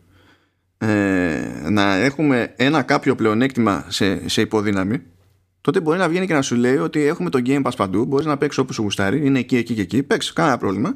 [0.78, 5.02] ε, να έχουμε ένα κάποιο πλεονέκτημα σε, σε υποδύναμη,
[5.62, 8.26] τότε μπορεί να βγαίνει και να σου λέει ότι έχουμε το Game Pass παντού, μπορείς
[8.26, 10.96] να παίξεις όπου σου γουστάρει, είναι εκεί, εκεί και εκεί, παίξει, κανένα πρόβλημα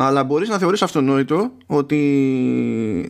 [0.00, 1.98] αλλά μπορείς να θεωρείς αυτονόητο ότι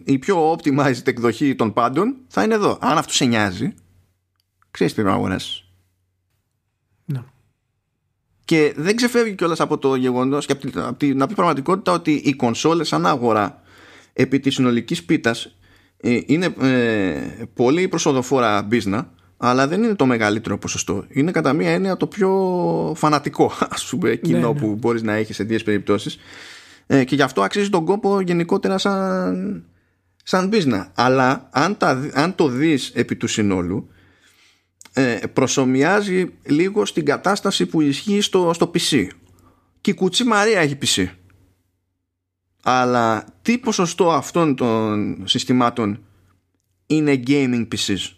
[0.05, 2.78] η πιο optimized εκδοχή των πάντων θα είναι εδώ.
[2.81, 3.74] Αν αυτό σε νοιάζει,
[4.70, 5.65] ξέρεις τι να αγοράσεις.
[7.05, 7.23] Ναι.
[8.44, 12.89] Και δεν ξεφεύγει κιόλας από το γεγονός και από την, από πραγματικότητα ότι οι κονσόλες
[12.89, 13.62] σαν αγορά
[14.12, 15.56] επί της συνολικής πίτας
[15.97, 21.05] ε, είναι ε, πολύ προσοδοφόρα μπίζνα αλλά δεν είναι το μεγαλύτερο ποσοστό.
[21.09, 24.60] Είναι κατά μία έννοια το πιο φανατικό ας πούμε κοινό ναι, ναι.
[24.60, 26.19] που μπορείς να έχεις σε δύο περιπτώσεις
[26.90, 29.65] ε, και γι' αυτό αξίζει τον κόπο γενικότερα σαν,
[30.24, 30.86] σαν business.
[30.94, 33.89] Αλλά αν, τα, αν το δεις επί του συνόλου
[34.93, 39.06] ε, προσωμιάζει λίγο στην κατάσταση που ισχύει στο, στο PC.
[39.81, 41.06] Και η Κουτσή Μαρία έχει PC.
[42.62, 46.02] Αλλά τι ποσοστό αυτών των συστημάτων
[46.86, 48.12] είναι gaming PCs.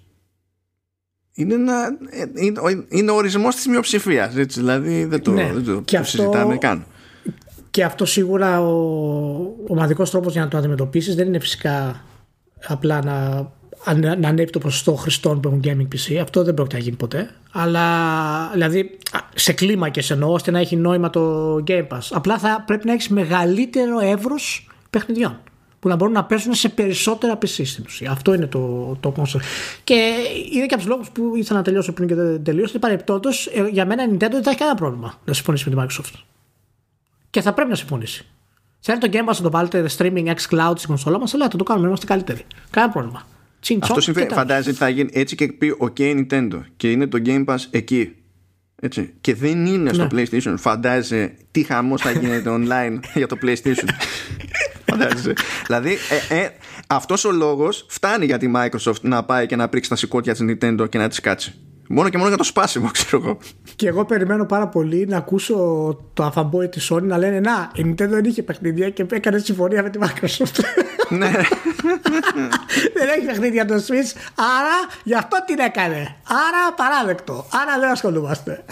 [1.32, 5.52] είναι, ένα, ε, είναι, είναι ο ορισμός της μειοψηφίας δηλαδή δεν το, ναι.
[5.52, 6.86] δεν το, και αυτό, συζητάμε καν
[7.70, 12.04] και αυτό σίγουρα ο ομαδικός τρόπος για να το αντιμετωπίσεις δεν είναι φυσικά
[12.66, 13.48] απλά να
[14.18, 16.16] να ανέβει το ποσοστό χρηστών που έχουν gaming PC.
[16.16, 17.30] Αυτό δεν πρόκειται να γίνει ποτέ.
[17.52, 17.86] Αλλά
[18.52, 18.98] δηλαδή
[19.34, 22.08] σε κλίμακε εννοώ ώστε να έχει νόημα το Game Pass.
[22.10, 25.40] Απλά θα πρέπει να έχεις μεγαλύτερο εύρος παιχνιδιών
[25.80, 28.10] που να μπορούν να παίζουν σε περισσότερα PC στην ουσία.
[28.10, 29.40] Αυτό είναι το, το concept.
[29.84, 30.14] Και
[30.52, 32.78] είναι και από τους λόγους που ήθελα να τελειώσω πριν και δεν τελείωσε.
[32.78, 35.82] Παρεπτόντως, ε, για μένα η Nintendo δεν θα έχει κανένα πρόβλημα να συμφωνήσει με τη
[35.86, 36.18] Microsoft.
[37.30, 38.26] Και θα πρέπει να συμφωνήσει.
[38.80, 41.64] Θέλετε το Game Pass να το βάλετε streaming X Cloud στην κονσόλα μας, αλλά το
[41.64, 42.44] κάνουμε, είμαστε καλύτεροι.
[42.70, 43.26] Κανένα πρόβλημα.
[43.80, 44.32] Αυτό συμβαίνει.
[44.32, 48.14] Φαντάζεσαι ότι θα γίνει έτσι και πει OK Nintendo και είναι το Game Pass εκεί.
[48.82, 49.14] Έτσι.
[49.20, 50.22] Και δεν είναι στο ναι.
[50.22, 50.54] PlayStation.
[50.58, 53.88] Φαντάζεσαι τι χαμός θα γίνεται online για το PlayStation.
[54.90, 55.32] Φαντάζεσαι.
[55.66, 55.96] δηλαδή,
[56.30, 56.50] ε, ε,
[56.86, 60.42] αυτός ο λόγος φτάνει για τη Microsoft να πάει και να πρίξει τα σηκώτια της
[60.48, 61.54] Nintendo και να της κάτσει.
[61.92, 63.38] Μόνο και μόνο για το σπάσιμο, ξέρω εγώ.
[63.76, 65.56] Και εγώ περιμένω πάρα πολύ να ακούσω
[66.14, 69.82] το αφαμπόι της Sony να λένε Να, η Nintendo δεν είχε παιχνίδια και έκανε συμφωνία
[69.82, 70.60] με τη Microsoft.
[71.08, 71.30] Ναι.
[72.96, 76.16] δεν έχει παιχνίδια το Switch, άρα γι' αυτό την έκανε.
[76.26, 77.46] Άρα παράδεκτο.
[77.52, 78.64] Άρα δεν ασχολούμαστε.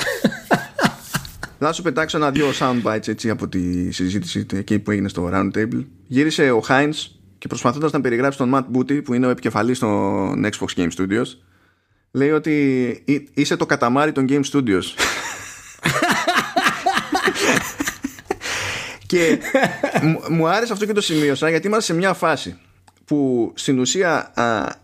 [1.59, 5.85] Θα σου πετάξω ένα-δύο soundbites έτσι από τη συζήτηση εκεί που έγινε στο Roundtable.
[6.07, 10.45] Γύρισε ο Heinz και προσπαθώντας να περιγράψει τον Matt Booty που είναι ο επικεφαλής των
[10.45, 11.27] Xbox Game Studios
[12.11, 13.05] λέει ότι
[13.35, 14.83] είσαι το καταμάρι των Game Studios.
[19.07, 19.39] και
[20.31, 22.57] μου άρεσε αυτό και το σημείωσα γιατί είμαστε σε μια φάση
[23.05, 24.33] που στην ουσία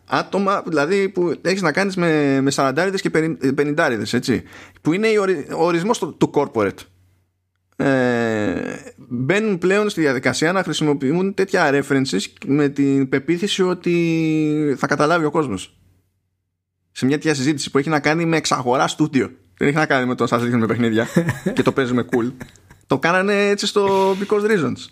[0.06, 3.10] άτομα δηλαδή που έχεις να κάνεις με, με 40 και
[3.56, 4.42] 50 έτσι
[4.80, 5.06] που είναι
[5.56, 6.78] ο ορισμός του, του corporate
[7.76, 8.60] ε,
[8.96, 15.30] μπαίνουν πλέον στη διαδικασία να χρησιμοποιούν τέτοια references με την πεποίθηση ότι θα καταλάβει ο
[15.30, 15.76] κόσμος
[16.96, 19.30] σε μια τέτοια συζήτηση που έχει να κάνει με εξαγορά στούντιο.
[19.56, 21.06] Δεν έχει να κάνει με το σα με παιχνίδια
[21.54, 22.32] και το παίζουμε cool.
[22.86, 24.86] το κάνανε έτσι στο Because Reasons.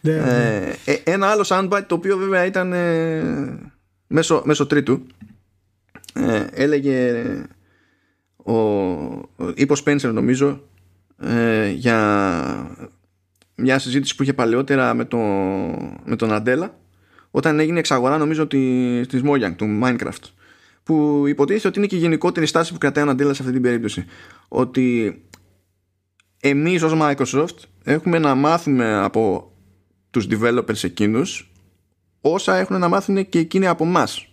[0.00, 0.74] Ναι, ε, ναι.
[0.84, 3.22] Ε, ένα άλλο soundbite το οποίο βέβαια ήταν ε,
[4.06, 5.06] μέσω, μέσω τρίτου
[6.12, 7.24] ε, έλεγε
[8.36, 8.52] ο,
[9.54, 10.62] είπε ο Spencer νομίζω
[11.18, 12.76] ε, για
[13.54, 15.18] μια συζήτηση που είχε παλαιότερα με, το,
[16.04, 16.78] με τον Αντέλα
[17.30, 20.37] όταν έγινε εξαγορά νομίζω της, της Mojang του Minecraft
[20.88, 23.62] που υποτίθεται ότι είναι και η γενικότερη στάση που κρατάει ο Αντέλα σε αυτή την
[23.62, 24.04] περίπτωση.
[24.48, 25.18] Ότι
[26.40, 29.52] εμείς ως Microsoft έχουμε να μάθουμε από
[30.10, 31.52] τους developers εκείνους
[32.20, 34.28] όσα έχουν να μάθουν και εκείνοι από εμάς.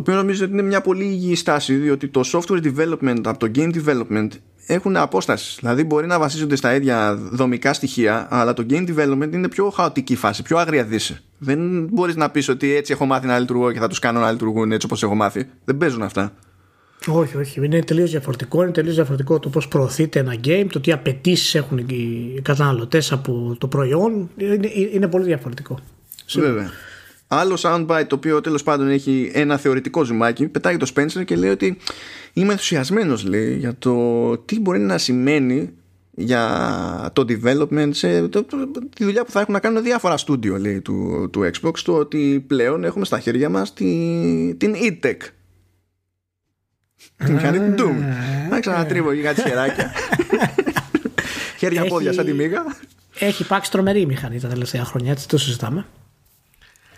[0.00, 3.50] Το οποίο νομίζω ότι είναι μια πολύ υγιή στάση διότι το software development από το
[3.54, 4.28] game development
[4.66, 5.56] έχουν απόσταση.
[5.60, 10.16] Δηλαδή μπορεί να βασίζονται στα ίδια δομικά στοιχεία, αλλά το game development είναι πιο χαοτική
[10.16, 11.18] φάση, πιο άγρια δύση.
[11.38, 14.30] Δεν μπορείς να πεις ότι έτσι έχω μάθει να λειτουργώ και θα τους κάνω να
[14.30, 15.48] λειτουργούν έτσι όπως έχω μάθει.
[15.64, 16.32] Δεν παίζουν αυτά.
[17.06, 17.64] Όχι, όχι.
[17.64, 18.62] Είναι τελείως διαφορετικό.
[18.62, 23.56] Είναι τελείως διαφορετικό το πώς προωθείται ένα game, το τι απαιτήσεις έχουν οι καταναλωτές από
[23.58, 24.30] το προϊόν.
[24.36, 25.78] Είναι, είναι πολύ διαφορετικό.
[26.34, 26.70] Βέβαια.
[27.32, 31.50] Άλλο soundbite το οποίο τέλος πάντων έχει ένα θεωρητικό ζουμάκι, πετάει το Spencer και λέει
[31.50, 31.76] ότι
[32.32, 33.26] είμαι ενθουσιασμένος
[33.58, 35.72] για το τι μπορεί να σημαίνει
[36.10, 38.44] για το development σε το,
[38.94, 42.44] τη δουλειά που θα έχουν να κάνουν διάφορα στούντιο λέει, του, του Xbox το ότι
[42.46, 43.84] πλέον έχουμε στα χέρια μας τη,
[44.54, 45.16] την e-tech.
[47.16, 47.94] Την μηχανή του Doom.
[48.50, 49.92] Να ξανατρίβω για κάτι χεράκια.
[51.58, 52.64] Χέρια πόδια σαν τη μίγα
[53.18, 55.86] έχει υπάρξει τρομερή μηχανή τα τελευταία χρόνια έτσι το συζητάμε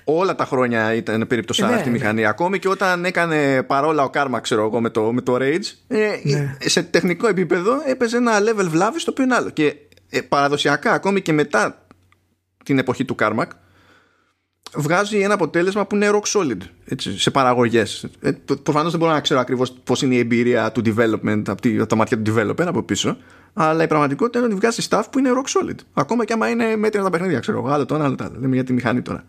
[0.05, 2.21] όλα τα χρόνια ήταν περίπτωση ε, αυτή η ναι, μηχανή.
[2.21, 2.29] Ναι.
[2.29, 6.21] Ακόμη και όταν έκανε παρόλα ο Κάρμα, ξέρω εγώ, με το, με το Rage, ε,
[6.23, 6.57] ναι.
[6.61, 9.51] σε τεχνικό επίπεδο έπαιζε ένα level βλάβης στο οποίο είναι άλλο.
[9.51, 9.75] Και
[10.11, 11.87] ε, παραδοσιακά, ακόμη και μετά
[12.65, 13.51] την εποχή του Κάρμακ,
[14.75, 18.07] βγάζει ένα αποτέλεσμα που είναι rock solid έτσι, σε παραγωγές.
[18.21, 18.31] Ε,
[18.63, 21.87] Προφανώς δεν μπορώ να ξέρω ακριβώς πώς είναι η εμπειρία του development από, τη, από
[21.87, 23.17] τα μάτια του developer από πίσω.
[23.55, 25.77] Αλλά η πραγματικότητα είναι ότι βγάζει stuff που είναι rock solid.
[25.93, 27.69] Ακόμα και άμα είναι μέτρια τα παιχνίδια, ξέρω εγώ.
[27.69, 28.37] Άλλο το ένα, άλλο το άλλο.
[28.41, 29.25] Λέμε για τη μηχανή τώρα.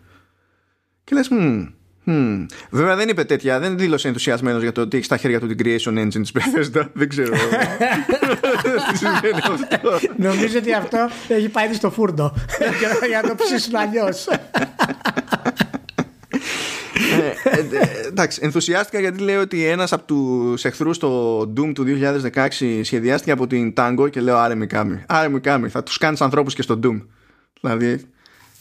[1.04, 1.66] Και λες, hm,
[2.06, 2.46] hm.
[2.70, 5.56] Βέβαια δεν είπε τέτοια, δεν δήλωσε ενθουσιασμένος για το ότι έχεις στα χέρια του την
[5.62, 6.86] creation engine της Bethesda.
[6.92, 7.32] Δεν ξέρω.
[8.90, 12.34] Τι σημαίνει αυτό; Νομίζω ότι αυτό έχει πάει στο φούρνο
[13.08, 14.26] για να το ψήσουν αλλιώς.
[17.44, 21.84] Ε, ε, εντάξει, ενθουσιάστηκα γιατί λέει ότι ένας από τους εχθρούς στο Doom του
[22.34, 26.54] 2016 σχεδιάστηκε από την Tango και λέω άρε Μικάμι, άρε Μικάμι, θα τους κάνεις ανθρώπους
[26.54, 27.02] και στο Doom.
[27.60, 28.00] Δηλαδή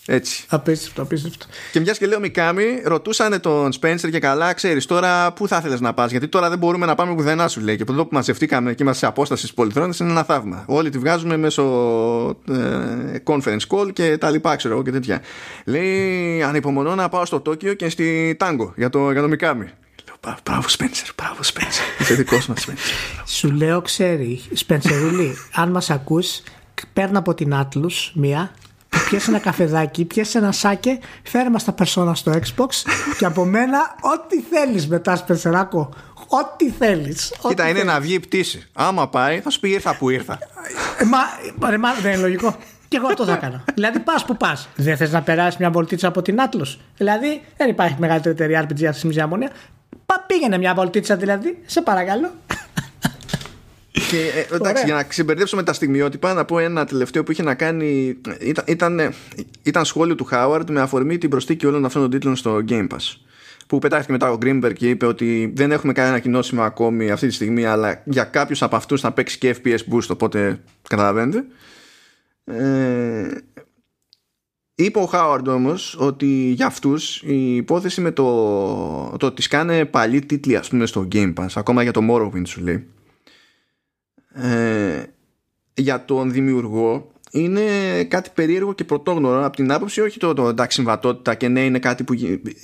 [0.05, 0.45] έτσι.
[0.49, 1.45] Απίστευτο, απίστευτο.
[1.71, 5.77] Και μιας και λέω Μικάμι, ρωτούσαν τον Σπένσερ και καλά, ξέρεις τώρα πού θα ήθελε
[5.79, 6.11] να πας.
[6.11, 7.75] Γιατί τώρα δεν μπορούμε να πάμε πουθενά, σου λέει.
[7.75, 10.63] Και από εδώ που μαζευτήκαμε και είμαστε σε απόστασης πολυθρόνε είναι ένα θαύμα.
[10.67, 11.63] Όλοι τη βγάζουμε μέσω
[12.49, 15.21] ε, conference call και τα λοιπά, ξέρω εγώ και τέτοια.
[15.65, 19.65] Λέει, ανυπομονώ να πάω στο Τόκιο και στη Τάγκο για το, για το Μικάμι.
[20.05, 21.85] Λέω, Μπράβο, Σπένσερ, μπράβο, Σπένσερ.
[21.99, 22.93] Είσαι δικός μας, Σπένσερ.
[23.25, 26.41] Σου λέω, ξέρει, Σπενσερούλη, αν μας ακούς,
[26.93, 28.51] παίρνω από την Άτλου μία,
[29.09, 32.69] πιέσε ένα καφεδάκι, πιέσε ένα σάκε, φέρε μα τα περσόνα στο Xbox
[33.17, 35.89] και από μένα ό,τι θέλεις μετά, Σπενσεράκο.
[36.27, 37.33] Ό,τι θέλεις.
[37.47, 38.67] Κοίτα, είναι να βγει η πτήση.
[38.73, 40.39] Άμα πάει, θα σου πει ήρθα που ήρθα.
[40.97, 42.55] Ε, μα, ρε, μα, δεν είναι λογικό.
[42.87, 43.63] Και εγώ αυτό θα κάνω.
[43.73, 44.67] δηλαδή, πας που πας.
[44.75, 46.67] Δεν θες να περάσεις μια βολτίτσα από την Άτλο.
[46.97, 49.51] Δηλαδή, δεν υπάρχει μεγαλύτερη εταιρεία RPG αυτή τη αμμονία.
[50.05, 52.31] Πα πήγαινε μια βολτίτσα δηλαδή, σε παρακαλώ.
[53.93, 57.53] Και, ε, εντάξει, για να ξεμπερδέψουμε τα στιγμιότυπα, να πω ένα τελευταίο που είχε να
[57.53, 58.17] κάνει.
[58.39, 59.13] Ήταν, ήταν,
[59.63, 63.17] ήταν σχόλιο του Χάουαρντ με αφορμή την προστίκη όλων αυτών των τίτλων στο Game Pass.
[63.67, 67.33] Που πετάχτηκε μετά ο Greenberg και είπε ότι δεν έχουμε κανένα κοινώσιμο ακόμη αυτή τη
[67.33, 71.43] στιγμή, αλλά για κάποιους από αυτούς θα παίξει και FPS boost, οπότε καταλαβαίνετε.
[72.45, 73.27] Ε,
[74.75, 76.25] είπε ο Χάουαρντ όμως ότι
[76.55, 78.25] για αυτούς η υπόθεση με το,
[79.19, 82.61] το ότι σκάνε παλιοί τίτλοι, ας πούμε, στο Game Pass, ακόμα για το Morrowind σου
[82.61, 82.87] λέει,
[84.33, 85.03] ε,
[85.73, 87.61] για τον δημιουργό είναι
[88.03, 89.45] κάτι περίεργο και πρωτόγνωρο.
[89.45, 92.13] Από την άποψη όχι το, το εντάξει συμβατότητα και ναι είναι κάτι που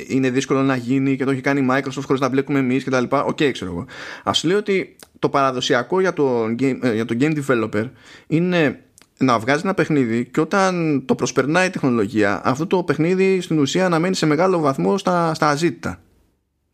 [0.08, 2.90] είναι δύσκολο να γίνει και το έχει κάνει η Microsoft χωρίς να βλέπουμε εμείς και
[2.90, 3.24] τα λοιπά.
[3.24, 3.86] OK okay, ξέρω εγώ.
[4.24, 7.90] Ας λέω ότι το παραδοσιακό για το, game, ε, για το game developer
[8.28, 8.80] είναι
[9.18, 13.90] να βγάζει ένα παιχνίδι και όταν το προσπερνάει η τεχνολογία αυτό το παιχνίδι στην ουσία
[13.90, 16.02] να μένει σε μεγάλο βαθμό στα, στα αζήτητα.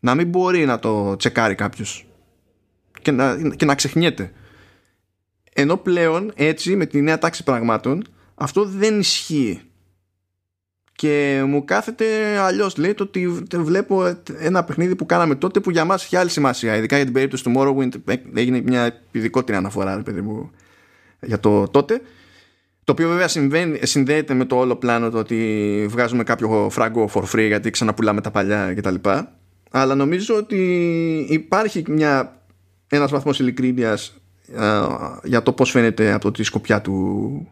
[0.00, 2.06] Να μην μπορεί να το τσεκάρει κάποιος
[3.02, 4.32] και να, και να ξεχνιέται
[5.58, 8.04] ενώ πλέον έτσι με τη νέα τάξη πραγμάτων
[8.34, 9.60] αυτό δεν ισχύει.
[10.92, 15.84] Και μου κάθεται αλλιώς λέει το ότι βλέπω ένα παιχνίδι που κάναμε τότε που για
[15.84, 16.76] μας έχει άλλη σημασία.
[16.76, 20.50] Ειδικά για την περίπτωση του Morrowind έγινε μια ειδικότερη αναφορά παιδί μου,
[21.20, 22.00] για το τότε.
[22.84, 27.22] Το οποίο βέβαια συμβαίνει, συνδέεται με το όλο πλάνο το ότι βγάζουμε κάποιο φράγκο for
[27.22, 28.94] free γιατί ξαναπουλάμε τα παλιά κτλ.
[29.70, 30.58] Αλλά νομίζω ότι
[31.28, 32.42] υπάρχει μια,
[32.88, 34.25] ένας βαθμός ειλικρίνειας ε,
[35.22, 37.48] για το πώς φαίνεται από τη σκοπιά του,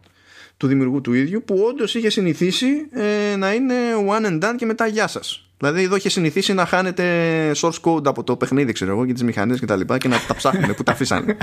[0.57, 3.75] του δημιουργού του ίδιου που όντως είχε συνηθίσει ε, να είναι
[4.07, 7.05] one and done και μετά γεια σας δηλαδή εδώ είχε συνηθίσει να χάνετε
[7.55, 10.17] source code από το παιχνίδι ξέρω εγώ και τις μηχανές και τα λοιπά και να
[10.27, 11.37] τα ψάχνουμε που τα αφήσανε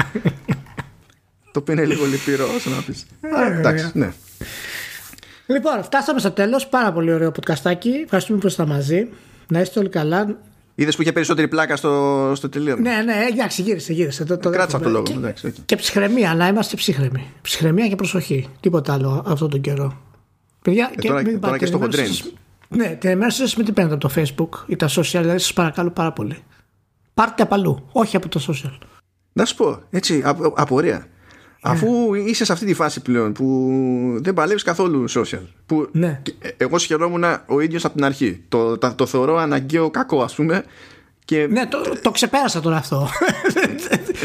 [1.52, 4.12] το οποίο είναι λίγο λυπηρό όσο να πεις ε, εντάξει ναι
[5.46, 6.66] Λοιπόν, φτάσαμε στο τέλος.
[6.66, 7.90] Πάρα πολύ ωραίο podcastάκι.
[8.04, 9.08] Ευχαριστούμε που ήσασταν μαζί.
[9.48, 10.38] Να είστε όλοι καλά.
[10.82, 12.80] Είδες που είχε περισσότερη πλάκα στο, στο τελείωμα.
[12.80, 14.24] Ναι, ναι, εντάξει, γύρισε, γύρισε.
[14.24, 15.04] Το, το Κράτησα αυτό το λόγο.
[15.04, 17.26] Και, εντάξει, και ψυχραιμία, να είμαστε ψύχρεμοι.
[17.42, 18.48] Ψυχραιμία και προσοχή.
[18.60, 20.00] Τίποτα άλλο αυτόν τον καιρό.
[20.62, 22.10] Παιδιά, και, τώρα, μην τώρα και στο χοντρέν.
[22.68, 25.52] Ναι, την ημέρα σας μην την παίρνετε από το Facebook ή τα social, δηλαδή σας
[25.52, 26.42] παρακαλώ πάρα πολύ.
[27.14, 28.78] Πάρτε από αλλού, όχι από το social.
[29.32, 30.22] Να σου πω, έτσι,
[30.54, 31.06] απορία.
[31.64, 35.42] Αφού είσαι σε αυτή τη φάση πλέον που δεν παλεύεις καθόλου social.
[35.66, 36.22] Που ναι.
[36.56, 38.44] Εγώ σχερόμουν ο ίδιος από την αρχή.
[38.48, 40.64] Το, το, το θεωρώ αναγκαίο κακό, ας πούμε.
[41.24, 41.46] Και...
[41.50, 43.08] Ναι, το, το ξεπέρασα τώρα αυτό.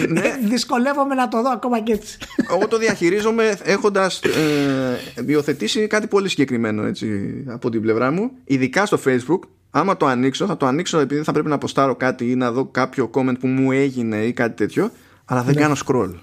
[0.10, 0.38] ναι.
[0.44, 2.18] Δυσκολεύομαι να το δω ακόμα και έτσι.
[2.52, 7.08] Εγώ το διαχειρίζομαι έχοντας ε, υιοθετήσει κάτι πολύ συγκεκριμένο έτσι,
[7.48, 8.32] από την πλευρά μου.
[8.44, 9.40] Ειδικά στο Facebook.
[9.72, 12.66] Άμα το ανοίξω, θα το ανοίξω επειδή θα πρέπει να αποστάρω κάτι ή να δω
[12.66, 14.92] κάποιο comment που μου έγινε ή κάτι τέτοιο.
[15.26, 15.62] Αλλά δεν ναι.
[15.62, 16.14] κάνω scroll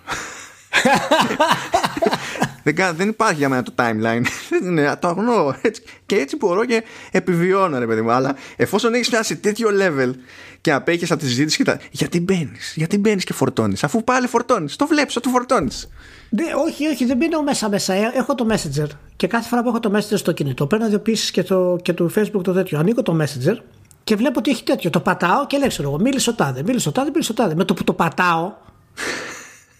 [2.62, 4.22] δεν, δεν υπάρχει για μένα το timeline.
[4.72, 5.56] ναι, το αγνώ.
[6.06, 8.10] και έτσι μπορώ και επιβιώνω, ρε παιδί μου.
[8.10, 10.10] Αλλά εφόσον έχεις φτάσει τέτοιο level
[10.60, 11.78] και απέχεις από τη συζήτηση και τα.
[11.90, 13.84] Γιατί μπαίνεις, γιατί μπαίνεις και φορτώνεις.
[13.84, 14.76] Αφού πάλι φορτώνεις.
[14.76, 15.88] Το βλέπεις ότι φορτώνεις.
[16.28, 17.94] Ναι, όχι, όχι, δεν μπαίνω μέσα μέσα.
[17.94, 18.88] Ε, έχω το Messenger.
[19.16, 22.12] Και κάθε φορά που έχω το Messenger στο κινητό, παίρνω ειδοποιήσει και, το, και του
[22.16, 22.78] Facebook το τέτοιο.
[22.78, 23.56] Ανοίγω το Messenger
[24.04, 24.90] και βλέπω ότι έχει τέτοιο.
[24.90, 27.54] Το πατάω και λέω, ξέρω εγώ, μίλησε ο τάδε, μίλησε ο τάδε, μίλησε ο τάδε.
[27.54, 28.52] Με το που το πατάω,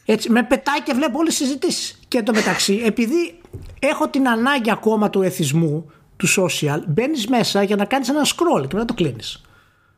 [0.04, 1.98] έτσι, με πετάει και βλέπω όλες τις συζητήσεις.
[2.08, 3.40] Και εντωμεταξύ, επειδή
[3.78, 8.60] έχω την ανάγκη ακόμα του εθισμού, του social, μπαίνεις μέσα για να κάνεις ένα scroll
[8.60, 9.42] και μετά το κλείνεις.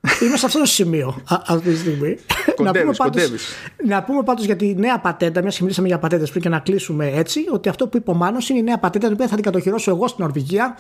[0.23, 2.19] Είμαι σε αυτό το σημείο αυτή τη στιγμή.
[2.57, 3.31] Κοντεύεις, να, πούμε πάντως,
[3.87, 6.59] να πούμε πάντως για τη νέα πατέντα, μιας και μιλήσαμε για πατέντες πριν και να
[6.59, 9.35] κλείσουμε έτσι, ότι αυτό που είπε ο Μάνος είναι η νέα πατέντα την οποία θα
[9.35, 10.77] την κατοχυρώσω εγώ στην Νορβηγία,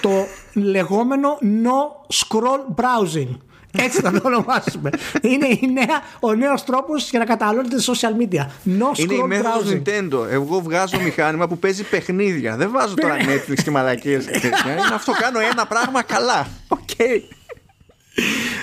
[0.00, 0.10] το
[0.74, 3.36] λεγόμενο no scroll browsing.
[3.72, 4.90] Έτσι θα το ονομάσουμε.
[5.20, 8.46] Είναι η νέα, ο νέος τρόπος για να καταναλώνετε social media.
[8.66, 10.26] No Είναι η μέθοδος Nintendo.
[10.30, 12.56] Εγώ βγάζω μηχάνημα που παίζει παιχνίδια.
[12.56, 14.24] Δεν βάζω τώρα Netflix και μαλακίες.
[14.26, 15.12] Είναι αυτό.
[15.12, 16.46] Κάνω ένα πράγμα καλά.
[16.68, 16.90] Οκ.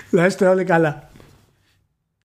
[0.10, 1.10] Να είστε όλοι καλά.